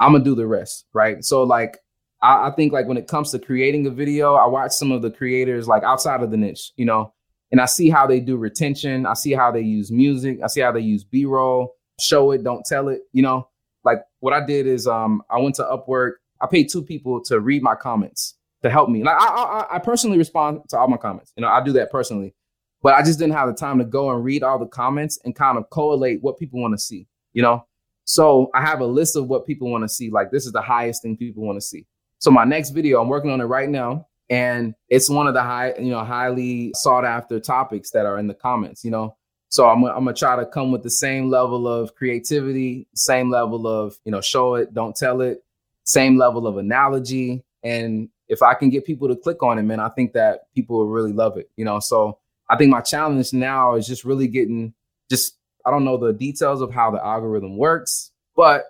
I'm 0.00 0.12
gonna 0.12 0.24
do 0.24 0.34
the 0.34 0.46
rest, 0.46 0.86
right? 0.92 1.22
So 1.24 1.44
like, 1.44 1.78
I, 2.20 2.48
I 2.48 2.50
think 2.56 2.72
like 2.72 2.88
when 2.88 2.96
it 2.96 3.06
comes 3.06 3.30
to 3.30 3.38
creating 3.38 3.86
a 3.86 3.90
video, 3.90 4.34
I 4.34 4.46
watch 4.46 4.72
some 4.72 4.90
of 4.90 5.02
the 5.02 5.10
creators 5.12 5.68
like 5.68 5.84
outside 5.84 6.22
of 6.22 6.32
the 6.32 6.36
niche, 6.36 6.72
you 6.76 6.86
know, 6.86 7.12
and 7.52 7.60
I 7.60 7.66
see 7.66 7.90
how 7.90 8.08
they 8.08 8.18
do 8.18 8.36
retention. 8.36 9.06
I 9.06 9.14
see 9.14 9.32
how 9.32 9.52
they 9.52 9.60
use 9.60 9.92
music. 9.92 10.40
I 10.42 10.48
see 10.48 10.62
how 10.62 10.72
they 10.72 10.80
use 10.80 11.04
B-roll, 11.04 11.76
show 12.00 12.32
it, 12.32 12.42
don't 12.42 12.64
tell 12.66 12.88
it, 12.88 13.02
you 13.12 13.22
know 13.22 13.46
like 13.84 14.02
what 14.20 14.32
I 14.34 14.44
did 14.44 14.66
is 14.66 14.86
um 14.86 15.22
I 15.30 15.38
went 15.38 15.54
to 15.56 15.62
Upwork. 15.62 16.12
I 16.40 16.46
paid 16.46 16.68
two 16.70 16.82
people 16.82 17.22
to 17.24 17.40
read 17.40 17.62
my 17.62 17.74
comments 17.74 18.36
to 18.62 18.70
help 18.70 18.88
me. 18.88 19.02
Like 19.02 19.16
I 19.18 19.26
I, 19.26 19.76
I 19.76 19.78
personally 19.78 20.18
respond 20.18 20.62
to 20.70 20.78
all 20.78 20.88
my 20.88 20.96
comments. 20.96 21.32
You 21.36 21.42
know, 21.42 21.48
I 21.48 21.62
do 21.62 21.72
that 21.72 21.90
personally, 21.90 22.34
but 22.82 22.94
I 22.94 23.02
just 23.02 23.18
didn't 23.18 23.34
have 23.34 23.48
the 23.48 23.54
time 23.54 23.78
to 23.78 23.84
go 23.84 24.10
and 24.10 24.24
read 24.24 24.42
all 24.42 24.58
the 24.58 24.66
comments 24.66 25.18
and 25.24 25.34
kind 25.34 25.58
of 25.58 25.68
collate 25.70 26.22
what 26.22 26.38
people 26.38 26.60
want 26.60 26.74
to 26.74 26.78
see. 26.78 27.06
You 27.32 27.42
know, 27.42 27.66
so 28.04 28.50
I 28.54 28.62
have 28.62 28.80
a 28.80 28.86
list 28.86 29.16
of 29.16 29.28
what 29.28 29.46
people 29.46 29.70
want 29.70 29.84
to 29.84 29.88
see. 29.88 30.10
Like 30.10 30.30
this 30.30 30.46
is 30.46 30.52
the 30.52 30.62
highest 30.62 31.02
thing 31.02 31.16
people 31.16 31.44
want 31.44 31.56
to 31.56 31.66
see. 31.66 31.86
So 32.18 32.30
my 32.30 32.44
next 32.44 32.70
video, 32.70 33.00
I'm 33.00 33.08
working 33.08 33.30
on 33.30 33.40
it 33.40 33.44
right 33.44 33.68
now, 33.68 34.06
and 34.28 34.74
it's 34.88 35.08
one 35.08 35.26
of 35.26 35.34
the 35.34 35.42
high, 35.42 35.74
you 35.78 35.90
know, 35.90 36.04
highly 36.04 36.72
sought 36.74 37.04
after 37.04 37.40
topics 37.40 37.90
that 37.92 38.06
are 38.06 38.18
in 38.18 38.26
the 38.26 38.34
comments. 38.34 38.84
You 38.84 38.90
know, 38.90 39.16
so 39.48 39.68
I'm, 39.68 39.84
I'm 39.84 40.04
gonna 40.04 40.14
try 40.14 40.36
to 40.36 40.46
come 40.46 40.70
with 40.70 40.82
the 40.82 40.90
same 40.90 41.28
level 41.28 41.66
of 41.66 41.94
creativity, 41.94 42.86
same 42.94 43.30
level 43.30 43.66
of 43.66 43.96
you 44.04 44.12
know 44.12 44.20
show 44.20 44.54
it, 44.54 44.72
don't 44.72 44.94
tell 44.94 45.20
it, 45.20 45.42
same 45.84 46.16
level 46.16 46.46
of 46.46 46.56
analogy, 46.56 47.44
and 47.62 48.08
if 48.30 48.42
I 48.42 48.54
can 48.54 48.70
get 48.70 48.86
people 48.86 49.08
to 49.08 49.16
click 49.16 49.42
on 49.42 49.58
it, 49.58 49.64
man, 49.64 49.80
I 49.80 49.88
think 49.90 50.12
that 50.14 50.52
people 50.54 50.78
will 50.78 50.86
really 50.88 51.12
love 51.12 51.36
it. 51.36 51.50
You 51.56 51.64
know, 51.64 51.80
so 51.80 52.18
I 52.48 52.56
think 52.56 52.70
my 52.70 52.80
challenge 52.80 53.32
now 53.32 53.74
is 53.74 53.86
just 53.86 54.04
really 54.04 54.28
getting 54.28 54.72
just 55.10 55.36
I 55.66 55.70
don't 55.70 55.84
know 55.84 55.98
the 55.98 56.12
details 56.12 56.62
of 56.62 56.72
how 56.72 56.90
the 56.90 57.04
algorithm 57.04 57.58
works, 57.58 58.12
but 58.34 58.64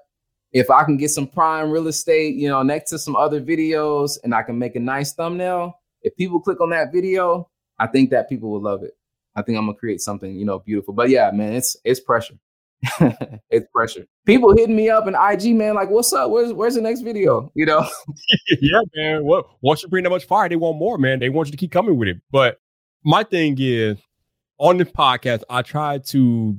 if 0.52 0.70
I 0.70 0.82
can 0.82 0.96
get 0.96 1.10
some 1.10 1.28
prime 1.28 1.70
real 1.70 1.86
estate, 1.86 2.34
you 2.34 2.48
know, 2.48 2.62
next 2.62 2.90
to 2.90 2.98
some 2.98 3.14
other 3.14 3.40
videos, 3.40 4.18
and 4.24 4.34
I 4.34 4.42
can 4.42 4.58
make 4.58 4.74
a 4.74 4.80
nice 4.80 5.12
thumbnail, 5.12 5.78
if 6.02 6.16
people 6.16 6.40
click 6.40 6.60
on 6.60 6.70
that 6.70 6.92
video, 6.92 7.48
I 7.78 7.86
think 7.86 8.10
that 8.10 8.28
people 8.28 8.50
will 8.50 8.62
love 8.62 8.82
it. 8.82 8.96
I 9.36 9.42
think 9.42 9.58
I'm 9.58 9.66
gonna 9.66 9.78
create 9.78 10.00
something, 10.00 10.34
you 10.34 10.44
know, 10.44 10.58
beautiful. 10.58 10.94
But 10.94 11.10
yeah, 11.10 11.30
man, 11.32 11.52
it's 11.52 11.76
it's 11.84 12.00
pressure. 12.00 12.34
it's 13.50 13.66
pressure. 13.72 14.06
People 14.24 14.56
hitting 14.56 14.76
me 14.76 14.88
up 14.88 15.06
in 15.06 15.14
IG, 15.14 15.54
man, 15.54 15.74
like, 15.74 15.90
what's 15.90 16.12
up? 16.12 16.30
Where's 16.30 16.52
where's 16.52 16.74
the 16.74 16.80
next 16.80 17.00
video? 17.00 17.50
You 17.54 17.66
know? 17.66 17.86
yeah, 18.60 18.80
man. 18.94 19.24
What 19.24 19.46
once 19.60 19.82
you 19.82 19.88
bring 19.88 20.04
that 20.04 20.10
much 20.10 20.24
fire, 20.24 20.48
they 20.48 20.56
want 20.56 20.78
more, 20.78 20.98
man. 20.98 21.18
They 21.18 21.28
want 21.28 21.48
you 21.48 21.52
to 21.52 21.58
keep 21.58 21.72
coming 21.72 21.96
with 21.96 22.08
it. 22.08 22.20
But 22.30 22.58
my 23.04 23.22
thing 23.24 23.56
is, 23.58 23.98
on 24.58 24.78
this 24.78 24.88
podcast, 24.88 25.42
I 25.50 25.62
try 25.62 25.98
to 25.98 26.58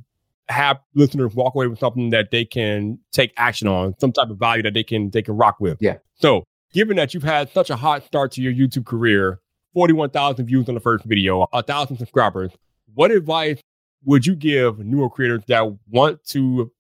have 0.50 0.80
listeners 0.96 1.34
walk 1.34 1.56
away 1.56 1.68
with 1.68 1.80
something 1.80 2.10
that 2.12 2.30
they 2.32 2.46
can 2.46 3.00
take 3.12 3.34
action 3.38 3.68
on, 3.68 3.96
some 4.00 4.12
type 4.12 4.30
of 4.30 4.38
value 4.38 4.64
that 4.64 4.74
they 4.74 4.84
can 4.84 5.10
they 5.10 5.22
can 5.22 5.36
rock 5.38 5.60
with. 5.60 5.78
Yeah. 5.82 5.98
So 6.16 6.44
given 6.74 6.98
that 6.98 7.14
you've 7.14 7.24
had 7.24 7.50
such 7.52 7.70
a 7.70 7.76
hot 7.76 8.06
start 8.06 8.32
to 8.34 8.42
your 8.42 8.54
YouTube 8.54 8.86
career, 8.86 9.40
41,000 9.74 10.46
views 10.46 10.68
on 10.68 10.76
the 10.76 10.82
first 10.82 11.06
video, 11.06 11.48
a 11.54 11.64
thousand 11.64 11.98
subscribers, 11.98 12.52
what 12.94 13.12
advice 13.12 13.62
would 14.04 14.26
you 14.26 14.36
give 14.36 14.80
newer 14.80 15.10
creators 15.10 15.44
that 15.48 15.78
want 15.90 16.24
to 16.26 16.72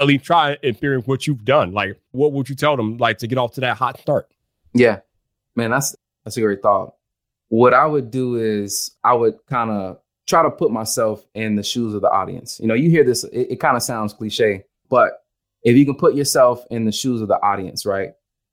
at 0.00 0.06
least 0.06 0.24
try 0.24 0.50
and 0.50 0.58
experience 0.62 1.06
what 1.06 1.26
you've 1.26 1.44
done? 1.44 1.72
Like, 1.72 2.00
what 2.10 2.32
would 2.32 2.48
you 2.48 2.54
tell 2.54 2.76
them, 2.76 2.96
like, 2.98 3.18
to 3.18 3.26
get 3.26 3.38
off 3.38 3.52
to 3.54 3.60
that 3.60 3.76
hot 3.76 4.00
start? 4.00 4.28
Yeah, 4.72 5.00
man, 5.54 5.70
that's 5.70 5.94
that's 6.24 6.36
a 6.36 6.40
great 6.40 6.62
thought. 6.62 6.94
What 7.48 7.74
I 7.74 7.86
would 7.86 8.10
do 8.10 8.36
is 8.36 8.90
I 9.04 9.14
would 9.14 9.38
kind 9.46 9.70
of 9.70 9.98
try 10.26 10.42
to 10.42 10.50
put 10.50 10.70
myself 10.70 11.24
in 11.34 11.54
the 11.54 11.62
shoes 11.62 11.94
of 11.94 12.00
the 12.00 12.10
audience. 12.10 12.58
You 12.58 12.66
know, 12.66 12.74
you 12.74 12.90
hear 12.90 13.04
this, 13.04 13.24
it, 13.24 13.52
it 13.52 13.60
kind 13.60 13.76
of 13.76 13.82
sounds 13.82 14.12
cliche, 14.14 14.64
but 14.88 15.22
if 15.62 15.76
you 15.76 15.84
can 15.84 15.96
put 15.96 16.14
yourself 16.14 16.64
in 16.70 16.86
the 16.86 16.92
shoes 16.92 17.20
of 17.20 17.28
the 17.28 17.40
audience, 17.42 17.86
right? 17.86 18.12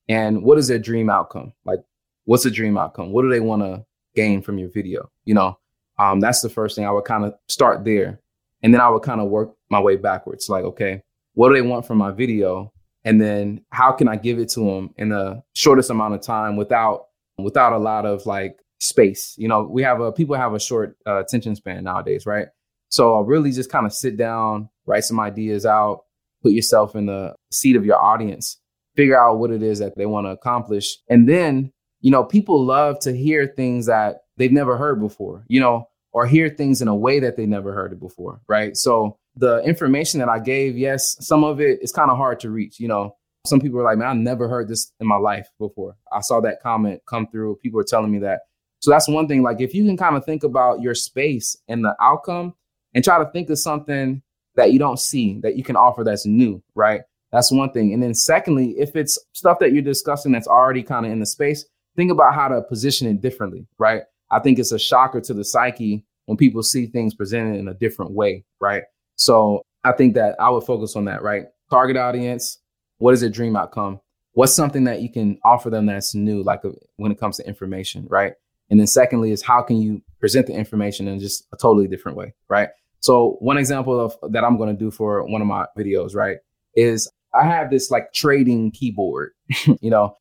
And 0.09 0.43
what 0.43 0.57
is 0.57 0.67
their 0.67 0.79
dream 0.79 1.09
outcome? 1.09 1.53
Like, 1.65 1.79
what's 2.25 2.43
the 2.43 2.51
dream 2.51 2.77
outcome? 2.77 3.11
What 3.11 3.23
do 3.23 3.29
they 3.29 3.39
want 3.39 3.61
to 3.61 3.85
gain 4.15 4.41
from 4.41 4.57
your 4.57 4.69
video? 4.69 5.09
You 5.23 5.33
know, 5.33 5.57
um, 6.01 6.19
that's 6.19 6.41
the 6.41 6.49
first 6.49 6.75
thing 6.75 6.85
I 6.85 6.91
would 6.91 7.05
kind 7.05 7.25
of 7.25 7.35
start 7.47 7.85
there. 7.85 8.19
And 8.63 8.73
then 8.73 8.81
I 8.81 8.89
would 8.89 9.03
kind 9.03 9.21
of 9.21 9.29
work 9.29 9.53
my 9.69 9.79
way 9.79 9.97
backwards. 9.97 10.49
Like, 10.49 10.63
okay, 10.63 11.03
what 11.33 11.49
do 11.49 11.55
they 11.55 11.61
want 11.61 11.85
from 11.85 11.99
my 11.99 12.11
video? 12.11 12.73
And 13.05 13.21
then 13.21 13.63
how 13.69 13.91
can 13.91 14.07
I 14.07 14.15
give 14.15 14.39
it 14.39 14.49
to 14.49 14.61
them 14.61 14.93
in 14.97 15.09
the 15.09 15.43
shortest 15.53 15.91
amount 15.91 16.15
of 16.15 16.21
time 16.21 16.55
without 16.55 17.05
without 17.37 17.73
a 17.73 17.77
lot 17.77 18.07
of 18.07 18.25
like 18.25 18.57
space? 18.79 19.35
You 19.37 19.47
know, 19.47 19.63
we 19.63 19.83
have 19.83 20.01
a 20.01 20.11
people 20.11 20.35
have 20.35 20.53
a 20.53 20.59
short 20.59 20.97
uh, 21.05 21.19
attention 21.19 21.55
span 21.55 21.83
nowadays, 21.83 22.25
right? 22.25 22.47
So 22.89 23.13
I'll 23.13 23.23
really 23.23 23.51
just 23.51 23.71
kind 23.71 23.85
of 23.85 23.93
sit 23.93 24.17
down, 24.17 24.69
write 24.87 25.03
some 25.03 25.19
ideas 25.19 25.67
out, 25.67 26.01
put 26.41 26.51
yourself 26.51 26.95
in 26.95 27.05
the 27.05 27.35
seat 27.51 27.75
of 27.75 27.85
your 27.85 28.01
audience, 28.01 28.59
figure 28.95 29.19
out 29.19 29.37
what 29.37 29.51
it 29.51 29.61
is 29.61 29.79
that 29.79 29.95
they 29.97 30.07
want 30.07 30.25
to 30.25 30.31
accomplish. 30.31 30.97
And 31.09 31.29
then, 31.29 31.71
you 32.01 32.09
know, 32.09 32.23
people 32.23 32.65
love 32.65 32.99
to 33.01 33.15
hear 33.15 33.47
things 33.47 33.85
that 33.85 34.21
they've 34.37 34.51
never 34.51 34.77
heard 34.77 34.99
before, 34.99 35.45
you 35.47 35.59
know, 35.59 35.87
or 36.13 36.25
hear 36.25 36.49
things 36.49 36.81
in 36.81 36.87
a 36.87 36.95
way 36.95 37.19
that 37.19 37.37
they 37.37 37.45
never 37.45 37.73
heard 37.73 37.93
it 37.93 37.99
before, 37.99 38.41
right? 38.47 38.75
So 38.75 39.17
the 39.35 39.59
information 39.59 40.19
that 40.19 40.29
I 40.29 40.39
gave, 40.39 40.77
yes, 40.77 41.15
some 41.19 41.43
of 41.43 41.61
it 41.61 41.79
is 41.81 41.91
kind 41.91 42.11
of 42.11 42.17
hard 42.17 42.39
to 42.41 42.49
reach, 42.49 42.79
you 42.79 42.87
know. 42.87 43.15
Some 43.45 43.59
people 43.59 43.79
are 43.79 43.83
like, 43.83 43.97
man, 43.97 44.07
I 44.07 44.13
never 44.13 44.47
heard 44.47 44.67
this 44.67 44.91
in 44.99 45.07
my 45.07 45.15
life 45.15 45.49
before. 45.57 45.95
I 46.11 46.21
saw 46.21 46.41
that 46.41 46.61
comment 46.61 47.01
come 47.07 47.27
through. 47.27 47.55
People 47.55 47.79
are 47.79 47.85
telling 47.85 48.11
me 48.11 48.19
that. 48.19 48.41
So 48.81 48.91
that's 48.91 49.07
one 49.07 49.27
thing. 49.27 49.41
Like, 49.41 49.61
if 49.61 49.73
you 49.73 49.83
can 49.85 49.97
kind 49.97 50.15
of 50.15 50.25
think 50.25 50.43
about 50.43 50.81
your 50.81 50.93
space 50.93 51.55
and 51.67 51.83
the 51.83 51.95
outcome 51.99 52.53
and 52.93 53.03
try 53.03 53.17
to 53.23 53.29
think 53.31 53.49
of 53.49 53.57
something 53.57 54.21
that 54.55 54.73
you 54.73 54.79
don't 54.79 54.99
see 54.99 55.39
that 55.41 55.55
you 55.55 55.63
can 55.63 55.75
offer 55.75 56.03
that's 56.03 56.25
new, 56.25 56.61
right? 56.75 57.01
That's 57.31 57.51
one 57.51 57.71
thing. 57.71 57.93
And 57.93 58.03
then 58.03 58.13
secondly, 58.13 58.75
if 58.77 58.95
it's 58.95 59.17
stuff 59.33 59.59
that 59.59 59.71
you're 59.71 59.81
discussing 59.81 60.33
that's 60.33 60.47
already 60.47 60.83
kind 60.83 61.05
of 61.05 61.11
in 61.11 61.19
the 61.19 61.25
space, 61.25 61.65
think 61.95 62.11
about 62.11 62.35
how 62.35 62.47
to 62.49 62.61
position 62.61 63.07
it 63.07 63.21
differently, 63.21 63.65
right? 63.77 64.03
I 64.31 64.39
think 64.39 64.57
it's 64.57 64.71
a 64.71 64.79
shocker 64.79 65.21
to 65.21 65.33
the 65.33 65.43
psyche 65.43 66.05
when 66.25 66.37
people 66.37 66.63
see 66.63 66.87
things 66.87 67.13
presented 67.13 67.59
in 67.59 67.67
a 67.67 67.73
different 67.73 68.11
way, 68.11 68.45
right? 68.59 68.83
So 69.15 69.63
I 69.83 69.91
think 69.91 70.15
that 70.15 70.35
I 70.39 70.49
would 70.49 70.63
focus 70.63 70.95
on 70.95 71.05
that, 71.05 71.21
right? 71.21 71.45
Target 71.69 71.97
audience, 71.97 72.59
what 72.97 73.13
is 73.13 73.21
their 73.21 73.29
dream 73.29 73.55
outcome? 73.55 73.99
What's 74.33 74.53
something 74.53 74.85
that 74.85 75.01
you 75.01 75.11
can 75.11 75.37
offer 75.43 75.69
them 75.69 75.87
that's 75.87 76.15
new, 76.15 76.41
like 76.43 76.63
uh, 76.63 76.69
when 76.95 77.11
it 77.11 77.19
comes 77.19 77.37
to 77.37 77.47
information, 77.47 78.07
right? 78.09 78.33
And 78.69 78.79
then 78.79 78.87
secondly 78.87 79.31
is 79.31 79.41
how 79.41 79.61
can 79.61 79.77
you 79.77 80.01
present 80.19 80.47
the 80.47 80.53
information 80.53 81.07
in 81.07 81.19
just 81.19 81.45
a 81.51 81.57
totally 81.57 81.87
different 81.87 82.17
way, 82.17 82.33
right? 82.47 82.69
So 83.01 83.37
one 83.39 83.57
example 83.57 83.99
of 83.99 84.15
that 84.31 84.43
I'm 84.43 84.57
going 84.57 84.69
to 84.69 84.79
do 84.79 84.91
for 84.91 85.25
one 85.25 85.41
of 85.41 85.47
my 85.47 85.65
videos, 85.77 86.15
right, 86.15 86.37
is 86.75 87.11
I 87.33 87.45
have 87.45 87.69
this 87.69 87.91
like 87.91 88.13
trading 88.13 88.71
keyboard. 88.71 89.31
you 89.81 89.89
know, 89.89 90.15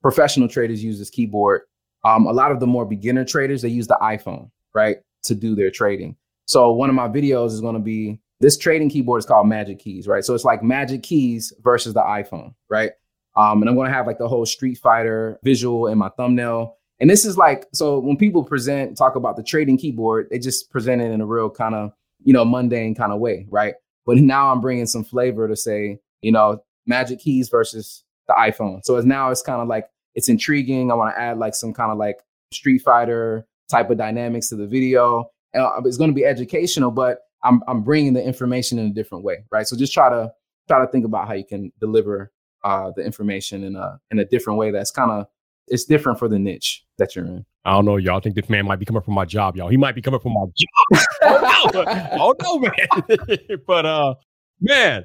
professional 0.00 0.48
traders 0.48 0.82
use 0.82 0.98
this 0.98 1.10
keyboard. 1.10 1.62
Um, 2.04 2.26
a 2.26 2.32
lot 2.32 2.52
of 2.52 2.60
the 2.60 2.66
more 2.66 2.84
beginner 2.84 3.24
traders 3.24 3.62
they 3.62 3.68
use 3.68 3.86
the 3.86 3.98
iPhone, 4.02 4.50
right, 4.74 4.98
to 5.24 5.34
do 5.34 5.54
their 5.54 5.70
trading. 5.70 6.16
So 6.46 6.72
one 6.72 6.88
of 6.88 6.96
my 6.96 7.08
videos 7.08 7.48
is 7.48 7.60
going 7.60 7.74
to 7.74 7.80
be 7.80 8.20
this 8.40 8.56
trading 8.56 8.88
keyboard 8.88 9.20
is 9.20 9.26
called 9.26 9.48
Magic 9.48 9.78
Keys, 9.78 10.08
right? 10.08 10.24
So 10.24 10.34
it's 10.34 10.44
like 10.44 10.62
Magic 10.62 11.02
Keys 11.02 11.52
versus 11.62 11.94
the 11.94 12.00
iPhone, 12.00 12.54
right? 12.68 12.90
Um, 13.36 13.62
and 13.62 13.68
I'm 13.68 13.76
going 13.76 13.88
to 13.88 13.94
have 13.94 14.06
like 14.06 14.18
the 14.18 14.28
whole 14.28 14.44
Street 14.44 14.78
Fighter 14.78 15.38
visual 15.44 15.86
in 15.86 15.96
my 15.96 16.08
thumbnail. 16.16 16.76
And 16.98 17.08
this 17.08 17.24
is 17.24 17.36
like, 17.36 17.66
so 17.72 17.98
when 18.00 18.16
people 18.16 18.42
present, 18.42 18.96
talk 18.96 19.14
about 19.14 19.36
the 19.36 19.42
trading 19.42 19.78
keyboard, 19.78 20.28
they 20.30 20.38
just 20.38 20.70
present 20.70 21.00
it 21.00 21.12
in 21.12 21.20
a 21.20 21.26
real 21.26 21.48
kind 21.48 21.74
of 21.74 21.92
you 22.24 22.32
know, 22.32 22.44
mundane 22.44 22.94
kind 22.94 23.12
of 23.12 23.20
way, 23.20 23.46
right? 23.50 23.74
But 24.06 24.18
now 24.18 24.50
I'm 24.50 24.60
bringing 24.60 24.86
some 24.86 25.04
flavor 25.04 25.48
to 25.48 25.56
say, 25.56 25.98
you 26.20 26.32
know, 26.32 26.62
Magic 26.86 27.20
Keys 27.20 27.48
versus 27.48 28.04
the 28.26 28.34
iPhone. 28.34 28.80
So 28.84 28.96
it's 28.96 29.06
now 29.06 29.30
it's 29.30 29.42
kind 29.42 29.60
of 29.60 29.68
like 29.68 29.88
it's 30.14 30.28
intriguing. 30.28 30.90
I 30.90 30.94
want 30.94 31.14
to 31.14 31.20
add 31.20 31.38
like 31.38 31.54
some 31.54 31.72
kind 31.72 31.90
of 31.90 31.98
like 31.98 32.18
Street 32.52 32.80
Fighter 32.80 33.46
type 33.70 33.90
of 33.90 33.98
dynamics 33.98 34.48
to 34.50 34.56
the 34.56 34.66
video. 34.66 35.30
And 35.54 35.62
uh, 35.62 35.80
it's 35.84 35.96
going 35.96 36.10
to 36.10 36.14
be 36.14 36.24
educational, 36.24 36.90
but 36.90 37.20
I'm 37.42 37.62
I'm 37.66 37.82
bringing 37.82 38.12
the 38.12 38.22
information 38.22 38.78
in 38.78 38.86
a 38.86 38.94
different 38.94 39.24
way, 39.24 39.44
right? 39.50 39.66
So 39.66 39.76
just 39.76 39.92
try 39.92 40.08
to 40.08 40.32
try 40.68 40.84
to 40.84 40.90
think 40.90 41.04
about 41.04 41.28
how 41.28 41.34
you 41.34 41.44
can 41.44 41.72
deliver 41.80 42.32
uh, 42.64 42.92
the 42.94 43.02
information 43.02 43.64
in 43.64 43.76
a 43.76 44.00
in 44.10 44.18
a 44.18 44.24
different 44.24 44.58
way 44.58 44.70
that's 44.70 44.90
kind 44.90 45.10
of 45.10 45.26
it's 45.68 45.84
different 45.84 46.18
for 46.18 46.28
the 46.28 46.38
niche 46.38 46.84
that 46.98 47.14
you're 47.14 47.24
in. 47.24 47.44
I 47.64 47.72
don't 47.72 47.84
know, 47.84 47.96
y'all. 47.96 48.16
I 48.16 48.20
think 48.20 48.34
this 48.34 48.48
man 48.48 48.66
might 48.66 48.78
be 48.78 48.84
coming 48.84 49.02
from 49.02 49.14
my 49.14 49.24
job, 49.24 49.56
y'all. 49.56 49.68
He 49.68 49.76
might 49.76 49.94
be 49.94 50.02
coming 50.02 50.20
from 50.20 50.34
my 50.34 50.44
job. 50.56 51.04
oh 51.22 51.70
no, 51.74 52.08
oh 52.12 52.34
no, 52.42 52.58
man. 52.58 53.58
but 53.66 53.86
uh, 53.86 54.14
man, 54.60 55.04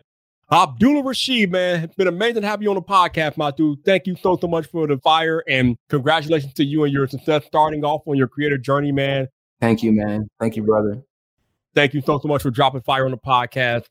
Abdullah 0.50 1.04
Rashid, 1.04 1.52
man, 1.52 1.84
it's 1.84 1.96
been 1.96 2.08
amazing 2.08 2.42
to 2.42 2.48
have 2.48 2.62
you 2.62 2.70
on 2.70 2.76
the 2.76 2.82
podcast, 2.82 3.36
my 3.36 3.52
dude. 3.52 3.84
Thank 3.84 4.08
you 4.08 4.16
so 4.16 4.38
so 4.40 4.48
much 4.48 4.66
for 4.68 4.88
the 4.88 4.98
fire, 5.00 5.44
and 5.48 5.76
congratulations 5.90 6.54
to 6.54 6.64
you 6.64 6.86
and 6.86 6.94
your 6.94 7.06
success 7.08 7.44
starting 7.46 7.84
off 7.84 8.04
on 8.06 8.16
your 8.16 8.30
creator 8.30 8.58
journey, 8.58 8.94
man. 8.94 9.28
Thank 9.60 9.84
you, 9.84 9.92
man. 9.92 10.30
Thank 10.40 10.56
you, 10.56 10.64
brother. 10.64 11.04
Thank 11.76 11.94
you 11.94 12.02
so 12.02 12.18
so 12.20 12.30
much 12.30 12.42
for 12.42 12.50
dropping 12.50 12.82
fire 12.82 13.04
on 13.04 13.12
the 13.12 13.18
podcast. 13.18 13.88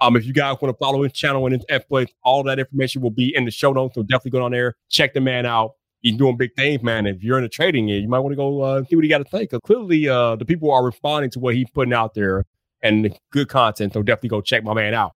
Um, 0.00 0.16
if 0.16 0.24
you 0.24 0.32
guys 0.32 0.56
want 0.60 0.74
to 0.74 0.78
follow 0.84 1.02
his 1.04 1.12
channel 1.12 1.46
and 1.46 1.54
his 1.54 1.64
F 1.68 1.82
exploits, 1.82 2.12
all 2.24 2.42
that 2.42 2.58
information 2.58 3.02
will 3.02 3.10
be 3.10 3.32
in 3.36 3.44
the 3.44 3.52
show 3.52 3.72
notes. 3.72 3.94
So 3.94 4.02
definitely 4.02 4.32
go 4.32 4.42
on 4.42 4.50
there, 4.50 4.74
check 4.88 5.14
the 5.14 5.20
man 5.20 5.46
out 5.46 5.72
he's 6.02 6.16
doing 6.16 6.36
big 6.36 6.54
things, 6.56 6.82
man. 6.82 7.06
If 7.06 7.22
you're 7.22 7.36
in 7.38 7.42
the 7.42 7.48
trading 7.48 7.88
you 7.88 8.08
might 8.08 8.20
want 8.20 8.32
to 8.32 8.36
go 8.36 8.62
uh, 8.62 8.84
see 8.84 8.96
what 8.96 9.04
he 9.04 9.08
got 9.08 9.18
to 9.18 9.28
say. 9.30 9.40
Because 9.40 9.60
clearly, 9.64 10.08
uh, 10.08 10.36
the 10.36 10.44
people 10.44 10.72
are 10.72 10.84
responding 10.84 11.30
to 11.32 11.38
what 11.38 11.54
he's 11.54 11.70
putting 11.70 11.92
out 11.92 12.14
there 12.14 12.46
and 12.82 13.04
the 13.04 13.12
good 13.30 13.48
content. 13.48 13.92
So 13.92 14.02
definitely 14.02 14.30
go 14.30 14.40
check 14.40 14.64
my 14.64 14.74
man 14.74 14.94
out. 14.94 15.12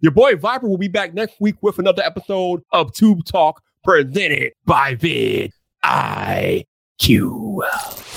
Your 0.00 0.12
boy 0.12 0.36
Viper 0.36 0.68
will 0.68 0.76
be 0.76 0.88
back 0.88 1.14
next 1.14 1.40
week 1.40 1.56
with 1.62 1.78
another 1.78 2.02
episode 2.02 2.62
of 2.70 2.92
Tube 2.92 3.24
Talk 3.24 3.62
presented 3.82 4.52
by 4.66 4.94
vid 4.94 5.52
IQ. 5.84 6.64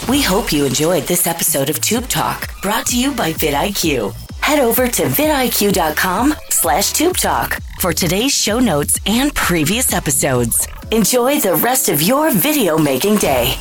We 0.10 0.22
hope 0.22 0.52
you 0.52 0.66
enjoyed 0.66 1.04
this 1.04 1.26
episode 1.26 1.70
of 1.70 1.80
Tube 1.80 2.10
Talk 2.10 2.50
brought 2.62 2.86
to 2.88 3.00
you 3.00 3.14
by 3.14 3.32
vidIQ. 3.32 4.14
Head 4.42 4.60
over 4.60 4.88
to 4.88 5.04
vidIQ.com 5.04 6.34
slash 6.50 6.92
Tube 6.92 7.18
Talk 7.18 7.60
for 7.80 7.94
today's 7.94 8.34
show 8.34 8.60
notes 8.60 9.00
and 9.06 9.34
previous 9.34 9.94
episodes. 9.94 10.68
Enjoy 10.92 11.40
the 11.40 11.56
rest 11.56 11.88
of 11.88 12.02
your 12.02 12.32
video 12.32 12.78
making 12.78 13.18
day. 13.18 13.56